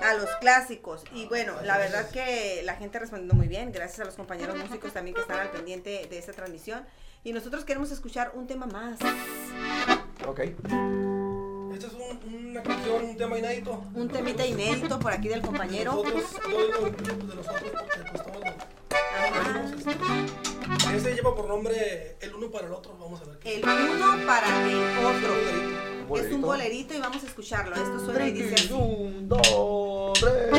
A 0.00 0.14
los 0.14 0.28
clásicos. 0.40 1.02
Y 1.12 1.26
bueno, 1.26 1.54
la 1.62 1.78
verdad 1.78 2.08
que 2.10 2.62
la 2.64 2.74
gente 2.76 2.98
respondiendo 2.98 3.34
muy 3.34 3.48
bien. 3.48 3.72
Gracias 3.72 4.00
a 4.00 4.04
los 4.04 4.14
compañeros 4.14 4.56
músicos 4.56 4.92
también 4.92 5.14
que 5.14 5.20
están 5.22 5.40
al 5.40 5.50
pendiente 5.50 6.06
de 6.08 6.18
esta 6.18 6.32
transmisión. 6.32 6.84
Y 7.24 7.32
nosotros 7.32 7.64
queremos 7.64 7.90
escuchar 7.90 8.32
un 8.34 8.46
tema 8.46 8.66
más. 8.66 8.98
Ok. 10.26 10.40
Este 10.40 11.86
es 11.88 11.92
un- 11.92 12.46
una 12.50 12.62
canción, 12.62 13.04
un 13.04 13.16
tema 13.16 13.38
inédito. 13.38 13.84
Un 13.94 14.08
temita 14.08 14.46
inédito 14.46 14.98
por 14.98 15.12
aquí 15.12 15.28
del 15.28 15.42
compañero. 15.42 15.92
Nosotros, 15.92 16.32
de 16.42 17.34
nosotros 17.34 17.46
porque. 18.32 18.52
Este 20.94 21.14
lleva 21.14 21.34
por 21.34 21.46
nombre 21.48 22.16
El 22.20 22.34
uno 22.34 22.50
para 22.50 22.66
el 22.66 22.72
otro. 22.72 22.96
Vamos 22.98 23.20
a 23.20 23.24
ver 23.24 23.38
qué. 23.38 23.56
El 23.56 23.64
uno 23.64 24.26
para 24.26 24.46
el 24.68 25.04
otro. 25.04 25.95
Bolerito. 26.06 26.28
Es 26.28 26.34
un 26.34 26.42
bolerito 26.42 26.94
y 26.94 26.98
vamos 26.98 27.22
a 27.22 27.26
escucharlo. 27.26 27.74
Esto 27.74 28.04
suena 28.04 28.26
y 28.28 28.32
dice 28.32 28.54
así. 28.54 28.72
Un, 28.72 29.28
dos, 29.28 30.12
tres. 30.20 30.50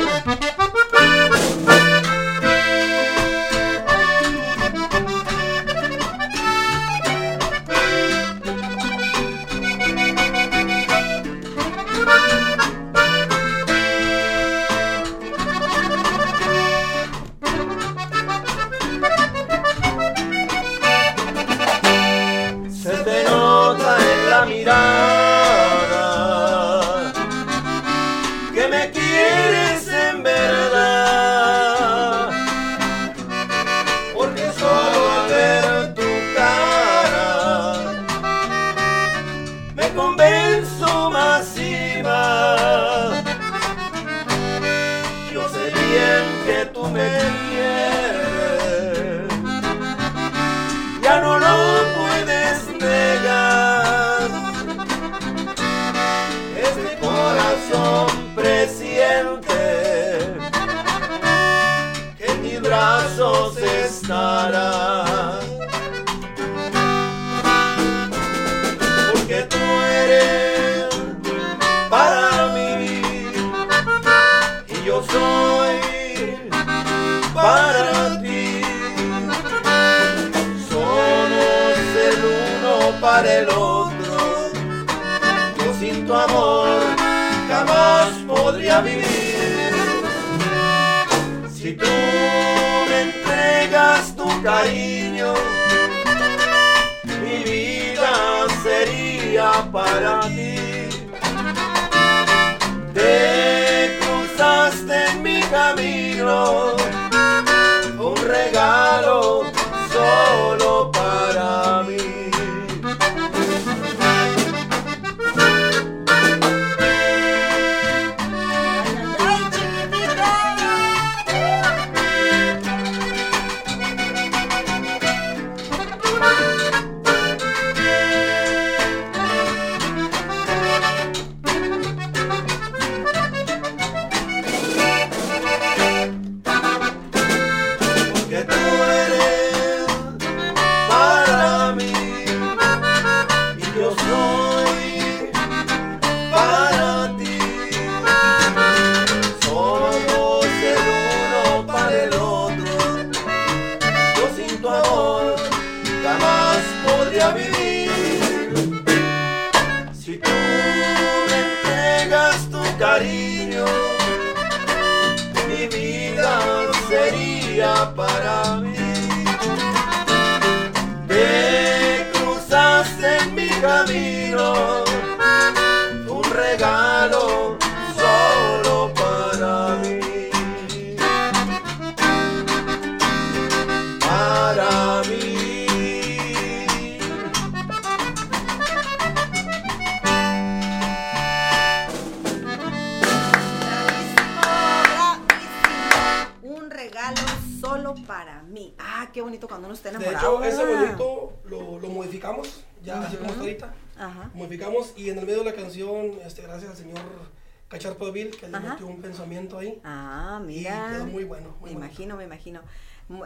Imagino, 212.28 212.60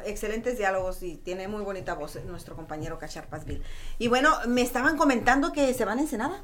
Excelentes 0.04 0.58
diálogos 0.58 1.02
y 1.02 1.16
tiene 1.16 1.48
muy 1.48 1.62
bonita 1.64 1.94
voz 1.94 2.14
eh, 2.14 2.22
nuestro 2.24 2.54
compañero 2.54 3.00
Cacharpasville. 3.00 3.62
Y 3.98 4.06
bueno, 4.06 4.30
me 4.46 4.62
estaban 4.62 4.96
comentando 4.96 5.52
que 5.52 5.74
se 5.74 5.84
van 5.84 5.98
a 5.98 6.02
Ensenada. 6.02 6.40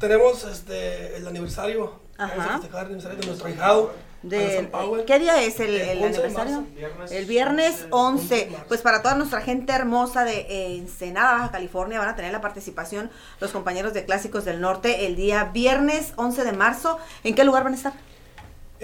Tenemos 0.00 0.42
este, 0.42 1.16
el 1.16 1.28
aniversario, 1.28 2.00
Ajá. 2.18 2.34
vamos 2.36 2.50
a 2.50 2.58
festejar 2.58 2.80
el 2.80 2.86
aniversario 2.86 3.18
de 3.20 3.26
nuestro 3.26 3.46
ahijado, 3.46 3.94
De, 4.22 4.68
Powell. 4.72 5.04
¿Qué 5.04 5.20
día 5.20 5.40
es 5.44 5.60
el, 5.60 5.74
El 5.76 5.98
el 5.98 6.02
11 6.02 6.10
de 6.10 6.26
aniversario? 6.26 6.56
marzo. 6.62 6.74
Viernes 6.74 7.12
el 7.12 7.24
viernes 7.26 7.86
11 7.90 7.92
11. 7.92 8.34
de 8.34 8.50
marzo. 8.50 8.64
Pues 8.66 8.82
para 8.82 9.00
toda 9.02 9.14
nuestra 9.14 9.40
gente 9.40 9.72
hermosa 9.72 10.24
de 10.24 10.38
eh, 10.40 10.76
Ensenada, 10.78 11.34
Baja 11.34 11.50
California, 11.52 12.00
van 12.00 12.08
a 12.08 12.16
tener 12.16 12.32
la 12.32 12.40
participación 12.40 13.12
los 13.38 13.52
compañeros 13.52 13.94
de 13.94 14.04
Clásicos 14.04 14.44
del 14.44 14.60
Norte 14.60 15.06
el 15.06 15.14
día 15.14 15.44
viernes 15.44 16.14
11 16.16 16.42
de 16.42 16.52
marzo. 16.52 16.98
¿En 17.22 17.36
qué 17.36 17.44
lugar 17.44 17.62
van 17.62 17.74
a 17.74 17.76
estar? 17.76 17.92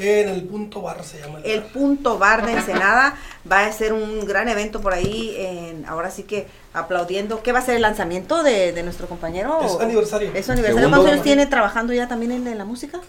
En 0.01 0.29
el 0.29 0.45
punto 0.45 0.83
bar 0.83 1.05
se 1.05 1.21
llama. 1.21 1.41
El 1.45 1.63
punto 1.63 2.19
bar 2.19 2.47
de 2.47 2.53
Ensenada 2.53 3.17
va 3.51 3.67
a 3.67 3.73
ser 3.73 3.93
un 3.93 4.25
gran 4.27 4.49
evento 4.49 4.81
por 4.81 4.93
ahí. 4.95 5.35
En, 5.39 5.85
ahora 5.87 6.11
sí 6.11 6.23
que 6.25 6.47
aplaudiendo. 6.73 7.43
¿Qué 7.43 7.53
va 7.53 7.59
a 7.59 7.63
ser 7.63 7.77
el 7.77 7.83
lanzamiento 7.83 8.43
de, 8.43 8.73
de 8.73 8.83
nuestro 8.83 9.07
compañero? 9.09 9.61
Es 9.63 9.81
aniversario. 9.81 10.31
¿Es 10.35 10.47
su 10.47 10.53
aniversario? 10.53 10.89
¿Cuántos 10.89 11.11
años 11.13 11.23
tiene 11.25 11.47
trabajando 11.47 11.93
ya 11.93 12.09
también 12.09 12.33
en, 12.33 12.47
en 12.47 12.59
la 12.59 12.65
música? 12.65 13.01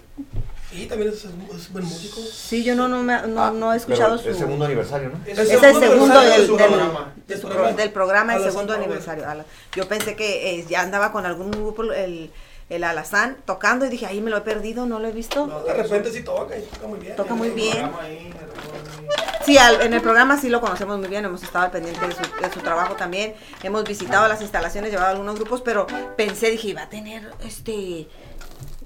Y 0.73 0.85
también 0.85 1.09
es, 1.11 1.25
es 1.25 1.71
buen 1.73 1.83
músico. 1.83 2.21
Sí, 2.21 2.63
yo 2.63 2.75
no, 2.75 2.87
no, 2.87 3.03
me- 3.03 3.27
no, 3.27 3.43
Ah, 3.43 3.51
no 3.53 3.73
he 3.73 3.77
escuchado 3.77 4.17
su... 4.17 4.29
El 4.29 4.37
segundo 4.37 4.63
aniversario, 4.63 5.09
¿no? 5.09 5.19
Es 5.27 5.37
Es 5.37 5.61
el 5.61 5.75
segundo 5.75 6.17
aniversario 6.17 6.57
del, 7.27 7.41
programa. 7.41 7.73
del 7.75 7.91
programa, 7.91 8.35
el 8.37 8.43
segundo 8.43 8.73
aniversario. 8.73 9.25
Yo 9.75 9.87
pensé 9.89 10.15
que 10.15 10.59
eh, 10.59 10.65
ya 10.69 10.81
andaba 10.81 11.11
con 11.11 11.25
algún 11.25 11.51
grupo, 11.51 11.83
el, 11.91 12.31
el 12.69 12.83
Alazán, 12.83 13.37
tocando 13.45 13.85
y 13.85 13.89
dije, 13.89 14.05
ahí 14.05 14.21
me 14.21 14.29
lo 14.29 14.37
he 14.37 14.41
perdido, 14.41 14.85
no 14.85 14.99
lo 14.99 15.07
he 15.07 15.11
visto. 15.11 15.47
No, 15.47 15.61
de 15.61 15.73
repente 15.73 16.11
sí 16.11 16.23
toca 16.23 16.57
y 16.57 16.61
toca 16.61 16.87
muy 16.87 16.99
bien. 16.99 17.15
Toca 17.15 17.33
muy 17.33 17.49
Sí, 17.49 17.53
bien. 17.55 17.91
Ahí. 18.01 18.33
Sí, 19.45 19.57
al- 19.57 19.81
en 19.81 19.93
el 19.93 20.01
programa 20.01 20.37
sí 20.37 20.49
lo 20.49 20.61
conocemos 20.61 20.99
muy 20.99 21.07
bien, 21.07 21.25
hemos 21.25 21.41
estado 21.43 21.65
al 21.65 21.71
pendiente 21.71 22.05
de 22.07 22.13
su, 22.13 22.21
de 22.21 22.53
su 22.53 22.59
trabajo 22.59 22.95
también, 22.95 23.33
hemos 23.63 23.83
visitado 23.83 24.27
las 24.27 24.41
instalaciones, 24.41 24.91
llevado 24.91 25.09
algunos 25.11 25.35
grupos, 25.35 25.61
pero 25.61 25.87
pensé, 26.15 26.51
dije, 26.51 26.69
iba 26.69 26.83
a 26.83 26.89
tener 26.89 27.31
este 27.45 28.07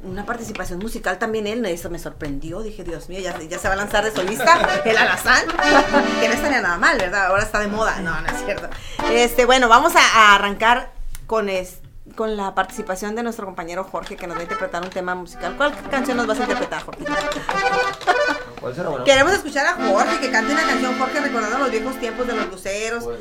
una 0.04 0.24
participación 0.26 0.78
musical 0.80 1.18
también 1.18 1.48
él, 1.48 1.66
eso 1.66 1.90
me 1.90 1.98
sorprendió, 2.00 2.62
dije, 2.62 2.84
Dios 2.84 3.10
mío, 3.10 3.20
ya, 3.22 3.38
ya 3.42 3.58
se 3.58 3.68
va 3.68 3.74
a 3.74 3.78
lanzar 3.78 4.04
de 4.06 4.12
solista, 4.12 4.82
el 4.86 4.96
Alazán, 4.98 5.44
que 6.22 6.28
no 6.28 6.34
estaría 6.36 6.62
nada 6.62 6.78
mal, 6.78 6.98
¿verdad? 7.00 7.28
Ahora 7.28 7.42
está 7.44 7.60
de 7.60 7.68
moda, 7.68 8.00
no, 8.02 8.20
no 8.22 8.28
es 8.28 8.46
cierto. 8.46 8.70
Este, 9.12 9.46
bueno, 9.46 9.68
vamos 9.68 9.94
a, 9.96 10.00
a 10.00 10.36
arrancar 10.36 10.92
con 11.28 11.50
es- 11.50 11.80
con 12.16 12.38
la 12.38 12.56
participación 12.56 13.16
de 13.16 13.24
nuestro 13.24 13.46
compañero 13.46 13.84
Jorge, 13.84 14.16
que 14.16 14.28
nos 14.28 14.38
va 14.38 14.42
a 14.42 14.44
interpretar 14.44 14.82
un 14.82 14.90
tema 14.90 15.16
musical. 15.16 15.56
¿Cuál 15.58 15.74
canción 15.90 16.18
nos 16.18 16.28
vas 16.28 16.40
a 16.40 16.44
interpretar, 16.44 16.84
Jorge? 16.84 17.06
¿Cuál 18.60 18.76
será 18.76 18.90
bueno? 18.90 19.06
Queremos 19.06 19.34
escuchar 19.34 19.68
a 19.68 19.74
Jorge, 19.74 20.20
que 20.20 20.32
cante 20.32 20.54
una 20.54 20.64
canción, 20.64 20.98
Jorge, 20.98 21.20
recordando 21.20 21.60
los 21.60 21.72
viejos 21.72 22.00
tiempos 22.00 22.26
de 22.26 22.34
los 22.34 22.50
luceros. 22.50 23.04
Pues, 23.04 23.20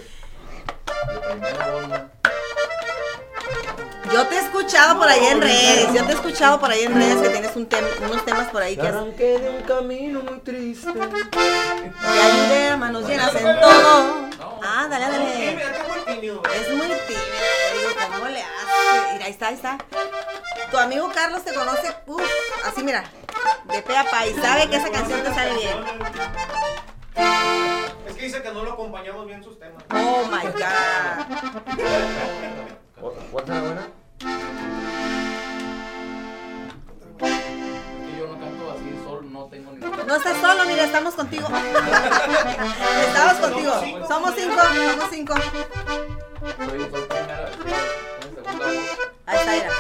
de. 1.41 2.05
Yo 4.13 4.27
te 4.27 4.37
he 4.37 4.39
escuchado 4.41 4.99
por 4.99 5.09
ahí 5.09 5.25
en 5.25 5.41
redes, 5.41 5.93
yo 5.95 6.05
te 6.05 6.13
he 6.13 6.15
escuchado 6.15 6.61
por 6.61 6.71
ahí 6.71 6.83
en 6.85 6.95
redes 6.95 7.17
que 7.23 7.29
tienes 7.31 7.57
un 7.57 7.69
tem- 7.69 7.85
unos 8.11 8.25
temas 8.25 8.49
por 8.51 8.63
ahí 8.63 8.77
que 8.77 8.83
has- 8.83 8.89
Arranqué 8.95 9.39
de 9.39 9.51
un 9.51 9.63
camino 9.63 10.21
muy 10.21 10.39
triste. 10.41 10.93
te 10.93 11.39
ayudé 11.41 12.69
a 12.69 12.77
manos 12.77 13.07
llenas 13.09 13.35
en 13.35 13.61
todo. 13.61 14.29
Ah, 14.63 14.87
dale, 14.89 15.07
dale. 15.07 15.53
Es 15.55 15.59
muy 15.89 15.99
tímido, 16.07 16.43
digo, 16.43 17.91
¿cómo 18.13 18.29
le 18.29 18.43
hace? 18.43 19.13
Mira, 19.15 19.25
ahí 19.27 19.31
está, 19.33 19.49
ahí 19.49 19.55
está. 19.55 19.79
Tu 20.71 20.79
amigo 20.79 21.11
Carlos 21.15 21.43
te 21.45 21.53
conoce, 21.55 21.95
uff, 22.07 22.23
así 22.67 22.83
mira, 22.83 23.05
de 23.65 23.83
pe 23.83 23.97
a 23.97 24.05
pa, 24.11 24.27
y 24.27 24.35
sabe 24.35 24.69
que 24.69 24.77
esa 24.77 24.91
canción 24.91 25.23
te 25.23 25.35
sale 25.35 25.55
bien. 25.55 25.85
Es 28.07 28.15
que 28.15 28.23
dice 28.23 28.43
que 28.43 28.51
no 28.53 28.63
lo 28.65 28.73
acompañamos 28.73 29.27
bien 29.27 29.43
sus 29.43 29.59
temas. 29.59 29.83
Oh 29.91 30.25
my 30.31 30.47
god. 30.53 31.85
¿Cuál 33.31 33.45
será 33.45 33.61
buena? 33.61 33.87
Que 37.19 38.17
yo 38.19 38.27
no 38.29 38.41
canto 38.41 38.71
así 38.71 38.99
solo, 39.05 39.23
no 39.23 39.45
tengo 39.45 39.73
ni. 39.73 39.79
No 39.79 40.17
estás 40.17 40.41
solo, 40.41 40.65
mira, 40.65 40.85
estamos 40.85 41.15
contigo. 41.15 41.47
Estamos 43.07 43.35
contigo. 43.35 43.73
Somos 44.09 44.35
cinco, 44.35 44.57
somos 44.57 45.11
cinco. 45.11 45.35
Ahí 49.27 49.39
está, 49.39 49.53
mira. 49.53 49.71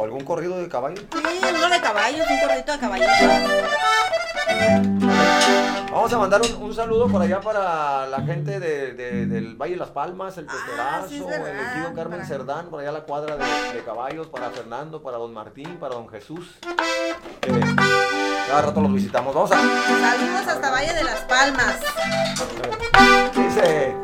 ¿O 0.00 0.04
algún 0.04 0.24
corrido 0.24 0.56
de 0.58 0.66
caballo? 0.66 0.96
Sí, 0.96 1.46
uno 1.54 1.68
de 1.68 1.78
caballos, 1.82 2.26
un 2.30 2.40
corrito 2.48 2.72
de 2.72 2.78
caballitos. 2.78 3.16
Vamos 5.92 6.10
a 6.14 6.18
mandar 6.18 6.40
un, 6.40 6.62
un 6.62 6.74
saludo 6.74 7.06
por 7.06 7.20
allá 7.20 7.38
para 7.42 8.06
la 8.06 8.22
gente 8.22 8.58
de- 8.60 8.94
de- 8.94 9.26
del 9.26 9.56
Valle 9.56 9.72
de 9.74 9.78
las 9.80 9.90
Palmas, 9.90 10.38
el 10.38 10.46
Ah, 10.78 11.02
sí, 11.06 11.16
es 11.16 11.36
el 11.36 11.46
ejido 11.60 11.92
Carmen 11.94 12.20
para- 12.20 12.24
Cerdán, 12.26 12.70
por 12.70 12.80
allá 12.80 12.92
la 12.92 13.02
cuadra 13.02 13.36
de, 13.36 13.44
de 13.74 13.84
caballos, 13.84 14.28
para 14.28 14.48
Fernando, 14.48 15.02
para 15.02 15.18
don 15.18 15.34
Martín, 15.34 15.76
para 15.78 15.94
don 15.96 16.08
Jesús. 16.08 16.46
Eh, 17.42 17.60
cada 18.48 18.62
rato 18.62 18.80
los 18.80 18.94
visitamos. 18.94 19.34
Vamos 19.34 19.52
a. 19.52 19.56
Saludos 19.56 20.46
hasta 20.48 20.70
Valle 20.70 20.94
de 20.94 21.04
las 21.04 21.20
Palmas. 21.24 21.76
Dice. 23.34 23.96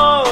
Oh. 0.00 0.27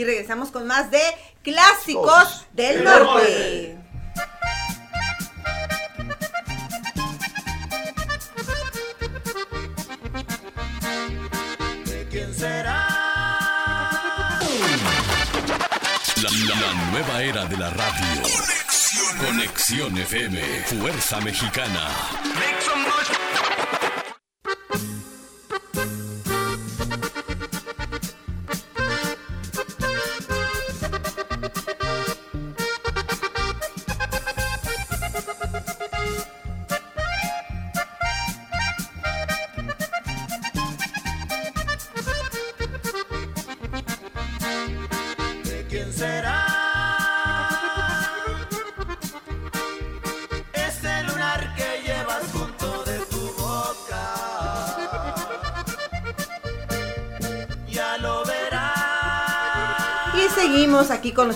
Y 0.00 0.04
regresamos 0.04 0.50
con 0.50 0.66
más 0.66 0.90
de 0.90 1.00
clásicos 1.42 2.46
del 2.54 2.82
norte. 2.84 3.76
¿Quién 12.10 12.34
será? 12.34 12.88
La, 16.22 16.30
la- 16.30 16.60
la 16.60 16.90
nueva 16.90 17.22
era 17.22 17.44
de 17.46 17.56
la 17.56 17.70
radio. 17.70 18.22
Conexión 19.18 19.96
FM. 19.96 20.40
Fuerza 20.66 21.20
Mexicana. 21.20 21.88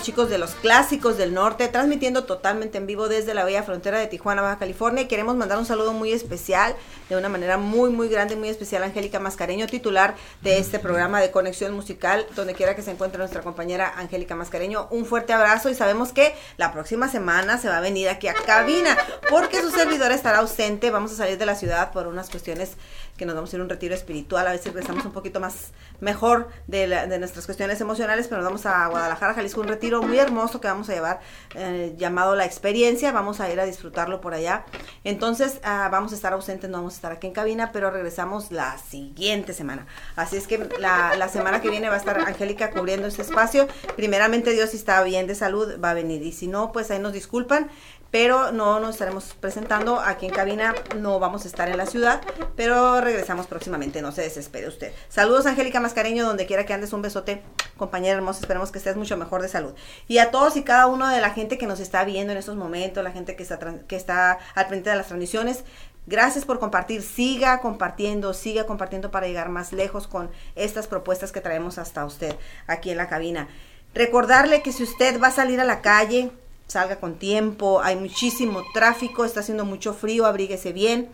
Chicos 0.05 0.29
de 0.29 0.37
los 0.37 0.51
clásicos 0.51 1.17
del 1.17 1.33
norte, 1.33 1.67
transmitiendo 1.67 2.25
totalmente 2.25 2.77
en 2.77 2.85
vivo 2.85 3.09
desde 3.09 3.33
la 3.33 3.43
bella 3.43 3.63
frontera 3.63 3.97
de 3.97 4.05
Tijuana, 4.05 4.43
Baja 4.43 4.59
California. 4.59 5.07
Queremos 5.07 5.35
mandar 5.35 5.57
un 5.57 5.65
saludo 5.65 5.93
muy 5.93 6.11
especial, 6.11 6.75
de 7.09 7.17
una 7.17 7.27
manera 7.27 7.57
muy, 7.57 7.89
muy 7.89 8.07
grande, 8.07 8.35
muy 8.35 8.49
especial, 8.49 8.83
Angélica 8.83 9.19
Mascareño, 9.19 9.65
titular 9.65 10.13
de 10.43 10.59
este 10.59 10.77
programa 10.77 11.21
de 11.21 11.31
Conexión 11.31 11.73
Musical, 11.73 12.27
donde 12.35 12.53
quiera 12.53 12.75
que 12.75 12.83
se 12.83 12.91
encuentre 12.91 13.17
nuestra 13.17 13.41
compañera 13.41 13.93
Angélica 13.97 14.35
Mascareño. 14.35 14.87
Un 14.91 15.07
fuerte 15.07 15.33
abrazo 15.33 15.71
y 15.71 15.73
sabemos 15.73 16.13
que 16.13 16.35
la 16.57 16.71
próxima 16.71 17.07
semana 17.07 17.57
se 17.57 17.67
va 17.67 17.77
a 17.77 17.81
venir 17.81 18.07
aquí 18.07 18.27
a 18.27 18.35
cabina, 18.35 18.95
porque 19.29 19.61
su 19.61 19.71
servidor 19.71 20.11
estará 20.11 20.39
ausente. 20.39 20.91
Vamos 20.91 21.11
a 21.13 21.15
salir 21.15 21.37
de 21.37 21.45
la 21.45 21.55
ciudad 21.55 21.91
por 21.91 22.07
unas 22.07 22.29
cuestiones 22.29 22.77
que 23.17 23.25
nos 23.25 23.35
vamos 23.35 23.51
a 23.53 23.55
ir 23.55 23.61
a 23.61 23.63
un 23.63 23.69
retiro 23.69 23.95
espiritual, 23.95 24.45
a 24.45 24.57
si 24.57 24.69
regresamos 24.69 25.05
un 25.05 25.13
poquito 25.13 25.39
más 25.39 25.71
mejor 26.01 26.49
de, 26.67 26.87
nuestras 27.17 27.45
cuestiones 27.45 27.79
emocionales, 27.79 28.27
pero 28.27 28.41
nos 28.41 28.51
vamos 28.51 28.65
a 28.65 28.87
Guadalajara, 28.87 29.33
Jalisco, 29.33 29.61
un 29.61 29.69
retiro 29.69 30.01
muy 30.01 30.17
hermoso 30.19 30.59
que 30.59 30.67
vamos 30.67 30.89
a 30.89 30.93
llevar 30.93 31.21
eh, 31.55 31.93
llamado 31.97 32.35
La 32.35 32.43
Experiencia, 32.43 33.13
vamos 33.13 33.39
a 33.39 33.49
ir 33.49 33.59
a 33.59 33.65
disfrutarlo 33.65 34.19
por 34.19 34.33
allá. 34.33 34.65
Entonces 35.05 35.59
ah, 35.63 35.87
vamos 35.91 36.11
a 36.11 36.15
estar 36.15 36.33
ausentes, 36.33 36.69
no 36.69 36.77
vamos 36.77 36.93
a 36.93 36.95
estar 36.97 37.11
aquí 37.13 37.27
en 37.27 37.33
cabina, 37.33 37.71
pero 37.71 37.89
regresamos 37.89 38.51
la 38.51 38.77
siguiente 38.77 39.53
semana. 39.53 39.87
Así 40.17 40.35
es 40.35 40.47
que 40.47 40.69
la, 40.79 41.15
la 41.15 41.29
semana 41.29 41.61
que 41.61 41.69
viene 41.69 41.87
va 41.87 41.95
a 41.95 41.99
estar 41.99 42.19
Angélica 42.19 42.71
cubriendo 42.71 43.07
este 43.07 43.21
espacio. 43.21 43.67
Primeramente 43.95 44.51
Dios, 44.51 44.71
si 44.71 44.77
está 44.77 45.01
bien 45.03 45.25
de 45.25 45.35
salud, 45.35 45.81
va 45.81 45.91
a 45.91 45.93
venir. 45.93 46.21
Y 46.21 46.33
si 46.33 46.47
no, 46.47 46.73
pues 46.73 46.91
ahí 46.91 46.99
nos 46.99 47.13
disculpan 47.13 47.69
pero 48.11 48.51
no 48.51 48.79
nos 48.79 48.91
estaremos 48.91 49.35
presentando 49.39 49.99
aquí 49.99 50.25
en 50.25 50.31
cabina, 50.31 50.73
no 50.97 51.19
vamos 51.19 51.45
a 51.45 51.47
estar 51.47 51.69
en 51.69 51.77
la 51.77 51.85
ciudad, 51.85 52.21
pero 52.55 53.01
regresamos 53.01 53.47
próximamente, 53.47 54.01
no 54.01 54.11
se 54.11 54.21
desespere 54.21 54.67
usted. 54.67 54.93
Saludos 55.09 55.45
Angélica 55.45 55.79
Mascareño, 55.79 56.25
donde 56.25 56.45
quiera 56.45 56.65
que 56.65 56.73
andes, 56.73 56.93
un 56.93 57.01
besote, 57.01 57.43
compañera 57.77 58.15
hermosa, 58.15 58.39
esperemos 58.41 58.71
que 58.71 58.77
estés 58.77 58.95
mucho 58.95 59.17
mejor 59.17 59.41
de 59.41 59.49
salud. 59.49 59.73
Y 60.07 60.19
a 60.19 60.31
todos 60.31 60.55
y 60.57 60.63
cada 60.63 60.87
uno 60.87 61.07
de 61.07 61.21
la 61.21 61.31
gente 61.31 61.57
que 61.57 61.67
nos 61.67 61.79
está 61.79 62.03
viendo 62.05 62.31
en 62.31 62.37
estos 62.37 62.55
momentos, 62.55 63.03
la 63.03 63.11
gente 63.11 63.35
que 63.35 63.43
está, 63.43 63.59
que 63.87 63.95
está 63.95 64.39
al 64.55 64.65
frente 64.67 64.89
de 64.89 64.95
las 64.95 65.07
transmisiones, 65.07 65.63
Gracias 66.07 66.45
por 66.45 66.59
compartir, 66.59 67.01
siga 67.01 67.61
compartiendo, 67.61 68.35
siga 68.35 68.67
compartiendo 68.67 69.09
para 69.09 69.25
llegar 69.25 69.49
más 69.49 69.73
lejos 69.73 70.07
con 70.07 70.29
estas 70.53 70.85
propuestas 70.85 71.31
que 71.31 71.41
traemos 71.41 71.79
hasta 71.79 72.05
usted 72.05 72.35
aquí 72.67 72.91
en 72.91 72.97
la 72.97 73.09
cabina. 73.09 73.47
Recordarle 73.95 74.61
que 74.61 74.71
si 74.71 74.83
usted 74.83 75.19
va 75.19 75.29
a 75.29 75.31
salir 75.31 75.59
a 75.59 75.65
la 75.65 75.81
calle, 75.81 76.31
salga 76.67 76.97
con 76.97 77.15
tiempo, 77.15 77.81
hay 77.81 77.95
muchísimo 77.95 78.63
tráfico, 78.73 79.25
está 79.25 79.41
haciendo 79.41 79.65
mucho 79.65 79.93
frío, 79.93 80.25
abríguese 80.25 80.73
bien. 80.73 81.09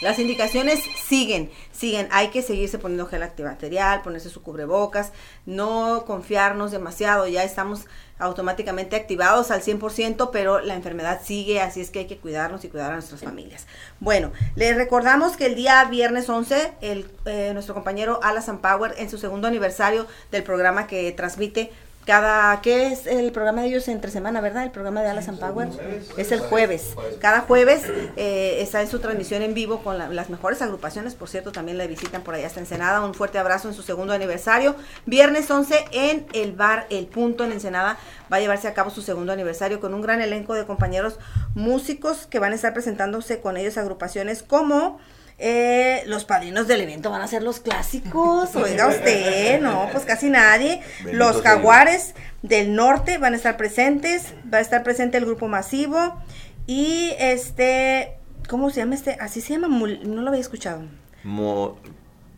Las 0.00 0.18
indicaciones 0.18 0.80
siguen, 1.08 1.50
siguen. 1.72 2.08
Hay 2.10 2.28
que 2.28 2.40
seguirse 2.40 2.78
poniendo 2.78 3.06
gel 3.06 3.22
antibacterial, 3.22 4.00
ponerse 4.00 4.30
su 4.30 4.42
cubrebocas, 4.42 5.12
no 5.44 6.04
confiarnos 6.06 6.70
demasiado. 6.70 7.26
Ya 7.26 7.44
estamos 7.44 7.84
automáticamente 8.18 8.96
activados 8.96 9.50
al 9.50 9.62
100%, 9.62 10.30
pero 10.32 10.60
la 10.60 10.74
enfermedad 10.74 11.20
sigue, 11.22 11.60
así 11.60 11.82
es 11.82 11.90
que 11.90 12.00
hay 12.00 12.06
que 12.06 12.16
cuidarnos 12.16 12.64
y 12.64 12.68
cuidar 12.68 12.92
a 12.92 12.94
nuestras 12.94 13.22
familias. 13.22 13.66
Bueno, 13.98 14.32
les 14.56 14.74
recordamos 14.74 15.36
que 15.36 15.46
el 15.46 15.54
día 15.54 15.84
viernes 15.84 16.28
11, 16.28 16.72
el, 16.80 17.10
eh, 17.26 17.50
nuestro 17.52 17.74
compañero 17.74 18.20
Alasan 18.22 18.58
Power, 18.58 18.94
en 18.96 19.10
su 19.10 19.18
segundo 19.18 19.48
aniversario 19.48 20.06
del 20.30 20.42
programa 20.42 20.86
que 20.86 21.12
transmite 21.12 21.72
cada, 22.06 22.60
¿qué 22.62 22.88
es 22.88 23.06
el 23.06 23.30
programa 23.30 23.62
de 23.62 23.68
ellos 23.68 23.86
entre 23.86 24.10
semana, 24.10 24.40
verdad? 24.40 24.64
El 24.64 24.70
programa 24.70 25.02
de 25.02 25.08
Alas 25.10 25.28
and 25.28 25.38
Power 25.38 25.68
es 26.16 26.32
el 26.32 26.40
jueves. 26.40 26.94
Cada 27.20 27.40
jueves 27.42 27.82
eh, 28.16 28.58
está 28.62 28.80
en 28.80 28.88
su 28.88 28.98
transmisión 28.98 29.42
en 29.42 29.54
vivo 29.54 29.82
con 29.84 29.98
la- 29.98 30.08
las 30.08 30.28
mejores 30.30 30.60
agrupaciones, 30.62 31.14
por 31.14 31.28
cierto, 31.28 31.52
también 31.52 31.78
la 31.78 31.86
visitan 31.86 32.22
por 32.22 32.34
allá 32.34 32.46
hasta 32.46 32.58
Ensenada. 32.58 33.00
Un 33.04 33.14
fuerte 33.14 33.38
abrazo 33.38 33.68
en 33.68 33.74
su 33.74 33.82
segundo 33.82 34.12
aniversario. 34.12 34.74
Viernes 35.06 35.48
11 35.50 35.84
en 35.92 36.26
el 36.32 36.52
bar 36.52 36.86
El 36.90 37.06
Punto 37.06 37.44
en 37.44 37.52
Ensenada 37.52 37.98
va 38.32 38.38
a 38.38 38.40
llevarse 38.40 38.66
a 38.66 38.74
cabo 38.74 38.90
su 38.90 39.02
segundo 39.02 39.32
aniversario 39.32 39.78
con 39.78 39.94
un 39.94 40.00
gran 40.00 40.20
elenco 40.20 40.54
de 40.54 40.64
compañeros 40.66 41.18
músicos 41.54 42.26
que 42.26 42.38
van 42.38 42.52
a 42.52 42.54
estar 42.56 42.72
presentándose 42.72 43.40
con 43.40 43.56
ellos 43.56 43.76
agrupaciones 43.76 44.42
como... 44.42 44.98
Eh, 45.42 46.02
los 46.06 46.26
padrinos 46.26 46.68
del 46.68 46.82
evento 46.82 47.10
van 47.10 47.22
a 47.22 47.26
ser 47.26 47.42
los 47.42 47.60
clásicos, 47.60 48.54
oiga 48.56 48.88
usted, 48.88 49.58
no, 49.60 49.88
pues 49.90 50.04
casi 50.04 50.28
nadie. 50.28 50.82
Los 51.12 51.40
jaguares 51.42 52.14
del 52.42 52.74
norte 52.74 53.16
van 53.16 53.32
a 53.32 53.36
estar 53.36 53.56
presentes, 53.56 54.34
va 54.52 54.58
a 54.58 54.60
estar 54.60 54.82
presente 54.82 55.16
el 55.16 55.24
grupo 55.24 55.48
masivo 55.48 56.20
y 56.66 57.12
este, 57.18 58.18
¿cómo 58.48 58.68
se 58.70 58.80
llama 58.80 58.94
este? 58.94 59.16
Así 59.18 59.40
se 59.40 59.54
llama, 59.54 59.68
no 59.68 60.20
lo 60.22 60.28
había 60.28 60.40
escuchado. 60.42 60.82
Mo- 61.24 61.78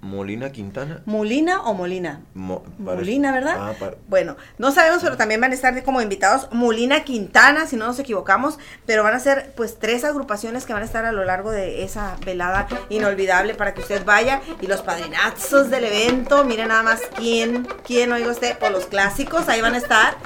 Molina 0.02 0.50
Quintana. 0.50 1.00
¿Mulina 1.06 1.62
o 1.62 1.74
Molina? 1.74 2.22
Mo- 2.34 2.64
Molina, 2.78 3.30
¿verdad? 3.30 3.54
Ah, 3.56 3.72
Bueno, 4.08 4.36
no 4.58 4.72
sabemos, 4.72 5.00
pero 5.00 5.16
también 5.16 5.40
van 5.40 5.52
a 5.52 5.54
estar 5.54 5.80
como 5.84 6.00
invitados 6.02 6.48
Molina 6.50 7.04
Quintana, 7.04 7.66
si 7.68 7.76
no 7.76 7.86
nos 7.86 8.00
equivocamos, 8.00 8.58
pero 8.84 9.04
van 9.04 9.14
a 9.14 9.20
ser 9.20 9.52
pues 9.56 9.78
tres 9.78 10.04
agrupaciones 10.04 10.66
que 10.66 10.72
van 10.72 10.82
a 10.82 10.86
estar 10.86 11.04
a 11.04 11.12
lo 11.12 11.24
largo 11.24 11.52
de 11.52 11.84
esa 11.84 12.16
velada 12.26 12.66
inolvidable 12.88 13.54
para 13.54 13.74
que 13.74 13.80
usted 13.80 14.04
vaya 14.04 14.40
y 14.60 14.66
los 14.66 14.82
padrinazos 14.82 15.70
del 15.70 15.84
evento, 15.84 16.44
miren 16.44 16.68
nada 16.68 16.82
más 16.82 17.00
quién, 17.16 17.68
quién 17.86 18.10
oiga 18.10 18.28
usted, 18.32 18.58
por 18.58 18.72
los 18.72 18.86
clásicos, 18.86 19.48
ahí 19.48 19.60
van 19.60 19.74
a 19.74 19.78
estar. 19.78 20.16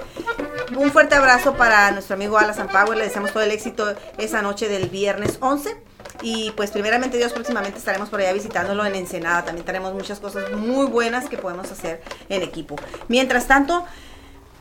Un 0.74 0.90
fuerte 0.90 1.14
abrazo 1.16 1.54
para 1.54 1.90
nuestro 1.90 2.14
amigo 2.14 2.38
Ala 2.38 2.54
Power, 2.54 2.96
le 2.96 3.04
deseamos 3.04 3.30
todo 3.32 3.42
el 3.42 3.50
éxito 3.50 3.94
esa 4.16 4.40
noche 4.40 4.68
del 4.70 4.88
viernes 4.88 5.36
11. 5.40 5.76
Y 6.22 6.50
pues 6.52 6.70
primeramente 6.70 7.16
Dios 7.18 7.32
próximamente 7.32 7.78
estaremos 7.78 8.08
por 8.08 8.20
allá 8.20 8.32
visitándolo 8.32 8.84
en 8.84 8.94
Ensenada. 8.94 9.44
También 9.44 9.64
tenemos 9.64 9.94
muchas 9.94 10.20
cosas 10.20 10.52
muy 10.52 10.86
buenas 10.86 11.28
que 11.28 11.38
podemos 11.38 11.70
hacer 11.70 12.02
en 12.28 12.42
equipo. 12.42 12.76
Mientras 13.08 13.46
tanto, 13.46 13.84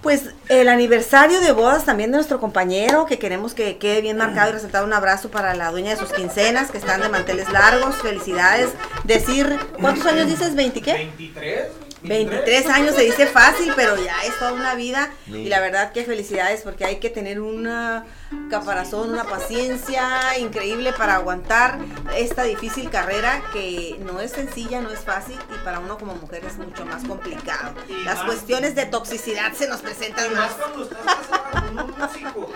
pues 0.01 0.30
el 0.49 0.70
aniversario 0.70 1.41
de 1.41 1.51
bodas 1.51 1.86
también 1.86 2.12
de 2.12 2.18
nuestro 2.18 2.39
compañero, 2.39 3.06
que 3.08 3.18
queremos 3.18 3.53
que 3.53 3.78
quede 3.78 4.01
bien 4.01 4.18
marcado 4.18 4.51
y 4.51 4.53
resaltado 4.53 4.86
un 4.86 4.93
abrazo 4.93 5.32
para 5.32 5.56
la 5.56 5.72
dueña 5.72 5.91
de 5.91 5.97
sus 5.97 6.12
quincenas, 6.12 6.70
que 6.70 6.78
están 6.78 7.01
de 7.01 7.10
manteles 7.10 7.51
largos. 7.51 7.95
Felicidades. 7.95 8.70
Decir, 9.03 9.58
¿cuántos 9.82 10.06
años 10.06 10.28
dices? 10.28 10.56
¿20 10.56 10.82
qué? 10.84 10.93
23. 10.93 11.85
23 12.08 12.68
años 12.68 12.95
se 12.95 13.01
dice 13.03 13.28
fácil, 13.28 13.72
pero 13.76 13.95
ya 13.97 14.16
es 14.26 14.38
toda 14.39 14.53
una 14.53 14.76
vida. 14.76 15.12
Y 15.28 15.45
la 15.45 15.60
verdad 15.60 15.91
que 15.91 16.03
felicidades 16.03 16.62
porque 16.62 16.86
hay 16.86 16.97
que 16.97 17.10
tener 17.10 17.39
una 17.39 18.06
caparazón, 18.49 19.12
una 19.12 19.26
paciencia 19.26 20.38
increíble 20.38 20.93
para 20.93 21.16
aguantar 21.16 21.80
esta 22.16 22.43
difícil 22.43 22.89
carrera 22.89 23.43
que 23.53 23.97
no 23.99 24.20
es 24.20 24.32
sencilla, 24.32 24.82
no 24.82 24.91
es 24.91 24.99
fácil 24.99 25.38
y 25.53 25.66
para 25.66 25.80
uno 25.80 25.97
como 25.97 26.16
mujer 26.16 26.43
es 26.45 26.58
mucho 26.58 26.86
más 26.86 27.03
complicado. 27.03 27.74
Las 28.03 28.24
cuestiones 28.24 28.76
de 28.76 28.86
toxicidad 28.86 29.53
se 29.53 29.68
nos 29.68 29.82
presentan 29.82 30.32
Y 30.32 30.36
más. 30.36 30.51
más 30.51 30.53
cuando 30.53 30.84
estás 30.84 30.99
casada 30.99 31.51
con 31.51 31.80
un 31.80 31.97
músico. 31.97 32.51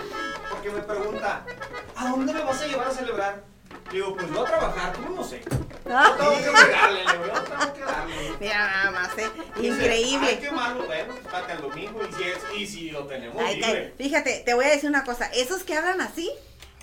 Porque 0.50 0.70
me 0.70 0.80
pregunta, 0.80 1.44
¿a 1.96 2.08
dónde 2.08 2.32
me 2.32 2.42
vas 2.42 2.62
a 2.62 2.66
llevar 2.66 2.88
a 2.88 2.90
celebrar? 2.92 3.49
Digo, 3.92 4.14
pues 4.14 4.28
no 4.30 4.42
a 4.42 4.46
trabajar, 4.46 4.92
¿cómo 4.92 5.16
no 5.16 5.24
sé? 5.24 5.40
Ah. 5.90 6.14
Yo 6.18 6.24
tengo 6.28 6.36
que 6.36 6.70
darle, 6.70 7.00
yo 7.04 7.12
tengo 7.42 7.74
que 7.74 7.80
darle. 7.80 8.14
Mira 8.38 8.66
nada 8.66 8.90
más, 8.92 9.18
¿eh? 9.18 9.28
Dice, 9.56 9.68
Increíble. 9.68 10.26
Ay, 10.28 10.38
qué 10.40 10.50
malo, 10.52 10.84
bueno, 10.84 11.06
pues 11.14 11.20
espérate 11.26 11.52
el 11.54 11.60
domingo 11.62 12.00
y 12.08 12.14
si, 12.14 12.22
es, 12.22 12.38
y 12.56 12.66
si 12.66 12.90
lo 12.90 13.06
tenemos 13.06 13.42
Ay, 13.44 13.56
libre. 13.56 13.94
fíjate, 13.98 14.42
te 14.46 14.54
voy 14.54 14.66
a 14.66 14.68
decir 14.68 14.88
una 14.88 15.04
cosa. 15.04 15.26
Esos 15.34 15.64
que 15.64 15.74
hablan 15.76 16.00
así, 16.00 16.30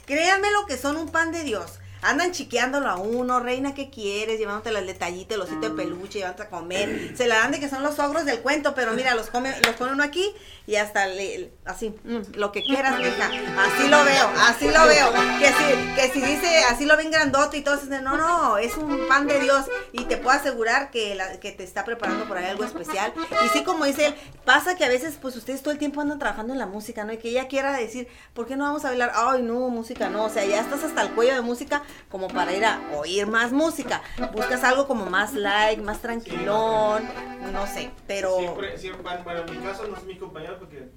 créanme 0.06 0.52
lo 0.52 0.66
que 0.66 0.78
son 0.78 0.98
un 0.98 1.10
pan 1.10 1.32
de 1.32 1.44
Dios. 1.44 1.80
Andan 2.02 2.32
chiqueándolo 2.32 2.90
a 2.90 2.98
uno, 2.98 3.40
reina, 3.40 3.74
¿qué 3.74 3.90
quieres? 3.90 4.40
Llevándote 4.40 4.70
el 4.70 4.86
detallito, 4.86 5.36
el 5.36 5.42
osito 5.42 5.70
de 5.70 5.76
peluche, 5.76 6.20
llevándote 6.20 6.44
a 6.44 6.50
comer. 6.50 7.14
Se 7.18 7.28
la 7.28 7.36
dan 7.36 7.52
de 7.52 7.60
que 7.60 7.70
son 7.70 7.84
los 7.84 7.98
ogros 8.00 8.26
del 8.26 8.40
cuento, 8.42 8.76
pero 8.76 8.94
mira, 8.94 9.16
los 9.16 9.28
come, 9.28 9.54
los 9.66 9.76
pone 9.76 9.94
uno 9.94 10.04
aquí 10.04 10.34
y 10.68 10.76
hasta 10.76 11.08
le, 11.08 11.52
así, 11.66 11.96
mm, 12.04 12.36
lo 12.36 12.52
que 12.52 12.64
quieras, 12.64 13.00
mija. 13.00 13.26
Así 13.26 13.88
lo 13.88 14.04
veo, 14.04 14.30
así 14.38 14.70
lo 14.70 14.86
veo. 14.86 15.12
Que 15.40 15.48
si, 15.48 15.96
que 15.96 16.10
si 16.14 16.22
dice, 16.22 16.64
así 16.70 16.86
lo 16.86 16.98
ven 16.98 17.10
grandote 17.10 17.58
y 17.58 17.62
todo, 17.62 17.80
no, 18.02 18.18
no, 18.18 18.58
es 18.58 18.76
un 18.78 19.08
pan 19.08 19.28
de 19.28 19.40
Dios. 19.40 19.66
Y 19.92 20.06
te 20.06 20.18
puedo 20.18 20.38
asegurar 20.38 20.92
que, 20.92 21.18
que 21.42 21.52
te 21.52 21.64
está 21.64 21.84
preparando 21.84 22.28
por 22.28 22.38
ahí 22.38 22.46
algo 22.46 22.64
especial. 22.64 23.14
Y 23.46 23.50
sí, 23.50 23.64
como 23.64 23.86
dice 23.86 24.08
él, 24.08 24.16
pasa 24.46 24.76
que 24.76 24.86
a 24.86 24.90
veces, 24.90 25.18
pues 25.22 25.36
ustedes 25.36 25.62
todo 25.64 25.72
el 25.72 25.80
tiempo 25.80 26.02
andan 26.02 26.20
trabajando 26.20 26.54
en 26.54 26.60
la 26.60 26.68
música, 26.68 27.04
¿no? 27.06 27.14
Y 27.14 27.18
que 27.18 27.30
ella 27.30 27.48
quiera 27.48 27.72
decir, 27.72 28.08
¿por 28.34 28.46
qué 28.46 28.56
no 28.56 28.66
vamos 28.66 28.86
a 28.86 28.90
bailar? 28.90 29.12
Ay, 29.16 29.42
no, 29.42 29.70
música, 29.70 30.10
no. 30.10 30.26
O 30.26 30.30
sea, 30.30 30.46
ya 30.46 30.62
estás 30.62 30.84
hasta 30.84 31.02
el 31.02 31.12
cuello 31.12 31.34
de 31.34 31.42
música 31.42 31.84
como 32.10 32.28
para 32.28 32.54
ir 32.54 32.66
a 32.66 32.82
oír 32.96 33.28
más 33.28 33.52
música. 33.52 34.02
Buscas 34.34 34.64
algo 34.64 34.88
como 34.88 35.06
más 35.06 35.34
light, 35.34 35.80
más 35.80 36.02
tranquilón, 36.02 37.04
no 37.52 37.68
sé, 37.68 37.92
pero... 38.08 38.38
Siempre, 38.38 38.78
siempre, 38.78 39.04
bueno, 39.24 39.42
en 39.42 39.60
mi 39.60 39.66
caso 39.66 39.88
no 39.88 39.98
es 39.98 40.04
mi 40.04 40.18
compañero 40.18 40.58
porque 40.60 40.90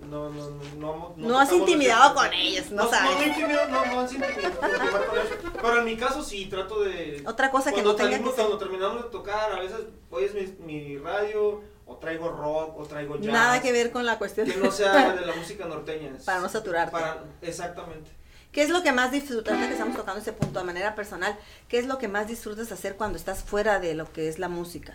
no, 0.00 0.28
no, 0.30 0.50
no, 0.50 0.60
no, 0.76 1.14
No 1.16 1.38
has 1.38 1.50
intimidado 1.52 2.14
con 2.14 2.32
ellos, 2.32 2.70
no 2.70 2.84
No, 2.84 2.90
sabes. 2.90 3.18
no, 3.18 3.26
intimidado, 3.26 3.68
no, 3.68 3.86
no 3.86 4.00
has 4.00 4.12
intimidado 4.12 4.60
con 4.60 5.18
ellos. 5.18 5.38
Pero 5.54 5.78
en 5.78 5.84
mi 5.84 5.96
caso 5.96 6.22
sí, 6.22 6.46
trato 6.46 6.82
de... 6.82 7.22
Otra 7.26 7.50
cosa 7.50 7.72
que 7.72 7.82
no 7.82 7.94
tenga 7.94 8.18
que 8.18 8.24
Cuando 8.24 8.58
terminamos 8.58 9.04
de 9.04 9.10
tocar, 9.10 9.52
a 9.52 9.60
veces 9.60 9.78
oyes 10.10 10.58
mi, 10.60 10.98
radio, 10.98 11.62
o 11.86 11.96
traigo 11.96 12.28
rock, 12.28 12.78
o 12.78 12.84
traigo 12.84 13.16
jazz. 13.16 13.32
Nada 13.32 13.62
que 13.62 13.72
ver 13.72 13.90
con 13.90 14.04
la 14.04 14.18
cuestión. 14.18 14.46
Que 14.46 14.56
no 14.56 14.70
sea 14.70 15.12
de 15.14 15.24
la 15.24 15.34
música 15.34 15.64
norteña. 15.64 16.12
Para 16.24 16.40
no 16.40 16.48
saturarte. 16.48 16.92
Para, 16.92 17.24
exactamente. 17.40 18.10
¿Qué 18.56 18.62
es 18.62 18.70
lo 18.70 18.82
que 18.82 18.90
más 18.90 19.12
disfrutas? 19.12 19.52
Ahorita 19.52 19.66
que 19.68 19.74
estamos 19.74 19.94
tocando 19.98 20.18
ese 20.18 20.32
punto 20.32 20.60
de 20.60 20.64
manera 20.64 20.94
personal, 20.94 21.36
¿qué 21.68 21.78
es 21.78 21.84
lo 21.84 21.98
que 21.98 22.08
más 22.08 22.26
disfrutas 22.26 22.72
hacer 22.72 22.96
cuando 22.96 23.18
estás 23.18 23.44
fuera 23.44 23.80
de 23.80 23.92
lo 23.92 24.10
que 24.10 24.28
es 24.30 24.38
la 24.38 24.48
música? 24.48 24.94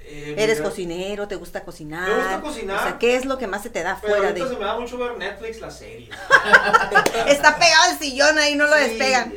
Eh, 0.00 0.34
¿Eres 0.36 0.58
mira, 0.58 0.68
cocinero? 0.68 1.28
¿Te 1.28 1.36
gusta 1.36 1.62
cocinar? 1.62 2.08
Me 2.08 2.16
gusta 2.16 2.40
cocinar. 2.40 2.78
O 2.80 2.82
sea, 2.82 2.98
¿qué 2.98 3.14
es 3.14 3.24
lo 3.24 3.38
que 3.38 3.46
más 3.46 3.62
se 3.62 3.70
te 3.70 3.84
da 3.84 4.00
Pero 4.02 4.14
fuera 4.16 4.32
de...? 4.32 4.40
se 4.48 4.54
me 4.56 4.64
da 4.64 4.80
mucho 4.80 4.98
ver 4.98 5.16
Netflix, 5.16 5.60
las 5.60 5.78
series. 5.78 6.10
Está 7.28 7.56
pegado 7.56 7.92
el 7.92 7.98
sillón 8.00 8.36
ahí, 8.38 8.56
no 8.56 8.66
lo 8.66 8.74
Sí, 8.76 8.82
despegan. 8.82 9.32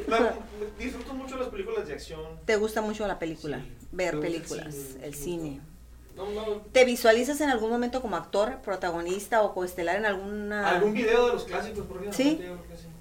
disfruto 0.79 1.13
mucho 1.13 1.37
las 1.37 1.49
películas 1.49 1.85
de 1.87 1.93
acción. 1.93 2.39
¿Te 2.45 2.55
gusta 2.55 2.81
mucho 2.81 3.05
la 3.07 3.19
película? 3.19 3.59
Sí. 3.59 3.87
Ver 3.91 4.15
gusta 4.15 4.27
el 4.27 4.33
películas, 4.33 4.73
cine, 4.73 5.05
el 5.05 5.13
cine. 5.13 5.61
No, 6.15 6.31
no, 6.31 6.61
¿Te 6.71 6.85
visualizas 6.85 7.41
en 7.41 7.49
algún 7.49 7.69
momento 7.69 8.01
como 8.01 8.15
actor, 8.15 8.59
protagonista 8.61 9.41
o 9.41 9.53
coestelar 9.53 9.97
en 9.97 10.05
alguna...? 10.05 10.69
Algún 10.69 10.93
video 10.93 11.27
de 11.27 11.33
los 11.33 11.43
clásicos, 11.43 11.85
por 11.85 11.97
ejemplo. 11.97 12.13
¿Sí? 12.15 12.41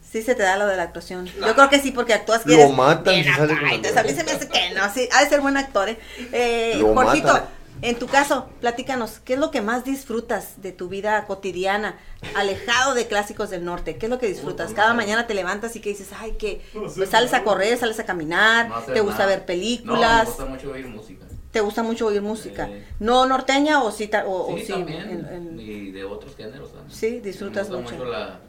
sí. 0.03 0.23
Se 0.23 0.35
te 0.35 0.43
da 0.43 0.57
lo 0.57 0.67
de 0.67 0.77
la 0.77 0.83
actuación. 0.83 1.31
No. 1.39 1.47
Yo 1.47 1.55
creo 1.55 1.71
que 1.71 1.81
sí, 1.81 1.93
porque 1.93 2.13
actúas 2.13 2.43
que 2.43 2.51
Lo 2.51 2.63
eres 2.63 2.73
matan 2.73 3.15
bien 3.15 3.25
si 3.25 3.33
sale 3.33 3.59
con 3.59 3.69
entonces 3.69 3.97
a 3.97 4.03
mí 4.03 4.11
se 4.11 4.25
me 4.25 4.33
hace 4.33 4.49
que 4.49 4.71
no, 4.75 4.93
sí, 4.93 5.09
ha 5.13 5.23
de 5.23 5.29
ser 5.29 5.41
buen 5.41 5.57
actor, 5.57 5.89
¿eh? 5.89 5.99
eh 6.33 6.75
Lo 6.79 6.93
Jorgito, 6.95 7.29
matan. 7.29 7.49
en 7.83 7.99
tu 7.99 8.07
caso, 8.09 8.49
platícanos, 8.61 9.21
¿qué 9.25 9.35
es 9.35 9.39
lo 9.39 9.53
que 9.53 9.61
más 9.61 9.85
disfrutas 9.85 10.61
de 10.61 10.73
tu 10.73 10.89
vida 10.89 11.25
cotidiana, 11.27 11.99
alejado 12.35 12.95
de 12.95 13.07
clásicos 13.07 13.51
del 13.51 13.65
norte? 13.65 13.97
¿Qué 13.97 14.07
es 14.07 14.11
lo 14.11 14.19
que 14.19 14.27
disfrutas? 14.27 14.73
Cada 14.73 14.93
mañana 14.93 15.29
te 15.29 15.35
levantas 15.35 15.77
y 15.77 15.81
que 15.81 15.91
dices, 15.91 16.09
ay, 16.19 16.33
que 16.33 16.63
pues, 16.73 17.09
sales 17.09 17.33
a 17.33 17.45
correr, 17.45 17.79
sales 17.79 17.99
a 18.01 18.05
caminar, 18.05 18.69
No 18.69 18.81
te 18.83 19.01
gusta 19.01 19.21
nada. 19.21 19.27
ver 19.27 19.41
No, 19.41 19.47
películas, 19.47 20.25
me 20.25 20.31
gusta 20.31 20.45
mucho 20.47 20.73
oír 20.73 20.89
música. 20.89 21.27
Te 21.55 21.61
gusta 21.61 21.83
mucho 21.83 22.07
oír 22.09 22.21
música. 22.21 22.67
Sí. 22.67 22.83
¿No 22.99 23.25
norteña 23.25 23.83
o 23.83 23.91
sí? 23.91 24.11
O, 24.27 24.53
o 24.53 24.57
Sí, 24.59 24.65
sí, 24.67 24.73
también. 24.73 25.09
en- 25.09 25.27
en- 25.33 25.59
Y 25.61 25.93
de 25.93 26.05
otros 26.05 26.35
géneros 26.37 26.73
también. 26.73 26.91
Sí, 26.95 27.21
disfrutas 27.21 27.71
me 27.71 27.77
gusta 27.77 27.93
mucho. 27.95 28.05
mucho. 28.05 28.19
la, 28.19 28.41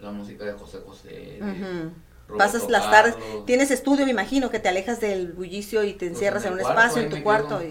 la 0.00 0.10
música 0.12 0.44
de 0.44 0.52
José 0.52 0.78
José. 0.86 1.38
Roberto 1.40 2.38
Pasas 2.38 2.70
las 2.70 2.90
tardes, 2.90 3.16
tienes 3.44 3.70
estudio, 3.70 4.06
me 4.06 4.12
imagino, 4.12 4.50
que 4.50 4.58
te 4.58 4.68
alejas 4.70 4.98
del 5.00 5.32
bullicio 5.32 5.84
y 5.84 5.92
te 5.92 6.06
Pues 6.06 6.12
encierras 6.12 6.44
en 6.44 6.52
en 6.52 6.54
un 6.54 6.60
cuarto, 6.60 6.80
espacio, 6.80 7.02
en 7.02 7.10
tu 7.10 7.22
cuarto, 7.22 7.58
quedo. 7.58 7.68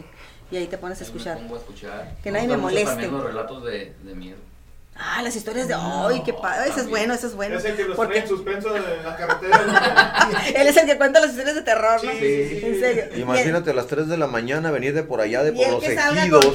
y, 0.52 0.56
y 0.56 0.58
ahí 0.58 0.68
te 0.68 0.78
pones 0.78 1.00
a 1.02 1.04
escuchar. 1.06 1.38
Me 1.38 1.42
pongo 1.44 1.56
a 1.56 1.60
escuchar. 1.60 2.16
Que 2.22 2.30
nadie 2.32 2.48
me 2.50 2.58
moleste. 2.58 2.86
También 2.92 3.12
los 3.14 3.24
relatos 3.24 3.64
de, 3.64 3.96
de 4.04 4.14
miedo. 4.16 4.38
Ah, 4.96 5.24
las 5.24 5.36
historias 5.36 5.68
de, 5.68 5.74
ay, 5.74 6.22
qué 6.24 6.34
padre, 6.34 6.70
eso 6.70 6.82
es 6.82 6.88
bueno, 6.88 7.16
eso 7.16 7.26
es 7.26 7.34
bueno. 7.34 7.58
Es 7.58 7.66
el 7.66 7.76
que 7.76 7.84
los 7.86 7.96
Porque 7.96 8.14
trae 8.14 8.24
en 8.24 8.30
suspenso 8.30 8.76
en 8.76 9.04
la 9.04 9.16
carretera. 9.16 10.30
él 10.56 10.68
es 10.68 10.78
el 10.78 10.86
que 10.86 10.98
cuenta 10.98 11.20
las 11.20 11.32
historias 11.32 11.56
de 11.56 11.62
terror, 11.64 12.04
¿no? 12.04 12.12
Sí, 12.12 12.18
sí, 12.20 12.60
sí. 12.60 12.66
En 12.66 12.80
serio. 12.80 13.04
Imagínate 13.16 13.72
a 13.72 13.74
las 13.74 13.88
3 13.88 14.08
de 14.08 14.18
la 14.18 14.28
mañana 14.28 14.70
venir 14.70 14.94
de 14.94 15.02
por 15.02 15.20
allá, 15.20 15.42
de 15.44 15.50
Y 15.50 15.56
por 15.56 15.72
los 15.72 15.84
que 15.84 15.94
ejidos. 15.94 16.46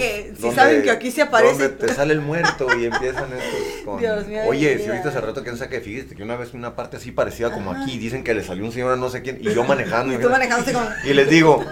si 0.40 0.52
saben 0.52 0.82
que 0.82 0.90
aquí 0.90 1.10
se 1.10 1.22
aparece. 1.22 1.68
Donde 1.68 1.86
te 1.86 1.92
sale 1.92 2.12
el 2.12 2.20
muerto 2.20 2.68
y 2.78 2.86
empiezan 2.86 3.24
estos 3.32 3.60
con... 3.84 3.98
Dios 3.98 4.26
mío, 4.28 4.42
Oye, 4.46 4.78
si 4.78 4.88
ahorita 4.88 5.08
hace 5.08 5.20
rato 5.20 5.42
que 5.42 5.50
no 5.50 5.56
sé 5.56 5.68
que 5.68 5.80
fíjate 5.80 6.14
que 6.14 6.22
una 6.22 6.36
vez 6.36 6.54
una 6.54 6.76
parte 6.76 6.98
así 6.98 7.10
parecida 7.10 7.50
como 7.50 7.72
Ajá. 7.72 7.82
aquí, 7.82 7.98
dicen 7.98 8.22
que 8.22 8.34
le 8.34 8.44
salió 8.44 8.64
un 8.64 8.72
señor 8.72 8.92
a 8.92 8.96
no 8.96 9.10
sé 9.10 9.22
quién, 9.22 9.38
y 9.40 9.52
yo 9.52 9.64
manejando. 9.64 10.14
Y 10.18 10.18
tú 10.18 10.28
como... 10.28 10.88
Y 11.04 11.12
les 11.12 11.28
digo, 11.28 11.64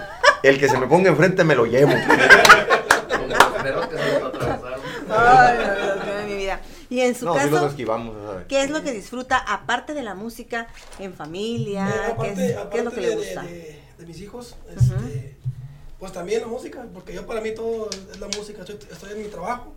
el 0.43 0.59
que 0.59 0.67
se 0.67 0.77
me 0.77 0.87
ponga 0.87 1.09
enfrente 1.09 1.45
me 1.45 1.55
lo 1.55 1.65
llevo. 1.65 1.93
Ay, 5.09 5.57
Dios 5.57 6.05
mío 6.05 6.13
de. 6.13 6.16
Y 6.89 7.01
en 7.01 7.15
su 7.15 7.25
No, 7.25 7.33
sí 7.33 7.39
los 7.49 7.51
caso, 7.51 7.67
esquivamos, 7.67 8.15
¿sabes? 8.25 8.45
¿qué 8.47 8.63
es 8.63 8.69
lo 8.69 8.81
que 8.81 8.91
disfruta 8.93 9.37
aparte 9.37 9.93
de 9.93 10.03
la 10.03 10.15
música 10.15 10.67
en 10.99 11.13
familia? 11.13 11.85
Mira, 11.85 12.17
¿Qué, 12.21 12.31
es, 12.31 12.55
qué 12.71 12.77
es 12.79 12.85
lo 12.85 12.91
que 12.91 13.01
le 13.01 13.09
de- 13.09 13.15
gusta? 13.15 13.41
De, 13.43 13.51
de- 13.53 13.81
de 13.97 14.05
mis 14.05 14.21
hijos, 14.21 14.55
este, 14.69 15.35
pues 15.99 16.11
también 16.13 16.41
la 16.41 16.47
música, 16.47 16.85
porque 16.93 17.13
yo 17.13 17.25
para 17.25 17.41
mí 17.41 17.53
todo 17.53 17.89
es 17.89 18.19
la 18.19 18.27
música. 18.27 18.59
Estoy, 18.61 18.77
estoy 18.91 19.11
en 19.13 19.23
mi 19.23 19.27
trabajo. 19.27 19.73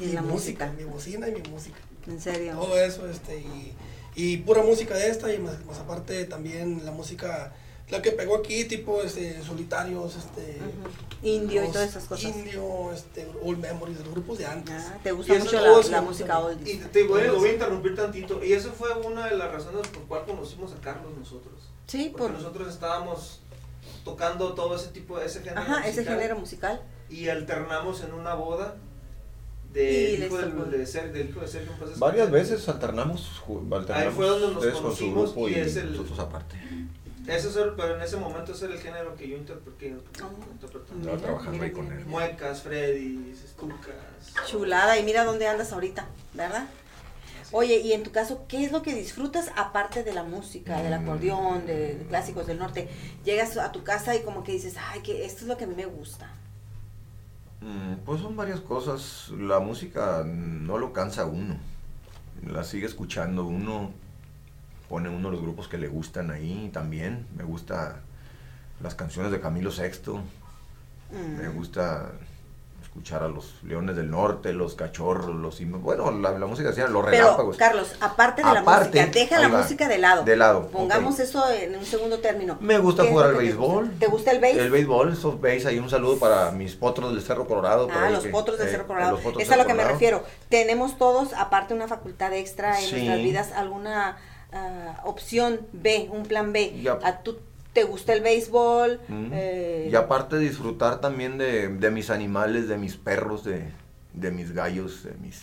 Y 0.00 0.06
la 0.12 0.22
música. 0.22 0.72
Mi 0.76 0.84
bocina 0.84 1.28
y 1.28 1.32
mi 1.32 1.42
música. 1.50 1.78
En 2.06 2.20
serio. 2.20 2.54
Todo 2.54 2.78
eso, 2.78 3.08
este, 3.08 3.38
y, 3.40 3.74
y 4.14 4.36
pura 4.38 4.62
música 4.62 4.94
de 4.94 5.08
esta, 5.10 5.32
y 5.32 5.38
más, 5.38 5.64
más 5.66 5.78
aparte 5.78 6.24
también 6.24 6.84
la 6.84 6.92
música, 6.92 7.52
la 7.90 8.00
que 8.02 8.12
pegó 8.12 8.36
aquí, 8.36 8.64
tipo 8.64 9.02
este, 9.02 9.42
solitarios, 9.42 10.16
este. 10.16 10.58
Ujú. 10.58 11.26
Indio 11.26 11.64
y 11.64 11.68
todas 11.68 11.88
esas 11.88 12.04
cosas. 12.04 12.36
Indio, 12.36 12.92
este, 12.92 13.26
Old 13.42 13.58
Memories, 13.58 13.98
los 14.00 14.10
grupos 14.10 14.38
de 14.38 14.46
antes. 14.46 14.74
Ah, 14.76 14.98
te 15.02 15.12
gusta 15.12 15.34
mucho 15.34 15.60
la, 15.60 15.88
la 15.90 16.02
música 16.02 16.38
old. 16.38 16.66
Y 16.68 16.76
te 16.76 17.04
voy, 17.04 17.22
lo 17.24 17.38
voy 17.38 17.50
a 17.50 17.52
interrumpir 17.54 17.94
tantito. 17.94 18.44
Y 18.44 18.52
eso 18.52 18.72
fue 18.72 18.92
una 18.92 19.26
de 19.28 19.36
las 19.36 19.50
razones 19.50 19.86
por 19.88 20.02
cual 20.02 20.24
conocimos 20.26 20.72
a 20.72 20.80
Carlos 20.82 21.12
nosotros. 21.16 21.54
Sí, 21.86 22.10
Porque 22.12 22.28
por... 22.28 22.42
nosotros 22.42 22.68
estábamos 22.68 23.40
tocando 24.04 24.52
todo 24.54 24.76
ese 24.76 24.88
tipo 24.88 25.18
de 25.18 25.26
ese 25.26 25.40
género. 25.40 25.60
Ajá, 25.62 25.80
ese 25.80 26.00
musical, 26.00 26.16
género 26.18 26.38
musical. 26.38 26.82
Y 27.08 27.28
alternamos 27.28 28.02
en 28.02 28.12
una 28.12 28.34
boda 28.34 28.76
hijo 29.74 30.36
del, 30.38 30.50
tocó. 30.52 30.64
de 30.70 30.78
del 30.78 31.28
hijo 31.30 31.40
de 31.40 31.48
Sergio. 31.48 31.72
Varias 31.98 32.30
veces 32.30 32.68
alternamos, 32.68 33.42
alternamos 33.48 33.90
Ahí 33.96 34.10
fue 34.10 34.26
donde 34.26 34.46
nos 34.48 34.56
ustedes 34.56 34.74
con 34.74 34.82
su 34.82 34.82
conocimos 34.82 35.32
grupo 35.32 35.48
y 35.48 35.52
y, 35.52 35.54
es 35.56 35.76
el- 35.76 35.92
nosotros 35.92 36.18
aparte. 36.18 36.56
Ese 37.26 37.48
es 37.48 37.56
el- 37.56 37.72
pero 37.74 37.96
en 37.96 38.02
ese 38.02 38.16
momento 38.16 38.52
ese 38.52 38.66
era 38.66 38.74
el 38.74 38.80
género 38.80 39.14
que 39.16 39.28
yo 39.28 39.36
interpreté. 39.36 39.96
Oh, 40.22 40.52
interpretaba. 40.52 40.98
mira, 40.98 41.12
Estaba 41.14 41.18
trabajando 41.38 41.64
ahí 41.64 41.70
con 41.72 41.90
él. 41.92 42.04
Muecas, 42.06 42.62
Freddy's, 42.62 43.42
Estucas. 43.44 43.94
Chulada, 44.46 44.98
y 44.98 45.04
mira 45.04 45.24
dónde 45.24 45.46
andas 45.48 45.72
ahorita, 45.72 46.06
¿verdad? 46.34 46.66
Oye, 47.52 47.78
y 47.80 47.92
en 47.92 48.02
tu 48.02 48.10
caso, 48.10 48.44
¿qué 48.48 48.64
es 48.64 48.72
lo 48.72 48.82
que 48.82 48.94
disfrutas 48.94 49.50
aparte 49.56 50.02
de 50.02 50.12
la 50.12 50.24
música, 50.24 50.82
del 50.82 50.92
acordeón, 50.92 51.66
de, 51.66 51.94
de 51.94 52.04
clásicos 52.06 52.46
del 52.46 52.58
norte? 52.58 52.88
Llegas 53.24 53.56
a 53.56 53.70
tu 53.70 53.84
casa 53.84 54.14
y 54.16 54.22
como 54.22 54.42
que 54.42 54.52
dices, 54.52 54.74
ay, 54.90 55.00
que 55.02 55.24
esto 55.24 55.42
es 55.42 55.46
lo 55.48 55.56
que 55.56 55.64
a 55.64 55.66
mí 55.68 55.74
me 55.76 55.86
gusta. 55.86 56.30
Mm, 57.60 57.94
Pues 58.04 58.20
son 58.20 58.36
varias 58.36 58.60
cosas. 58.60 59.30
La 59.38 59.60
música 59.60 60.24
no 60.26 60.78
lo 60.78 60.92
cansa 60.92 61.26
uno. 61.26 61.56
La 62.44 62.64
sigue 62.64 62.86
escuchando 62.86 63.44
uno. 63.44 63.92
Pone 64.88 65.08
uno 65.08 65.30
los 65.30 65.40
grupos 65.40 65.68
que 65.68 65.78
le 65.78 65.88
gustan 65.88 66.30
ahí 66.30 66.70
también. 66.72 67.26
Me 67.36 67.44
gusta 67.44 68.00
las 68.82 68.94
canciones 68.94 69.32
de 69.32 69.40
Camilo 69.40 69.70
VI. 69.70 70.12
Mm. 71.10 71.38
Me 71.42 71.48
gusta 71.48 72.10
escuchar 72.82 73.24
a 73.24 73.28
los 73.28 73.60
Leones 73.64 73.96
del 73.96 74.08
Norte, 74.10 74.52
los 74.52 74.74
Cachorros, 74.76 75.34
los... 75.34 75.58
Bueno, 75.82 76.12
la, 76.12 76.30
la 76.38 76.46
música 76.46 76.68
decía, 76.68 76.86
los 76.86 77.04
Pero, 77.06 77.16
relámpagos. 77.24 77.56
Carlos, 77.56 77.92
aparte 78.00 78.42
de 78.42 78.48
Aparte, 78.48 78.98
la 79.00 79.06
música, 79.06 79.18
deja 79.20 79.38
la 79.40 79.48
va, 79.48 79.58
música 79.62 79.88
de 79.88 79.98
lado. 79.98 80.22
de 80.24 80.36
lado, 80.36 80.68
Pongamos 80.68 81.14
ok. 81.14 81.20
eso 81.20 81.50
en 81.50 81.74
un 81.76 81.84
segundo 81.84 82.20
término. 82.20 82.56
Me 82.60 82.78
gusta 82.78 83.02
¿Qué 83.02 83.08
es 83.08 83.12
jugar 83.12 83.26
al 83.30 83.32
gusta? 83.34 83.44
béisbol. 83.46 83.90
¿Te 83.98 84.06
gusta 84.06 84.30
el 84.30 84.38
béis? 84.40 84.56
El 84.58 84.70
béisbol, 84.70 85.12
esos 85.12 85.40
béis, 85.40 85.66
ahí 85.66 85.78
un 85.80 85.90
saludo 85.90 86.18
para 86.20 86.52
mis 86.52 86.76
potros 86.76 87.12
del 87.12 87.22
Cerro 87.22 87.48
Colorado. 87.48 87.88
Ah, 87.90 88.10
los 88.10 88.22
que- 88.22 88.28
potros 88.30 88.58
del 88.58 88.68
eh, 88.68 88.70
Cerro 88.70 88.86
Colorado. 88.86 89.12
los 89.12 89.20
potros 89.22 89.42
Es 89.42 89.50
a 89.50 89.56
lo 89.56 89.62
que 89.62 89.72
me 89.74 89.82
Colorado. 89.82 89.94
refiero. 89.94 90.22
Tenemos 90.48 90.96
todos, 90.96 91.32
aparte 91.32 91.74
una 91.74 91.88
facultad 91.88 92.32
extra 92.34 92.78
en 92.78 92.86
Sí. 92.86 92.92
nuestras 92.94 93.18
vidas, 93.18 93.52
alguna 93.56 94.18
ah, 94.54 95.00
opción 95.04 95.60
B, 95.72 96.08
un 96.10 96.24
plan 96.24 96.52
B. 96.52 96.80
Ya. 96.82 96.98
¿A 97.02 97.22
tú 97.22 97.38
te 97.72 97.84
gusta 97.84 98.12
el 98.12 98.20
béisbol? 98.22 99.00
Mm. 99.08 99.30
Eh, 99.32 99.88
Y 99.92 99.94
aparte 99.96 100.38
disfrutar 100.38 101.00
también 101.00 101.38
de, 101.38 101.68
de 101.68 101.90
mis 101.90 102.08
animales, 102.10 102.68
de 102.68 102.78
mis 102.78 102.96
perros, 102.96 103.44
de, 103.44 103.64
de 104.12 104.30
mis 104.30 104.52
gallos, 104.52 105.02
de 105.04 105.12
mis 105.14 105.42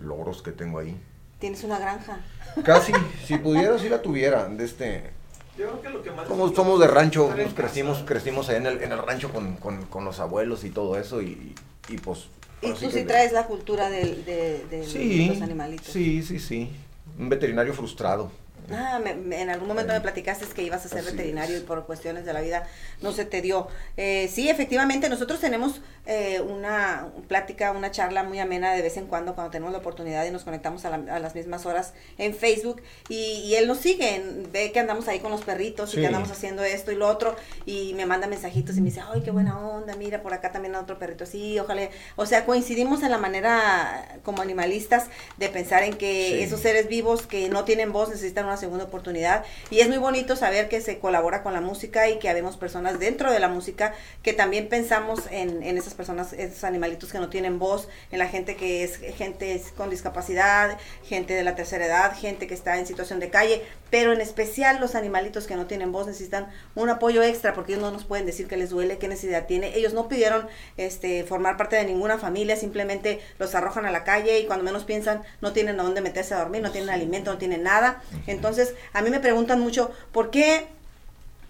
loros 0.00 0.42
que 0.42 0.52
tengo 0.52 0.78
ahí. 0.78 0.96
Tienes 1.38 1.62
una 1.64 1.78
granja. 1.78 2.18
Casi, 2.64 2.92
si 3.24 3.36
pudiera, 3.36 3.78
si 3.78 3.88
la 3.88 4.02
tuviera. 4.02 4.48
De 4.48 4.64
este, 4.64 5.10
Yo 5.56 5.66
creo 5.80 5.82
que 5.82 5.88
lo 5.90 6.02
que 6.02 6.10
más. 6.10 6.26
somos, 6.26 6.54
somos 6.54 6.80
de 6.80 6.86
rancho, 6.88 7.32
nos 7.36 7.54
crecimos, 7.54 7.98
crecimos 8.06 8.48
ahí 8.48 8.56
en 8.56 8.66
el, 8.66 8.82
en 8.82 8.90
el 8.92 8.98
rancho 8.98 9.30
con, 9.32 9.56
con- 9.56 9.84
con 9.86 10.04
los 10.04 10.18
abuelos 10.20 10.64
y 10.64 10.70
todo 10.70 10.98
eso. 10.98 11.22
Y, 11.22 11.54
y 11.88 11.98
pues. 11.98 12.26
Y 12.60 12.72
tú 12.72 12.90
sí 12.90 13.04
traes 13.04 13.30
la 13.32 13.46
cultura 13.46 13.88
del- 13.88 14.24
de, 14.24 14.64
de 14.68 14.84
Sí, 14.84 15.28
los 15.28 15.42
animalitos. 15.42 15.86
sí, 15.86 16.22
sí, 16.24 16.40
sí. 16.40 16.72
Un 17.18 17.28
veterinario 17.28 17.74
frustrado. 17.74 18.30
Ah, 18.72 19.00
me- 19.02 19.14
me- 19.14 19.40
en 19.40 19.50
algún 19.50 19.68
momento 19.68 19.92
me 19.92 20.00
platicaste 20.00 20.46
que 20.46 20.62
ibas 20.62 20.84
a 20.84 20.88
ser 20.88 20.98
Así 21.00 21.10
veterinario 21.12 21.56
es. 21.56 21.62
y 21.62 21.64
por 21.64 21.86
cuestiones 21.86 22.24
de 22.24 22.32
la 22.32 22.40
vida 22.40 22.66
no 23.00 23.12
se 23.12 23.24
te 23.24 23.40
dio. 23.42 23.68
Eh, 23.96 24.28
sí, 24.32 24.48
efectivamente, 24.48 25.08
nosotros 25.08 25.40
tenemos 25.40 25.80
eh, 26.10 26.40
una 26.40 27.08
plática, 27.28 27.70
una 27.72 27.90
charla 27.90 28.22
muy 28.22 28.38
amena 28.38 28.72
de 28.72 28.80
vez 28.80 28.96
en 28.96 29.06
cuando 29.06 29.34
cuando 29.34 29.50
tenemos 29.50 29.72
la 29.72 29.78
oportunidad 29.80 30.24
y 30.24 30.30
nos 30.30 30.42
conectamos 30.42 30.86
a, 30.86 30.96
la- 30.96 31.14
a 31.16 31.18
las 31.18 31.34
mismas 31.34 31.66
horas 31.66 31.92
en 32.16 32.34
Facebook 32.34 32.80
y, 33.10 33.16
y 33.44 33.56
él 33.56 33.66
nos 33.68 33.76
sigue, 33.78 34.14
en- 34.16 34.50
ve 34.50 34.72
que 34.72 34.80
andamos 34.80 35.06
ahí 35.08 35.20
con 35.20 35.30
los 35.30 35.42
perritos 35.42 35.90
y 35.90 35.96
Sí. 35.96 36.00
que 36.00 36.06
andamos 36.06 36.30
haciendo 36.30 36.62
esto 36.64 36.92
y 36.92 36.94
lo 36.94 37.06
otro 37.08 37.36
y 37.66 37.92
me 37.94 38.06
manda 38.06 38.26
mensajitos 38.26 38.76
y 38.76 38.80
me 38.80 38.86
dice, 38.86 39.02
ay, 39.12 39.20
qué 39.20 39.30
buena 39.30 39.58
onda, 39.58 39.96
mira, 39.96 40.22
por 40.22 40.32
acá 40.32 40.50
también 40.50 40.74
hay 40.74 40.80
otro 40.80 40.98
perrito 40.98 41.24
así, 41.24 41.58
ojalá. 41.58 41.88
O 42.16 42.24
sea, 42.24 42.46
coincidimos 42.46 43.02
en 43.02 43.10
la 43.10 43.18
manera 43.18 44.18
como 44.24 44.40
animalistas 44.42 45.06
de 45.36 45.48
pensar 45.50 45.82
en 45.82 45.94
que 45.96 46.28
Sí. 46.38 46.42
esos 46.42 46.60
seres 46.60 46.88
vivos 46.88 47.26
que 47.26 47.48
no 47.50 47.64
tienen 47.64 47.92
voz 47.92 48.08
necesitan 48.08 48.46
una 48.46 48.56
segunda 48.58 48.84
oportunidad 48.84 49.44
y 49.70 49.80
es 49.80 49.88
muy 49.88 49.98
bonito 49.98 50.36
saber 50.36 50.68
que 50.68 50.80
se 50.80 50.98
colabora 50.98 51.42
con 51.42 51.52
la 51.52 51.60
música 51.60 52.08
y 52.08 52.18
que 52.18 52.28
habemos 52.28 52.56
personas 52.56 52.98
dentro 52.98 53.32
de 53.32 53.40
la 53.40 53.48
música 53.48 53.94
que 54.22 54.32
también 54.32 54.68
pensamos 54.68 55.20
en, 55.30 55.62
en 55.62 55.78
esas 55.78 55.94
personas, 55.94 56.32
esos 56.32 56.64
animalitos 56.64 57.10
que 57.10 57.18
no 57.18 57.28
tienen 57.28 57.58
voz, 57.58 57.88
en 58.10 58.18
la 58.18 58.28
gente 58.28 58.56
que 58.56 58.84
es 58.84 58.98
gente 59.16 59.62
con 59.76 59.90
discapacidad, 59.90 60.78
gente 61.04 61.34
de 61.34 61.44
la 61.44 61.54
tercera 61.54 61.86
edad, 61.86 62.16
gente 62.16 62.46
que 62.46 62.54
está 62.54 62.78
en 62.78 62.86
situación 62.86 63.20
de 63.20 63.30
calle, 63.30 63.62
pero 63.90 64.12
en 64.12 64.20
especial 64.20 64.80
los 64.80 64.94
animalitos 64.94 65.46
que 65.46 65.56
no 65.56 65.66
tienen 65.66 65.92
voz 65.92 66.06
necesitan 66.06 66.48
un 66.74 66.90
apoyo 66.90 67.22
extra 67.22 67.54
porque 67.54 67.72
ellos 67.72 67.84
no 67.84 67.90
nos 67.90 68.04
pueden 68.04 68.26
decir 68.26 68.46
que 68.48 68.56
les 68.56 68.70
duele, 68.70 68.98
qué 68.98 69.08
necesidad 69.08 69.46
tiene. 69.46 69.76
Ellos 69.76 69.94
no 69.94 70.08
pidieron 70.08 70.46
este 70.76 71.24
formar 71.24 71.56
parte 71.56 71.76
de 71.76 71.84
ninguna 71.84 72.18
familia, 72.18 72.56
simplemente 72.56 73.20
los 73.38 73.54
arrojan 73.54 73.86
a 73.86 73.90
la 73.90 74.04
calle 74.04 74.38
y 74.40 74.46
cuando 74.46 74.64
menos 74.64 74.84
piensan 74.84 75.22
no 75.40 75.52
tienen 75.52 75.80
a 75.80 75.82
dónde 75.82 76.00
meterse 76.00 76.34
a 76.34 76.38
dormir, 76.38 76.62
no 76.62 76.70
tienen 76.70 76.90
alimento, 76.90 77.32
no 77.32 77.38
tienen 77.38 77.62
nada. 77.62 78.02
Entonces, 78.26 78.47
a 78.92 79.02
mí 79.02 79.10
me 79.10 79.20
preguntan 79.20 79.60
mucho, 79.60 79.90
¿por 80.12 80.30
qué 80.30 80.66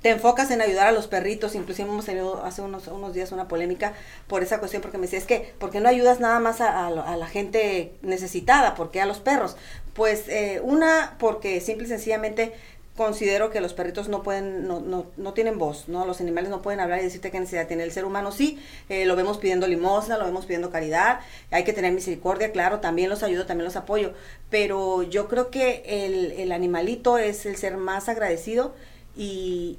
te 0.03 0.11
enfocas 0.11 0.51
en 0.51 0.61
ayudar 0.61 0.87
a 0.87 0.93
los 0.93 1.09
perritos, 1.09 1.55
inclusive 1.55 1.89
hemos 1.89 2.05
tenido 2.05 2.45
hace 2.45 2.63
unos, 2.63 2.87
unos 2.87 3.15
días 3.15 3.33
una 3.33 3.49
polémica 3.49 3.95
por 4.29 4.43
esa 4.43 4.59
cuestión, 4.59 4.81
porque 4.81 4.97
me 4.97 5.03
decía, 5.03 5.19
es 5.19 5.25
que, 5.25 5.55
¿por 5.59 5.71
qué 5.71 5.81
no 5.81 5.89
ayudas 5.89 6.21
nada 6.21 6.39
más 6.39 6.61
a 6.61 6.91
la 6.91 7.27
gente 7.27 7.93
necesitada? 8.03 8.75
¿Por 8.77 8.91
qué 8.91 9.01
a 9.01 9.07
los 9.07 9.19
perros? 9.19 9.57
Pues 9.95 10.29
eh, 10.29 10.61
una, 10.63 11.17
porque 11.19 11.61
simple 11.61 11.87
y 11.87 11.89
sencillamente 11.89 12.55
considero 12.99 13.51
que 13.51 13.63
los 13.63 13.73
perritos 13.73 14.09
no 14.09 14.23
pueden, 14.23 14.67
no, 14.67 14.81
no, 14.81 15.07
no 15.17 15.33
tienen 15.33 15.57
voz, 15.57 15.89
¿no? 15.89 16.05
Los 16.05 16.21
animales 16.21 16.51
no 16.51 16.61
pueden 16.61 16.81
hablar 16.81 16.99
y 16.99 17.05
decirte 17.05 17.31
qué 17.31 17.39
necesidad 17.39 17.69
tiene 17.69 17.85
el 17.85 17.93
ser 17.93 18.05
humano, 18.05 18.33
sí, 18.33 18.59
eh, 18.89 19.07
lo 19.07 19.17
vemos 19.17 19.39
pidiendo 19.39 19.67
limosna, 19.69 20.19
lo 20.19 20.25
vemos 20.25 20.45
pidiendo 20.45 20.71
caridad, 20.71 21.21
hay 21.53 21.63
que 21.63 21.73
tener 21.73 21.93
misericordia, 21.93 22.51
claro, 22.51 22.81
también 22.81 23.09
los 23.09 23.23
ayudo, 23.23 23.47
también 23.47 23.65
los 23.65 23.77
apoyo, 23.77 24.13
pero 24.51 25.05
yo 25.05 25.29
creo 25.29 25.51
que 25.51 25.83
el, 25.87 26.33
el 26.33 26.51
animalito 26.51 27.17
es 27.17 27.47
el 27.47 27.57
ser 27.57 27.77
más 27.77 28.09
agradecido 28.09 28.75
y 29.17 29.79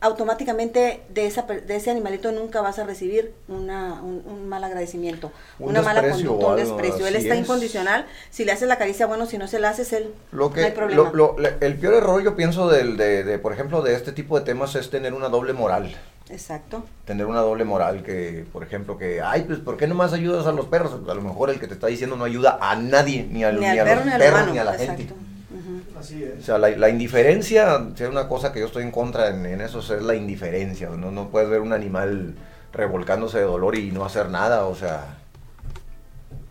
automáticamente 0.00 1.02
de, 1.10 1.26
esa, 1.26 1.42
de 1.42 1.76
ese 1.76 1.90
animalito 1.90 2.32
nunca 2.32 2.60
vas 2.62 2.78
a 2.78 2.84
recibir 2.84 3.32
una, 3.48 4.00
un, 4.02 4.22
un 4.26 4.48
mal 4.48 4.64
agradecimiento, 4.64 5.30
Un 5.58 5.70
una 5.70 5.82
mala 5.82 6.08
conducta, 6.08 6.46
un 6.46 6.56
desprecio. 6.56 7.06
Él 7.06 7.16
está 7.16 7.34
es. 7.34 7.40
incondicional, 7.40 8.06
si 8.30 8.44
le 8.44 8.52
haces 8.52 8.66
la 8.68 8.78
caricia, 8.78 9.06
bueno, 9.06 9.26
si 9.26 9.36
no 9.38 9.46
se 9.46 9.58
la 9.58 9.70
haces, 9.70 9.92
él 9.92 10.12
Lo 10.32 10.52
que, 10.52 10.60
no 10.60 10.66
hay 10.66 10.72
problema. 10.72 11.10
lo- 11.12 11.36
el 11.60 11.74
peor 11.78 11.94
error 11.94 12.22
yo 12.22 12.34
pienso 12.36 12.68
del, 12.68 12.96
de, 12.96 13.24
de, 13.24 13.38
por 13.38 13.52
ejemplo, 13.52 13.82
de 13.82 13.94
este 13.94 14.12
tipo 14.12 14.38
de 14.38 14.44
temas 14.44 14.74
es 14.74 14.90
tener 14.90 15.12
una 15.12 15.28
doble 15.28 15.52
moral. 15.52 15.94
Exacto. 16.30 16.84
Tener 17.06 17.26
una 17.26 17.40
doble 17.40 17.64
moral 17.64 18.02
que, 18.04 18.46
por 18.52 18.62
ejemplo, 18.62 18.96
que, 18.96 19.20
ay, 19.20 19.42
pues, 19.42 19.58
¿por 19.58 19.76
qué 19.76 19.86
nomás 19.88 20.12
ayudas 20.12 20.46
a 20.46 20.52
los 20.52 20.66
perros? 20.66 20.92
A 21.08 21.14
lo 21.14 21.22
mejor 21.22 21.50
el 21.50 21.58
que 21.58 21.66
te 21.66 21.74
está 21.74 21.88
diciendo 21.88 22.14
no 22.16 22.24
ayuda 22.24 22.56
a 22.60 22.76
nadie, 22.76 23.26
ni, 23.28 23.42
al, 23.42 23.56
Ni 23.56 23.62
ni 23.62 23.66
al 23.78 23.88
a 23.88 23.94
los 23.96 24.04
perros, 24.04 24.52
ni 24.52 24.58
a 24.58 24.64
la 24.64 24.72
Exacto. 24.76 24.96
gente. 24.96 25.14
Así 25.98 26.22
O 26.22 26.26
es. 26.38 26.44
sea, 26.44 26.58
la, 26.58 26.70
la 26.70 26.88
indiferencia, 26.88 27.86
si 27.94 28.04
hay 28.04 28.10
una 28.10 28.28
cosa 28.28 28.52
que 28.52 28.60
yo 28.60 28.66
estoy 28.66 28.82
en 28.84 28.90
contra 28.90 29.28
en, 29.28 29.44
en 29.46 29.60
eso, 29.60 29.80
es 29.80 30.02
la 30.02 30.14
indiferencia. 30.14 30.88
¿no? 30.90 31.10
no 31.10 31.28
puedes 31.28 31.48
ver 31.48 31.60
un 31.60 31.72
animal 31.72 32.34
revolcándose 32.72 33.38
de 33.38 33.44
dolor 33.44 33.76
y 33.76 33.90
no 33.90 34.04
hacer 34.04 34.28
nada, 34.30 34.64
o 34.66 34.74
sea... 34.74 35.16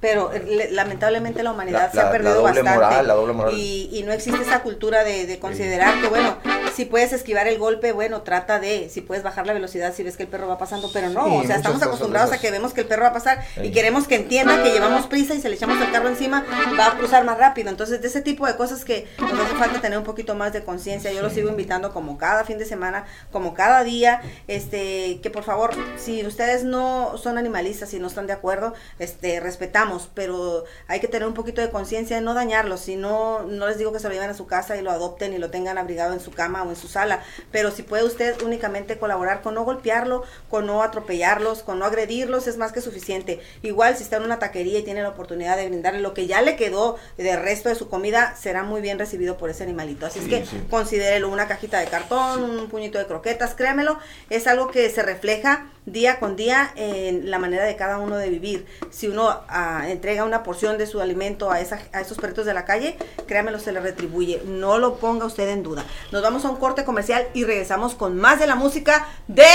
Pero 0.01 0.31
eh, 0.33 0.43
le- 0.47 0.71
lamentablemente 0.71 1.43
la 1.43 1.51
humanidad 1.51 1.87
La- 1.87 1.91
se 1.91 1.99
ha 1.99 2.03
la- 2.03 2.05
la 2.05 2.11
perdido 2.11 2.33
doble 2.35 2.61
bastante. 2.61 2.71
moral, 2.85 3.07
la 3.07 3.13
doble 3.13 3.33
moral. 3.33 3.53
Y, 3.57 3.89
y 3.91 4.03
no 4.03 4.13
existe 4.13 4.41
esa 4.43 4.61
cultura 4.61 5.03
de, 5.03 5.25
de 5.27 5.39
considerar 5.39 5.99
que, 6.01 6.07
bueno, 6.07 6.37
si 6.75 6.85
puedes 6.85 7.11
esquivar 7.11 7.47
el 7.47 7.57
golpe, 7.57 7.91
bueno, 7.91 8.21
trata 8.21 8.59
de, 8.59 8.89
si 8.89 9.01
puedes 9.01 9.23
bajar 9.23 9.45
la 9.45 9.51
velocidad 9.53 9.93
si 9.93 10.03
ves 10.03 10.15
que 10.15 10.23
el 10.23 10.29
perro 10.29 10.47
va 10.47 10.57
pasando, 10.57 10.89
pero 10.93 11.09
no, 11.09 11.25
Sí, 11.25 11.35
o 11.35 11.43
sea, 11.47 11.57
estamos 11.57 11.81
acostumbrados 11.83 12.31
a 12.31 12.37
que 12.39 12.49
vemos 12.51 12.73
que 12.73 12.81
el 12.81 12.87
perro 12.87 13.03
va 13.03 13.09
a 13.09 13.13
pasar 13.13 13.43
y 13.61 13.71
queremos 13.71 14.07
que 14.07 14.15
entienda 14.15 14.63
que 14.63 14.71
llevamos 14.71 15.07
prisa 15.07 15.33
y 15.35 15.41
se 15.41 15.49
le 15.49 15.55
echamos 15.55 15.81
el 15.81 15.91
carro 15.91 16.07
encima, 16.07 16.45
va 16.79 16.87
a 16.87 16.97
cruzar 16.97 17.25
más 17.25 17.37
rápido. 17.37 17.69
Entonces, 17.69 18.01
de 18.01 18.07
ese 18.07 18.21
tipo 18.21 18.47
de 18.47 18.55
cosas 18.55 18.85
que 18.85 19.07
nos 19.19 19.33
hace 19.33 19.55
falta 19.55 19.81
tener 19.81 19.97
un 19.97 20.05
poquito 20.05 20.35
más 20.35 20.53
de 20.53 20.63
conciencia. 20.63 21.11
Yo 21.11 21.21
los 21.21 21.33
sigo 21.33 21.49
invitando 21.49 21.91
como 21.91 22.17
cada 22.17 22.45
fin 22.45 22.57
de 22.57 22.65
semana, 22.65 23.05
como 23.31 23.53
cada 23.53 23.83
día, 23.83 24.21
este, 24.47 25.19
que 25.21 25.29
por 25.29 25.43
favor, 25.43 25.71
si 25.97 26.25
ustedes 26.25 26.63
no 26.63 27.17
son 27.17 27.37
animalistas 27.37 27.93
y 27.93 27.99
no 27.99 28.07
están 28.07 28.27
de 28.27 28.33
acuerdo, 28.33 28.73
este, 28.99 29.39
respetamos, 29.39 29.88
pero 30.13 30.63
hay 30.87 30.99
que 30.99 31.07
tener 31.07 31.27
un 31.27 31.33
poquito 31.33 31.61
de 31.61 31.69
conciencia 31.69 32.15
de 32.15 32.21
no 32.21 32.33
dañarlos, 32.33 32.81
si 32.81 32.95
no, 32.95 33.43
no 33.43 33.67
les 33.67 33.77
digo 33.77 33.91
que 33.91 33.99
se 33.99 34.07
lo 34.07 34.13
lleven 34.13 34.29
a 34.29 34.33
su 34.33 34.45
casa 34.47 34.77
y 34.77 34.81
lo 34.81 34.91
adopten 34.91 35.33
y 35.33 35.37
lo 35.37 35.49
tengan 35.49 35.77
abrigado 35.77 36.13
en 36.13 36.19
su 36.19 36.31
cama 36.31 36.63
o 36.63 36.69
en 36.69 36.75
su 36.75 36.87
sala, 36.87 37.21
pero 37.51 37.71
si 37.71 37.83
puede 37.83 38.03
usted 38.03 38.41
únicamente 38.43 38.97
colaborar 38.97 39.41
con 39.41 39.55
no 39.55 39.63
golpearlo, 39.65 40.23
con 40.49 40.65
no 40.65 40.83
atropellarlos, 40.83 41.63
con 41.63 41.79
no 41.79 41.85
agredirlos, 41.85 42.47
es 42.47 42.57
más 42.57 42.71
que 42.71 42.81
suficiente. 42.81 43.39
Igual 43.61 43.95
si 43.97 44.03
está 44.03 44.17
en 44.17 44.23
una 44.23 44.39
taquería 44.39 44.79
y 44.79 44.83
tiene 44.83 45.01
la 45.01 45.09
oportunidad 45.09 45.57
de 45.57 45.67
brindarle 45.67 45.99
lo 46.01 46.13
que 46.13 46.27
ya 46.27 46.41
le 46.41 46.55
quedó 46.55 46.97
de 47.17 47.35
resto 47.35 47.69
de 47.69 47.75
su 47.75 47.89
comida, 47.89 48.35
será 48.35 48.63
muy 48.63 48.81
bien 48.81 48.99
recibido 48.99 49.37
por 49.37 49.49
ese 49.49 49.63
animalito. 49.63 50.05
Así 50.05 50.19
Sí, 50.19 50.33
es 50.33 50.41
que 50.41 50.45
sí. 50.45 50.61
considérelo 50.69 51.29
una 51.29 51.47
cajita 51.47 51.79
de 51.79 51.87
cartón, 51.87 52.43
un 52.43 52.67
puñito 52.69 52.97
de 52.97 53.05
croquetas, 53.07 53.55
créamelo, 53.55 53.97
es 54.29 54.47
algo 54.47 54.69
que 54.69 54.89
se 54.89 55.01
refleja 55.01 55.67
día 55.91 56.19
con 56.19 56.35
día 56.35 56.71
en 56.75 57.29
la 57.29 57.39
manera 57.39 57.65
de 57.65 57.75
cada 57.75 57.97
uno 57.99 58.17
de 58.17 58.29
vivir. 58.29 58.65
Si 58.89 59.07
uno 59.07 59.41
ah, 59.47 59.85
entrega 59.87 60.23
una 60.23 60.43
porción 60.43 60.77
de 60.77 60.87
su 60.87 61.01
alimento 61.01 61.51
a, 61.51 61.59
esa, 61.59 61.79
a 61.93 62.01
esos 62.01 62.17
perritos 62.17 62.45
de 62.45 62.53
la 62.53 62.65
calle, 62.65 62.97
créamelo, 63.27 63.59
se 63.59 63.71
le 63.71 63.79
retribuye. 63.79 64.41
No 64.45 64.77
lo 64.77 64.95
ponga 64.97 65.25
usted 65.25 65.49
en 65.49 65.63
duda. 65.63 65.85
Nos 66.11 66.21
vamos 66.21 66.45
a 66.45 66.49
un 66.49 66.57
corte 66.57 66.85
comercial 66.85 67.27
y 67.33 67.43
regresamos 67.43 67.95
con 67.95 68.17
más 68.17 68.39
de 68.39 68.47
la 68.47 68.55
música 68.55 69.07
de... 69.27 69.45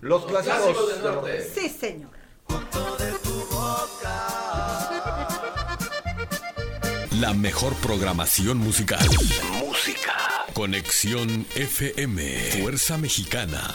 Los 0.00 0.26
clásicos, 0.26 0.58
Clásicos 0.58 0.88
del 0.88 1.02
del 1.02 1.12
norte. 1.14 1.50
Sí, 1.54 1.68
señor. 1.68 2.10
La 7.20 7.34
mejor 7.34 7.74
programación 7.74 8.58
musical. 8.58 9.04
Música. 9.58 10.14
Conexión 10.54 11.46
FM. 11.56 12.22
Fuerza 12.60 12.96
Mexicana. 12.96 13.74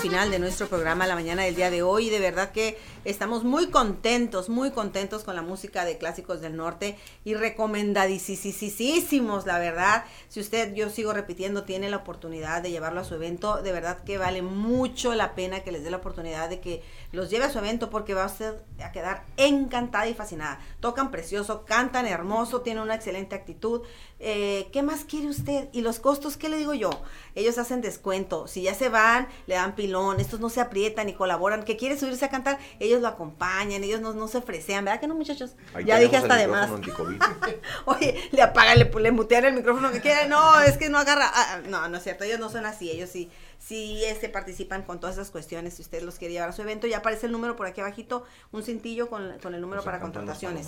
Final 0.00 0.30
de 0.30 0.38
nuestro 0.38 0.66
programa 0.66 1.06
la 1.06 1.14
mañana 1.14 1.42
del 1.42 1.54
día 1.54 1.70
de 1.70 1.82
hoy. 1.82 2.08
De 2.08 2.18
verdad 2.18 2.52
que 2.52 2.78
estamos 3.04 3.44
muy 3.44 3.70
contentos, 3.70 4.48
muy 4.48 4.70
contentos 4.70 5.24
con 5.24 5.36
la 5.36 5.42
música 5.42 5.84
de 5.84 5.98
Clásicos 5.98 6.40
del 6.40 6.56
Norte 6.56 6.96
y 7.24 7.34
recomendadísimos, 7.34 9.46
la 9.46 9.58
verdad. 9.58 10.04
Si 10.28 10.40
usted, 10.40 10.74
yo 10.74 10.90
sigo 10.90 11.12
repitiendo, 11.12 11.64
tiene 11.64 11.90
la 11.90 11.98
oportunidad 11.98 12.62
de 12.62 12.70
llevarlo 12.70 13.00
a 13.00 13.04
su 13.04 13.14
evento, 13.14 13.62
de 13.62 13.72
verdad 13.72 14.02
que 14.04 14.18
vale 14.18 14.42
mucho 14.42 15.14
la 15.14 15.34
pena 15.34 15.60
que 15.60 15.72
les 15.72 15.84
dé 15.84 15.90
la 15.90 15.98
oportunidad 15.98 16.48
de 16.48 16.60
que 16.60 16.82
los 17.12 17.30
lleve 17.30 17.44
a 17.44 17.50
su 17.50 17.58
evento 17.58 17.90
porque 17.90 18.14
va 18.14 18.26
usted 18.26 18.54
a 18.82 18.92
quedar 18.92 19.24
encantada 19.36 20.08
y 20.08 20.14
fascinada. 20.14 20.60
Tocan 20.80 21.10
precioso, 21.10 21.64
cantan 21.64 22.06
hermoso, 22.06 22.60
tienen 22.60 22.82
una 22.82 22.94
excelente 22.94 23.34
actitud. 23.34 23.82
Eh, 24.18 24.68
¿Qué 24.72 24.82
más 24.82 25.04
quiere 25.04 25.28
usted? 25.28 25.68
Y 25.72 25.80
los 25.80 25.98
costos, 25.98 26.36
¿qué 26.36 26.48
le 26.48 26.58
digo 26.58 26.74
yo? 26.74 26.90
Ellos 27.34 27.56
hacen 27.56 27.80
descuento. 27.80 28.46
Si 28.46 28.62
ya 28.62 28.74
se 28.74 28.88
van, 28.88 29.28
le 29.46 29.54
dan 29.54 29.74
pilón. 29.74 30.20
Estos 30.20 30.40
no 30.40 30.50
se 30.50 30.60
aprietan 30.60 31.06
ni 31.06 31.14
colaboran. 31.14 31.62
¿Que 31.62 31.76
quiere 31.76 31.98
subirse 31.98 32.26
a 32.26 32.30
cantar? 32.30 32.58
Ellos 32.80 32.89
lo 32.98 33.06
acompañan. 33.06 33.84
Ellos 33.84 34.00
no, 34.00 34.12
no 34.14 34.26
se 34.26 34.42
fresean. 34.42 34.84
¿Verdad 34.84 35.00
que 35.00 35.06
no, 35.06 35.14
muchachos? 35.14 35.52
Ahí 35.74 35.84
ya 35.84 35.98
dije 35.98 36.16
hasta 36.16 36.34
de 36.36 36.48
más. 36.48 36.70
Oye, 37.84 38.28
le 38.32 38.42
apagan, 38.42 38.78
le, 38.78 38.90
le 38.90 39.12
mutean 39.12 39.44
el 39.44 39.54
micrófono 39.54 39.92
que 39.92 40.00
quiera. 40.00 40.26
No, 40.26 40.60
es 40.62 40.76
que 40.76 40.88
no 40.88 40.98
agarra. 40.98 41.30
ah, 41.32 41.60
no, 41.68 41.88
no 41.88 41.98
es 41.98 42.02
cierto. 42.02 42.24
Ellos 42.24 42.40
no 42.40 42.50
son 42.50 42.66
así. 42.66 42.90
Ellos 42.90 43.10
sí, 43.10 43.30
sí 43.58 44.02
este, 44.04 44.28
participan 44.28 44.82
con 44.82 44.98
todas 44.98 45.16
esas 45.16 45.30
cuestiones. 45.30 45.74
Si 45.74 45.82
usted 45.82 46.02
los 46.02 46.16
quiere 46.16 46.34
llevar 46.34 46.48
a 46.48 46.52
su 46.52 46.62
evento, 46.62 46.86
ya 46.86 46.98
aparece 46.98 47.26
el 47.26 47.32
número 47.32 47.54
por 47.54 47.66
aquí 47.66 47.80
abajito. 47.80 48.24
Un 48.50 48.64
cintillo 48.64 49.08
con, 49.08 49.38
con 49.38 49.54
el 49.54 49.60
número 49.60 49.84
para 49.84 49.98
los 49.98 50.02
contrataciones. 50.02 50.66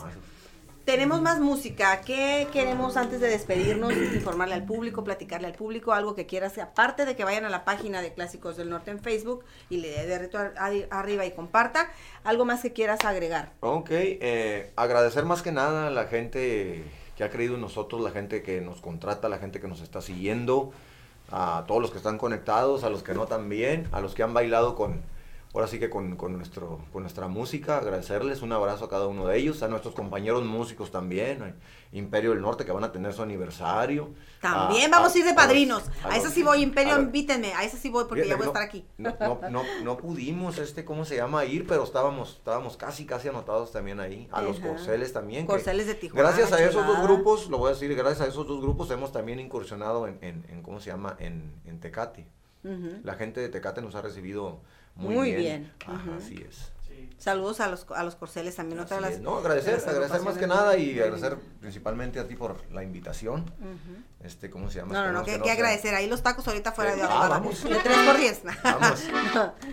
Tenemos 0.85 1.23
más 1.23 1.39
música. 1.39 2.01
¿Qué 2.01 2.49
queremos 2.53 2.97
antes 2.97 3.21
de 3.21 3.29
despedirnos? 3.29 3.93
Informarle 4.15 4.55
al 4.55 4.65
público, 4.65 5.05
platicarle 5.05 5.47
al 5.47 5.55
público, 5.55 5.93
algo 5.93 6.17
que 6.17 6.27
quieras, 6.27 6.59
aparte 6.59 7.05
de 7.05 7.15
que 7.15 7.23
vayan 7.23 7.45
a 7.45 7.51
la 7.51 7.65
página 7.65 8.03
de 8.03 8.13
Clásicos 8.13 8.57
del 8.57 8.69
Norte 8.69 8.91
en 8.91 8.99
Facebook 8.99 9.45
y 9.71 9.77
le 9.77 9.91
dé 9.91 10.19
de 10.19 10.89
arriba 10.91 11.25
y 11.25 11.31
comparta, 11.31 11.93
algo 12.25 12.45
más 12.45 12.63
que 12.63 12.73
quieras 12.73 13.05
agregar. 13.05 13.53
Ok, 13.61 13.91
eh, 13.91 14.73
agradecer 14.75 15.25
más 15.25 15.43
que 15.43 15.53
nada 15.53 15.87
a 15.87 15.91
la 15.91 16.09
gente 16.09 16.83
que 17.17 17.23
ha 17.23 17.31
creído 17.31 17.55
en 17.55 17.61
nosotros, 17.61 18.01
la 18.01 18.11
gente 18.11 18.43
que 18.43 18.61
nos 18.61 18.81
contrata, 18.81 19.29
la 19.29 19.39
gente 19.39 19.61
que 19.61 19.69
nos 19.69 19.83
está 19.83 20.01
siguiendo, 20.01 20.73
a 21.31 21.65
todos 21.69 21.81
los 21.81 21.93
que 21.93 21.99
están 21.99 22.19
conectados, 22.19 22.83
a 22.83 22.91
los 22.91 23.05
que 23.05 23.15
no 23.15 23.27
también, 23.27 23.87
a 23.93 24.01
los 24.01 24.15
que 24.15 24.25
han 24.25 24.35
bailado 24.35 24.75
con, 24.75 25.01
ahora 25.55 25.67
sí 25.67 25.79
que 25.79 25.91
con, 25.91 26.17
con 26.17 26.33
nuestro, 26.37 26.81
con 26.93 27.03
nuestra 27.03 27.29
música, 27.29 27.77
agradecerles 27.79 28.41
un 28.43 28.53
abrazo 28.53 28.87
a 28.87 28.89
cada 28.89 29.07
uno 29.07 29.27
de 29.27 29.37
ellos, 29.39 29.63
a 29.63 29.69
nuestros 29.69 29.95
compañeros 29.95 30.45
músicos 30.45 30.91
también, 30.91 31.43
a 31.43 31.55
Imperio 31.95 32.31
del 32.31 32.41
Norte 32.41 32.65
que 32.65 32.73
van 32.73 32.85
a 32.85 32.93
tener 32.93 33.13
su 33.13 33.23
aniversario. 33.23 34.11
También 34.41 34.93
a- 34.95 34.97
vamos 34.99 35.15
a 35.15 35.19
ir 35.19 35.25
de 35.25 35.31
a 35.31 35.35
los- 35.35 35.45
padrinos. 35.45 35.83
a 36.05 36.17
esa 36.17 36.31
sí 36.31 36.43
voy, 36.43 36.63
Imperio, 36.63 36.99
invítenme. 36.99 37.53
A 37.53 37.65
esa 37.65 37.77
sí 37.77 37.91
voy 37.91 38.05
porque 38.09 38.27
ya 38.27 38.37
voy 38.37 38.45
a 38.45 38.47
estar 38.49 38.63
aquí. 38.63 38.87
No, 38.97 39.15
no, 39.51 39.63
no, 39.83 39.97
pudimos, 39.99 40.57
este, 40.59 40.85
¿cómo 40.87 41.05
se 41.05 41.17
llama? 41.17 41.45
Ir, 41.45 41.67
pero 41.67 41.85
estábamos, 41.85 42.37
estábamos 42.39 42.77
casi, 42.79 43.05
casi 43.05 43.29
anotados 43.29 43.73
también 43.73 44.01
ahí. 44.01 44.29
A 44.33 44.41
los 44.41 44.59
corceles 44.59 45.13
también. 45.13 45.43
que 45.47 45.53
Corceles 45.53 45.87
de 45.87 45.95
Tijuana, 45.97 46.29
Gracias 46.31 46.53
a 46.53 46.65
esos 46.65 46.87
dos 46.87 47.03
grupos, 47.03 47.51
lo 47.51 47.59
voy 47.59 47.69
a 47.69 47.75
decir, 47.75 47.95
gracias 47.95 48.23
a 48.23 48.27
esos 48.31 48.47
dos 48.47 48.63
grupos 48.63 48.91
hemos 48.91 49.13
también 49.13 49.39
incursionado 49.39 50.07
en, 50.07 50.17
en, 50.23 50.47
en, 50.49 50.63
¿cómo 50.63 50.81
se 50.81 50.89
llama? 50.91 51.15
En, 51.19 51.53
en 51.67 51.79
Tecate. 51.79 52.27
La 53.03 53.15
gente 53.15 53.41
de 53.41 53.49
Tecate 53.49 53.83
nos 53.83 53.97
ha 53.97 54.03
recibido 54.03 54.61
muy, 54.95 55.15
Muy 55.15 55.31
bien. 55.35 55.41
bien, 55.41 55.73
Ajá, 55.87 56.17
así 56.19 56.45
es. 56.49 56.71
Sí, 56.87 57.09
Saludos 57.19 57.61
a 57.61 57.69
los, 57.69 57.87
a 57.95 58.03
los 58.05 58.17
corceles 58.17 58.55
también, 58.57 58.79
otra 58.81 59.01
las... 59.01 59.21
No, 59.21 59.39
agradecer, 59.39 59.75
las 59.75 59.87
agradecer 59.87 60.21
más 60.23 60.37
que 60.37 60.47
nada 60.47 60.77
y 60.77 61.01
agradecer 61.01 61.39
principalmente 61.61 62.21
a 62.21 62.29
ti 62.29 62.37
por 62.37 62.57
la 62.71 62.83
invitación. 62.83 63.51
Este, 64.23 64.51
¿cómo 64.51 64.71
se 64.71 64.81
llama? 64.81 64.93
No, 64.93 65.07
no, 65.07 65.13
no, 65.13 65.25
que, 65.25 65.39
no 65.39 65.45
que 65.45 65.51
agradecer. 65.51 65.95
Ahí 65.95 66.09
los 66.09 66.23
tacos 66.23 66.47
ahorita 66.47 66.73
fuera 66.73 66.95
de 66.95 67.03
Ah, 67.03 67.29
vamos. 67.29 67.65
De 67.65 67.75
3 67.77 67.99
por 68.07 68.17
10. 68.19 68.43
Vamos. 68.65 69.05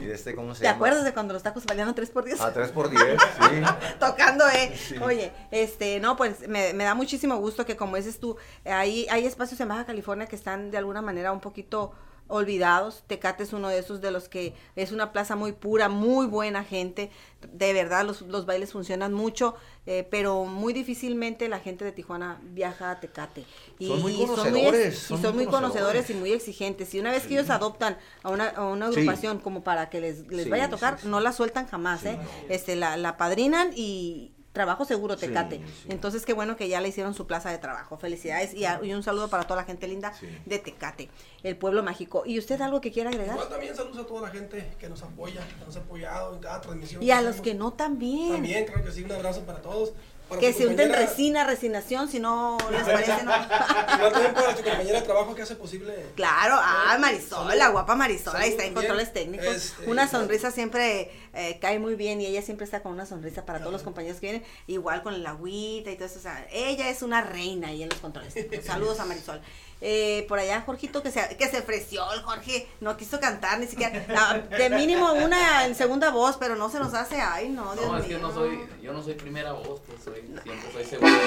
Y 0.01 0.05
de 0.05 0.13
este, 0.15 0.33
¿cómo 0.33 0.55
se 0.55 0.61
¿Te 0.61 0.65
llama? 0.67 0.75
acuerdas 0.77 1.03
de 1.03 1.13
cuando 1.13 1.33
los 1.33 1.43
tacos 1.43 1.65
valían 1.65 1.93
3 1.93 2.09
por 2.11 2.23
10? 2.23 2.39
A 2.41 2.53
3 2.53 2.69
por 2.69 2.89
10, 2.89 3.01
sí. 3.03 3.61
Tocando, 3.99 4.47
eh. 4.47 4.75
Sí. 4.75 4.95
Oye, 5.01 5.31
este, 5.51 5.99
no, 5.99 6.15
pues 6.15 6.47
me, 6.47 6.73
me 6.73 6.83
da 6.83 6.95
muchísimo 6.95 7.35
gusto 7.37 7.65
que 7.65 7.75
como 7.75 7.95
dices 7.97 8.19
tú, 8.19 8.37
hay, 8.65 9.07
hay 9.09 9.25
espacios 9.25 9.59
en 9.59 9.67
Baja 9.67 9.85
California 9.85 10.27
que 10.27 10.35
están 10.35 10.71
de 10.71 10.77
alguna 10.77 11.01
manera 11.01 11.31
un 11.31 11.41
poquito 11.41 11.93
olvidados. 12.29 13.03
Tecate 13.07 13.43
es 13.43 13.51
uno 13.51 13.67
de 13.67 13.77
esos 13.79 13.99
de 13.99 14.11
los 14.11 14.29
que 14.29 14.53
es 14.77 14.93
una 14.93 15.11
plaza 15.11 15.35
muy 15.35 15.51
pura, 15.51 15.89
muy 15.89 16.25
buena 16.27 16.63
gente. 16.63 17.11
De 17.53 17.73
verdad, 17.73 18.05
los, 18.05 18.21
los 18.21 18.45
bailes 18.45 18.71
funcionan 18.71 19.13
mucho, 19.13 19.55
eh, 19.85 20.07
pero 20.09 20.45
muy 20.45 20.71
difícilmente 20.71 21.49
la 21.49 21.59
gente 21.59 21.83
de 21.83 21.91
Tijuana 21.91 22.39
viaja 22.43 22.91
a 22.91 22.99
Tecate. 22.99 23.45
Y, 23.79 23.87
Son 23.87 24.01
muy 24.01 24.13
y 24.13 24.25
conocedores, 24.25 25.03
y 25.03 25.07
son 25.07 25.21
muy 25.21 25.31
muy 25.33 25.45
conocedores 25.45 26.09
y 26.09 26.13
conocedores. 26.13 26.15
muy 26.19 26.31
exigentes. 26.31 26.93
Y 26.93 26.99
una 26.99 27.11
vez 27.11 27.23
que 27.27 27.33
ellos 27.33 27.49
adoptan 27.49 27.97
a 28.23 28.29
una, 28.29 28.47
a 28.49 28.65
una 28.67 28.87
Sí. 28.91 28.99
agrupación 28.99 29.39
como 29.39 29.63
para 29.63 29.89
que 29.89 29.99
les, 30.01 30.27
les 30.27 30.45
Sí, 30.45 30.49
vaya 30.49 30.65
a 30.65 30.69
tocar, 30.69 31.03
no 31.05 31.19
la 31.19 31.33
sueltan 31.33 31.67
jamás, 31.67 32.05
¿eh? 32.05 32.17
Este, 32.49 32.75
la, 32.75 32.95
la 32.97 33.17
padrinan 33.17 33.71
y 33.75 34.31
trabajo 34.59 34.83
seguro 34.83 35.15
Tecate. 35.15 35.55
sí. 35.59 35.63
Entonces, 35.87 36.25
qué 36.25 36.33
bueno 36.33 36.57
que 36.57 36.67
ya 36.67 36.81
le 36.81 36.89
hicieron 36.89 37.13
su 37.13 37.25
plaza 37.25 37.49
de 37.49 37.59
trabajo. 37.59 37.97
Felicidades 37.97 38.53
y, 38.53 38.65
a- 38.65 38.81
y 38.83 38.93
un 38.93 39.03
saludo 39.03 39.29
para 39.29 39.45
toda 39.45 39.61
la 39.61 39.63
gente 39.65 39.87
linda 39.87 40.11
Sí. 40.19 40.27
de 40.45 40.59
Tecate, 40.59 41.09
el 41.43 41.55
pueblo 41.55 41.81
mágico. 41.81 42.23
¿Y 42.25 42.37
usted 42.37 42.59
algo 42.61 42.81
que 42.81 42.91
quiera 42.91 43.09
agregar? 43.09 43.35
Igual 43.35 43.47
también 43.47 43.73
saludos 43.73 43.99
a 43.99 44.05
toda 44.05 44.23
la 44.23 44.27
gente 44.27 44.69
que 44.77 44.89
nos 44.89 45.01
apoya, 45.01 45.47
que 45.47 45.65
nos 45.65 45.77
ha 45.77 45.79
apoyado 45.79 46.35
en 46.35 46.41
cada 46.41 46.59
transmisión. 46.59 47.01
Y 47.01 47.09
a 47.11 47.21
los 47.21 47.37
que 47.39 47.53
no 47.53 47.71
también. 47.71 48.33
También, 48.33 48.65
creo 48.65 48.83
que 48.83 48.91
sí, 48.91 49.01
un 49.03 49.13
abrazo 49.13 49.43
para 49.43 49.61
todos. 49.61 49.93
Para 50.27 50.41
que 50.41 50.53
se 50.53 50.67
unten 50.67 50.93
resina, 50.93 51.43
resignación, 51.43 52.07
si 52.07 52.19
no 52.19 52.55
les 52.69 52.83
parece, 52.85 53.23
no. 53.23 53.31
Igual 53.31 54.11
también 54.11 54.33
para 54.35 54.55
tu 54.55 54.63
compañera 54.63 54.99
de 54.99 55.05
trabajo 55.05 55.33
que 55.33 55.41
hace 55.41 55.55
posible. 55.55 55.91
Claro, 56.15 56.53
ah, 56.59 56.95
Marisol, 56.99 57.47
Salud. 57.47 57.53
la 57.57 57.69
guapa 57.69 57.95
Marisol, 57.95 58.35
ahí 58.35 58.51
está 58.51 58.63
en 58.63 58.75
controles 58.75 59.11
técnicos. 59.11 59.47
Este, 59.47 59.89
una 59.89 60.03
claro. 60.07 60.19
sonrisa 60.25 60.51
siempre 60.51 61.09
eh, 61.33 61.57
cae 61.61 61.79
muy 61.79 61.95
bien 61.95 62.21
y 62.21 62.25
ella 62.25 62.41
siempre 62.41 62.65
está 62.65 62.81
con 62.81 62.93
una 62.93 63.05
sonrisa 63.05 63.45
para 63.45 63.59
todos 63.59 63.71
los 63.71 63.83
compañeros 63.83 64.19
que 64.19 64.27
vienen, 64.31 64.43
igual 64.67 65.01
con 65.03 65.13
el 65.13 65.25
agüita 65.25 65.91
y 65.91 65.95
todo 65.95 66.05
eso. 66.05 66.19
O 66.19 66.21
sea, 66.21 66.45
ella 66.51 66.89
es 66.89 67.01
una 67.01 67.21
reina 67.21 67.69
ahí 67.69 67.83
en 67.83 67.89
los 67.89 67.99
controles. 67.99 68.33
Saludos 68.65 68.99
a 68.99 69.05
Marisol. 69.05 69.41
Eh, 69.81 70.25
por 70.27 70.37
allá, 70.39 70.61
Jorgito, 70.65 71.01
que 71.01 71.09
se, 71.09 71.37
que 71.37 71.47
se 71.47 71.59
ofreció, 71.59 72.11
el 72.11 72.21
Jorge 72.21 72.67
no 72.81 72.97
quiso 72.97 73.17
cantar 73.21 73.59
ni 73.59 73.65
siquiera. 73.67 74.03
la- 74.09 74.39
de 74.57 74.69
mínimo 74.71 75.13
una 75.13 75.65
en 75.65 75.73
segunda 75.73 76.09
voz, 76.11 76.35
pero 76.37 76.57
no 76.57 76.69
se 76.69 76.79
nos 76.79 76.93
hace. 76.93 77.15
Ay, 77.21 77.47
no, 77.47 77.73
Dios 77.75 77.85
No, 77.87 77.97
es 77.97 78.05
mío. 78.05 78.17
que 78.17 78.21
no 78.21 78.33
soy, 78.33 78.59
yo 78.81 78.91
no 78.91 79.01
soy 79.01 79.13
primera 79.13 79.53
voz, 79.53 79.79
pues 79.87 80.03
soy, 80.03 80.19
siempre 80.43 80.71
soy 80.73 80.83
segunda. 80.83 81.17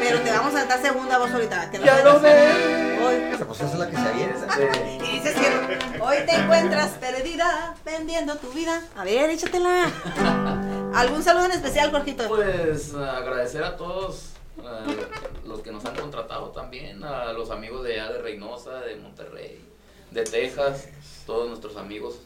Pero 0.00 0.20
te 0.20 0.30
vamos 0.32 0.54
a 0.56 0.64
dar 0.64 0.82
segunda 0.82 1.18
voz 1.18 1.30
ahorita. 1.30 1.70
Que 1.70 1.78
no 1.78 1.84
Ya 1.84 2.02
lo 2.02 2.18
ves. 2.20 2.56
Hoy, 3.00 3.14
Esa 3.34 3.46
pues 3.46 3.60
esa 3.60 3.72
es 3.72 3.78
la 3.78 3.86
que 3.88 3.96
se 3.96 4.02
avienta. 4.02 5.04
Y 5.04 5.12
dices 5.20 5.34
que 5.36 6.00
hoy 6.00 6.16
te 6.26 6.34
encuentras 6.34 6.90
perdida 6.92 7.76
vendiendo 7.84 8.36
tu 8.38 8.50
vida. 8.50 8.82
A 8.96 9.04
ver, 9.04 9.25
échatela. 9.30 9.90
¿Algún 10.94 11.22
saludo 11.22 11.46
en 11.46 11.52
especial, 11.52 11.90
Jorgito? 11.90 12.28
Pues 12.28 12.94
agradecer 12.94 13.62
a 13.62 13.76
todos 13.76 14.30
a 14.64 14.84
los 15.46 15.60
que 15.60 15.70
nos 15.70 15.84
han 15.84 15.94
contratado 15.96 16.50
también, 16.50 17.04
a 17.04 17.32
los 17.32 17.50
amigos 17.50 17.84
de 17.84 18.00
allá 18.00 18.12
de 18.12 18.22
Reynosa, 18.22 18.80
de 18.80 18.96
Monterrey, 18.96 19.64
de 20.10 20.24
Texas, 20.24 20.88
todos 21.26 21.48
nuestros 21.48 21.76
amigos. 21.76 22.20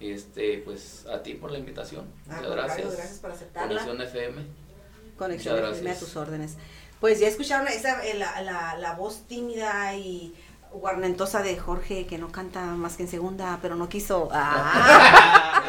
Este, 0.00 0.62
pues 0.64 1.04
a 1.12 1.22
ti 1.22 1.34
por 1.34 1.52
la 1.52 1.58
invitación. 1.58 2.06
Muchas 2.24 2.50
gracias. 2.50 2.96
gracias 2.96 3.18
por 3.18 3.30
aceptarla. 3.32 3.68
Conexión 3.68 4.00
FM. 4.00 4.46
Conexión 5.18 5.56
Muchas 5.56 5.72
FM 5.72 5.90
a 5.90 5.98
tus 5.98 6.16
órdenes. 6.16 6.56
Pues 7.00 7.20
ya 7.20 7.28
escucharon 7.28 7.68
esa, 7.68 8.04
eh, 8.06 8.14
la, 8.14 8.40
la, 8.42 8.76
la 8.78 8.94
voz 8.94 9.26
tímida 9.26 9.94
y 9.94 10.34
guarnentosa 10.72 11.42
de 11.42 11.58
Jorge, 11.58 12.06
que 12.06 12.18
no 12.18 12.30
canta 12.30 12.62
más 12.62 12.96
que 12.96 13.04
en 13.04 13.08
segunda, 13.08 13.58
pero 13.60 13.74
no 13.74 13.88
quiso. 13.88 14.28
Ah. 14.32 15.62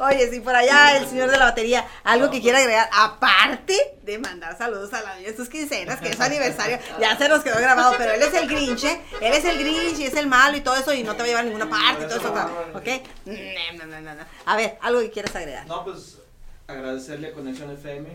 Oye, 0.00 0.30
si 0.30 0.40
por 0.40 0.54
allá 0.54 0.96
el 0.96 1.06
señor 1.06 1.30
de 1.30 1.38
la 1.38 1.46
batería, 1.46 1.86
algo 2.02 2.30
que 2.30 2.40
quiera 2.40 2.58
agregar, 2.58 2.88
aparte 2.92 3.74
de 4.02 4.18
mandar 4.18 4.56
saludos 4.56 4.92
a 4.92 5.02
la 5.02 5.16
de 5.16 5.36
sus 5.36 5.48
quincenas, 5.48 6.00
que 6.00 6.08
es 6.08 6.16
su 6.16 6.22
aniversario, 6.22 6.78
ya 7.00 7.16
se 7.16 7.28
nos 7.28 7.42
quedó 7.42 7.56
grabado, 7.58 7.94
pero 7.96 8.12
él 8.12 8.22
es 8.22 8.34
el 8.34 8.48
Grinch, 8.48 8.84
¿eh? 8.84 9.00
Él 9.20 9.32
es 9.32 9.44
el 9.44 9.58
Grinch 9.58 9.98
y 9.98 10.04
es 10.04 10.14
el 10.14 10.26
malo 10.26 10.56
y 10.56 10.60
todo 10.60 10.76
eso, 10.76 10.92
y 10.92 11.02
no 11.02 11.12
te 11.14 11.18
va 11.18 11.24
a 11.24 11.28
llevar 11.28 11.44
a 11.44 11.46
ninguna 11.46 11.70
parte 11.70 12.04
y 12.04 12.08
todo 12.08 12.18
eso, 12.18 12.32
¿ok? 12.74 12.88
No, 13.26 13.86
no, 13.86 14.14
no. 14.14 14.24
A 14.46 14.56
ver, 14.56 14.78
algo 14.82 15.00
que 15.00 15.10
quieras 15.10 15.34
agregar. 15.36 15.66
No, 15.66 15.84
pues 15.84 16.18
agradecerle 16.66 17.28
a 17.28 17.32
Conexión 17.32 17.70
FM, 17.70 18.14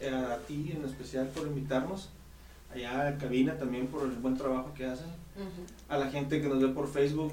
eh, 0.00 0.10
a 0.10 0.36
ti 0.46 0.72
en 0.74 0.84
especial 0.84 1.28
por 1.28 1.46
invitarnos, 1.46 2.10
allá 2.76 3.08
a 3.08 3.18
cabina 3.18 3.56
también 3.58 3.86
por 3.86 4.04
el 4.04 4.12
buen 4.12 4.36
trabajo 4.36 4.72
que 4.74 4.86
hacen, 4.86 5.08
a 5.88 5.98
la 5.98 6.10
gente 6.10 6.40
que 6.40 6.48
nos 6.48 6.60
ve 6.60 6.68
por 6.68 6.88
Facebook, 6.90 7.32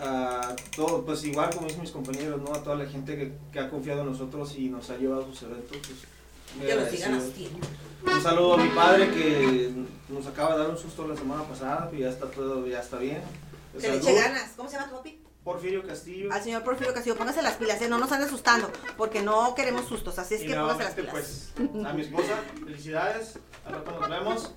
a 0.00 0.54
todo, 0.76 1.04
pues 1.04 1.24
igual 1.24 1.50
como 1.54 1.66
dicen 1.66 1.82
mis 1.82 1.90
compañeros, 1.90 2.40
¿no? 2.40 2.54
A 2.54 2.62
toda 2.62 2.76
la 2.76 2.86
gente 2.86 3.16
que, 3.16 3.32
que 3.52 3.58
ha 3.58 3.68
confiado 3.68 4.02
en 4.02 4.06
nosotros 4.06 4.56
y 4.56 4.68
nos 4.68 4.90
ha 4.90 4.96
llevado 4.96 5.22
a 5.22 5.26
sus 5.26 5.42
eventos, 5.42 5.76
pues 5.78 6.06
lo. 8.04 8.12
Un 8.14 8.22
saludo 8.22 8.54
a 8.54 8.56
mi 8.58 8.68
padre 8.70 9.10
que 9.10 9.72
nos 10.08 10.26
acaba 10.26 10.54
de 10.54 10.60
dar 10.60 10.70
un 10.70 10.78
susto 10.78 11.06
la 11.06 11.16
semana 11.16 11.42
pasada, 11.42 11.90
y 11.92 11.98
ya 11.98 12.10
está 12.10 12.30
todo, 12.30 12.66
ya 12.66 12.80
está 12.80 12.98
bien. 12.98 13.20
Que 13.78 13.88
le 13.88 13.96
eche 13.96 14.14
ganas. 14.14 14.52
¿Cómo 14.56 14.68
se 14.68 14.76
llama 14.76 14.88
tu 14.88 14.96
papi? 14.96 15.18
Porfirio 15.48 15.82
Castillo. 15.82 16.30
Al 16.30 16.42
señor 16.42 16.62
Porfirio 16.62 16.92
Castillo, 16.92 17.16
póngase 17.16 17.40
las 17.40 17.54
pilas, 17.54 17.80
¿eh? 17.80 17.88
no 17.88 17.96
nos 17.96 18.12
ande 18.12 18.26
asustando, 18.26 18.70
porque 18.98 19.22
no 19.22 19.54
queremos 19.54 19.86
sustos, 19.86 20.18
así 20.18 20.34
es 20.34 20.42
Y 20.42 20.46
que 20.48 20.54
póngase 20.54 20.84
las 20.84 20.94
nuevamente, 20.94 21.00
pilas. 21.00 21.52
pues, 21.56 21.86
a 21.86 21.92
mi 21.94 22.02
esposa, 22.02 22.34
felicidades. 22.66 23.38
A 23.64 23.70
rato 23.70 23.90
nos 23.98 24.10
vemos. 24.10 24.52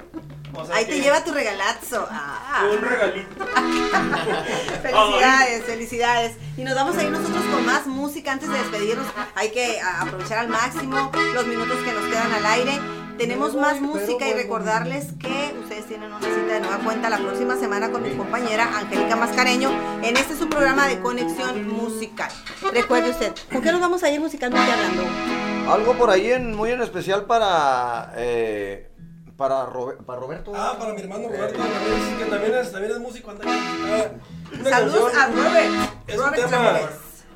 Vamos 0.51 0.69
a 0.69 0.73
ver 0.73 0.77
Ahí 0.79 0.85
te 0.85 0.99
lleva 0.99 1.23
tu 1.23 1.31
regalazo. 1.31 2.05
Ah. 2.09 2.69
Un 2.73 2.81
regalito. 2.81 3.45
Felicidades, 4.81 5.63
felicidades. 5.63 6.37
Y 6.57 6.63
nos 6.65 6.75
vamos 6.75 6.97
a 6.97 7.03
ir 7.03 7.09
nosotros 7.09 7.43
con 7.45 7.65
más 7.65 7.87
música 7.87 8.33
antes 8.33 8.49
de 8.49 8.57
despedirnos. 8.57 9.07
Hay 9.35 9.51
que 9.51 9.79
aprovechar 9.79 10.39
al 10.39 10.49
máximo 10.49 11.09
los 11.33 11.47
minutos 11.47 11.77
que 11.85 11.93
nos 11.93 12.05
quedan 12.05 12.33
al 12.33 12.45
aire. 12.45 13.00
Tenemos 13.21 13.53
más 13.53 13.79
música 13.79 14.27
y 14.27 14.33
recordarles 14.33 15.09
que 15.19 15.53
ustedes 15.61 15.85
tienen 15.85 16.11
una 16.11 16.21
cita 16.25 16.53
de 16.55 16.59
nueva 16.59 16.79
cuenta 16.79 17.07
la 17.07 17.19
próxima 17.19 17.55
semana 17.55 17.91
con 17.91 18.01
mi 18.01 18.09
compañera 18.17 18.75
Angélica 18.79 19.15
Mascareño 19.15 19.69
en 20.01 20.17
este 20.17 20.35
su 20.35 20.49
programa 20.49 20.87
de 20.87 20.99
conexión 21.01 21.67
musical. 21.67 22.31
Recuerde 22.73 23.11
usted, 23.11 23.31
¿con 23.51 23.61
qué 23.61 23.71
nos 23.71 23.79
vamos 23.79 24.01
a 24.01 24.09
ir 24.09 24.19
musicalmente 24.19 24.71
hablando? 24.71 25.03
Algo 25.71 25.93
por 25.93 26.09
ahí 26.09 26.31
en, 26.31 26.55
muy 26.55 26.71
en 26.71 26.81
especial 26.81 27.25
para, 27.25 28.11
eh, 28.15 28.89
para, 29.37 29.67
Robe- 29.67 29.97
para 30.03 30.19
Roberto. 30.19 30.51
Ah, 30.55 30.75
para 30.79 30.93
mi 30.95 31.01
hermano 31.01 31.25
Eh, 31.25 31.37
Roberto, 31.37 31.59
es- 31.61 32.17
que 32.17 32.25
también 32.25 32.55
es, 32.55 32.71
también 32.71 32.91
es 32.93 32.99
músico. 32.99 33.31
Ah, 33.45 34.07
Saludos 34.67 35.11
canción- 35.11 35.21
a 35.21 35.27
Robert. 35.27 35.91
Es 36.07 36.15
un 36.17 36.23
Robert 36.25 36.43
tema, 36.49 36.57
Ramírez. 36.57 36.89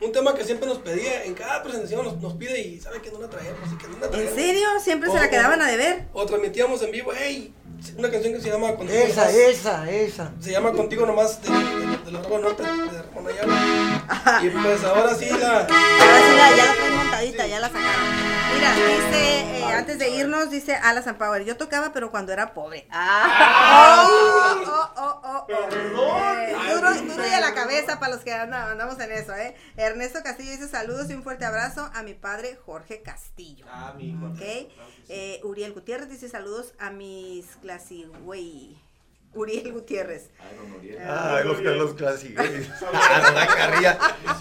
Un 0.05 0.11
tema 0.11 0.33
que 0.35 0.43
siempre 0.43 0.67
nos 0.67 0.77
pedía, 0.79 1.23
en 1.23 1.33
cada 1.33 1.61
presentación 1.63 2.03
nos, 2.05 2.21
nos 2.21 2.33
pide 2.35 2.59
y 2.61 2.79
sabe 2.79 3.01
que 3.01 3.11
no 3.11 3.19
la 3.19 3.29
traemos 3.29 3.59
y 3.73 3.77
que 3.77 3.87
no 3.87 3.97
la 3.99 4.05
¿En 4.05 4.11
traemos. 4.11 4.33
serio? 4.35 4.67
Siempre 4.81 5.09
se 5.11 5.15
la 5.17 5.29
quedaban 5.29 5.61
a 5.61 5.67
deber. 5.69 6.05
O 6.13 6.25
transmitíamos 6.25 6.81
en 6.83 6.91
vivo, 6.91 7.11
hey, 7.17 7.53
una 7.97 8.09
canción 8.09 8.33
que 8.33 8.41
se 8.41 8.49
llama 8.49 8.75
Contigo 8.75 8.97
Esa, 8.99 9.21
Nomás. 9.25 9.35
esa, 9.35 9.91
esa. 9.91 10.33
Se 10.39 10.51
llama 10.51 10.71
Contigo 10.71 11.05
Nomás 11.05 11.41
de, 11.41 11.49
de, 11.49 11.94
de 12.05 12.11
Norte, 12.11 12.63
de 12.63 13.01
Ramón 13.01 13.27
Ayala. 13.27 14.39
Y 14.43 14.49
pues 14.49 14.83
ahora 14.83 15.15
sí 15.15 15.29
la... 15.29 15.59
Ahora 15.61 15.67
sí, 15.67 16.35
la- 16.37 16.55
ya 16.55 16.75
la 16.75 16.95
montadita, 16.95 17.47
ya 17.47 17.59
la 17.59 17.67
sacaron. 17.67 18.35
Mira, 18.53 18.73
dice, 18.73 19.39
eh, 19.59 19.63
antes 19.73 19.99
de 19.99 20.09
irnos, 20.11 20.49
dice 20.49 20.75
Ala 20.75 21.01
San 21.01 21.17
Power, 21.17 21.43
yo 21.43 21.57
tocaba 21.57 21.91
pero 21.91 22.11
cuando 22.11 22.31
era 22.31 22.53
pobre. 22.53 22.87
Ah, 22.91 24.07
oh, 24.07 24.61
oh, 24.65 24.89
oh, 24.97 25.21
oh, 25.23 25.45
oh. 25.47 25.51
Eh, 25.51 26.55
duro, 26.73 26.93
duro 26.93 27.27
y 27.27 27.33
a 27.33 27.39
la 27.41 27.53
cabeza 27.53 27.99
para 27.99 28.13
los 28.15 28.23
que 28.23 28.33
anda- 28.33 28.71
andamos 28.71 28.99
en 28.99 29.11
eso, 29.11 29.33
¿eh? 29.35 29.55
Ernesto 29.75 30.19
Castillo 30.23 30.51
dice 30.51 30.67
saludos 30.69 31.09
y 31.09 31.13
un 31.13 31.23
fuerte 31.23 31.45
abrazo 31.45 31.89
a 31.93 32.03
mi 32.03 32.13
padre 32.13 32.57
Jorge 32.65 33.01
Castillo. 33.01 33.65
Ah, 33.69 33.93
mi 33.97 34.09
hijo. 34.11 34.25
¿Ok? 34.27 34.37
Claro 34.37 34.67
que 34.67 34.83
sí. 34.95 35.03
Eh, 35.09 35.41
Uriel 35.43 35.73
Gutiérrez 35.73 36.09
dice 36.09 36.29
saludos 36.29 36.73
a 36.79 36.91
mis 36.91 37.45
clasi, 37.61 38.05
güey. 38.23 38.77
Uriel 39.35 39.71
Gutiérrez. 39.73 40.29
Ay, 40.39 40.55
don 40.57 40.71
Uriel. 40.79 40.97
Ah, 41.07 41.41
los 41.43 41.61
Carlos 41.61 41.93
Clásicos. 41.95 42.45
Ah, 42.93 43.31
la 43.33 43.47
carrilla. 43.47 43.97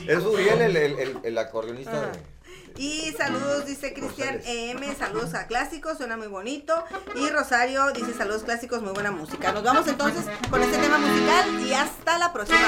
Es 0.06 0.18
Uriel, 0.24 0.60
el, 0.62 0.76
el, 0.76 0.98
el, 0.98 1.18
el 1.22 1.38
acordeonista. 1.38 1.92
Ah. 1.92 2.12
de- 2.12 2.34
Y 2.82 3.12
saludos, 3.16 3.66
dice 3.66 3.92
Cristian. 3.94 4.40
EM, 4.44 4.96
saludos 4.98 5.34
a 5.34 5.46
clásicos, 5.46 5.96
suena 5.98 6.16
muy 6.16 6.26
bonito. 6.26 6.84
Y 7.14 7.28
Rosario 7.30 7.92
dice 7.92 8.14
saludos 8.14 8.42
clásicos, 8.42 8.82
muy 8.82 8.92
buena 8.92 9.10
música. 9.12 9.52
Nos 9.52 9.62
vamos 9.62 9.86
entonces 9.86 10.24
con 10.50 10.60
este 10.62 10.78
tema 10.78 10.98
musical 10.98 11.60
y 11.64 11.72
hasta 11.72 12.18
la 12.18 12.32
próxima. 12.32 12.58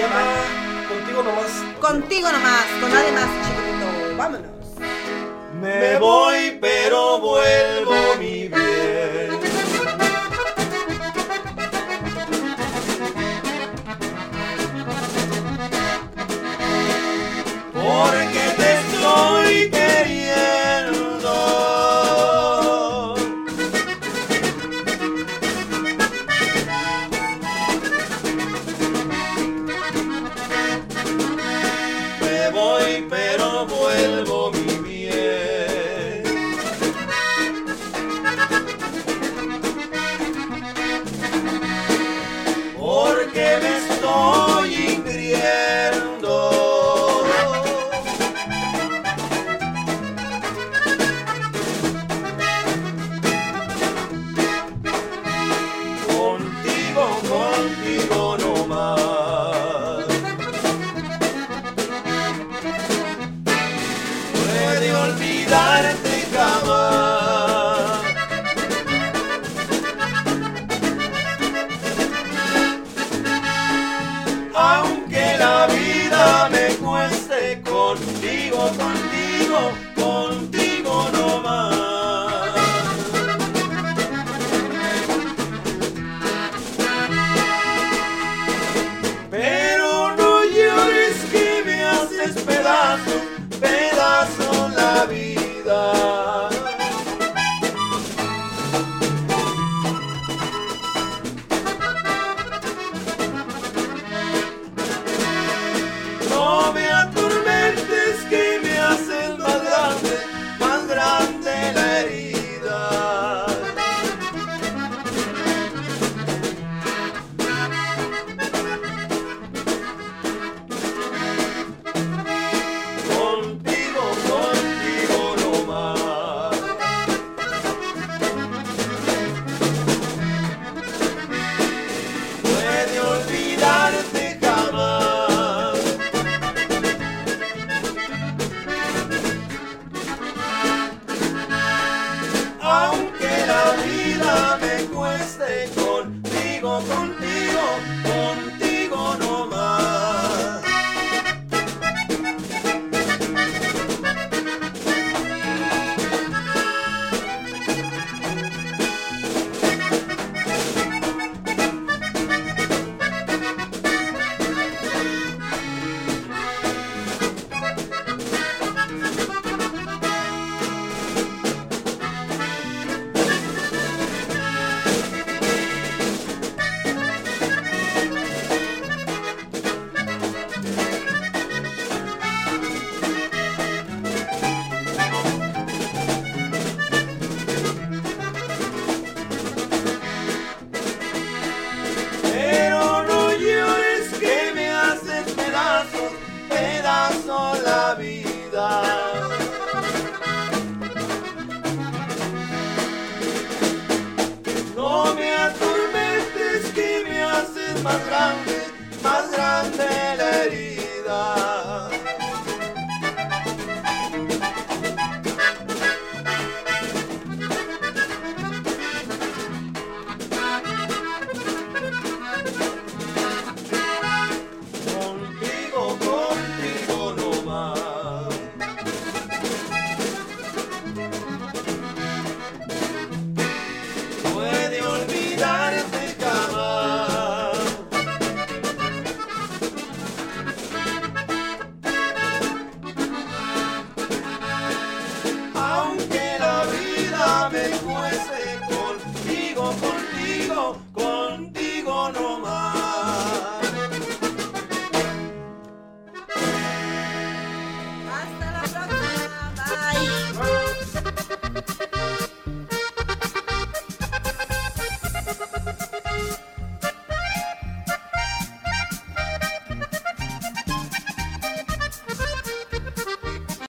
Llama 0.00 0.24
Contigo 0.88 1.22
Nomás. 1.22 1.50
Contigo 1.80 2.32
nomás, 2.32 2.64
con 2.80 2.92
nadie 2.92 3.12
más, 3.12 3.28
chiquitito. 3.46 4.16
Vámonos. 4.16 4.50
Me 5.60 5.98
voy, 5.98 6.56
pero 6.60 7.18
vuelvo 7.20 7.87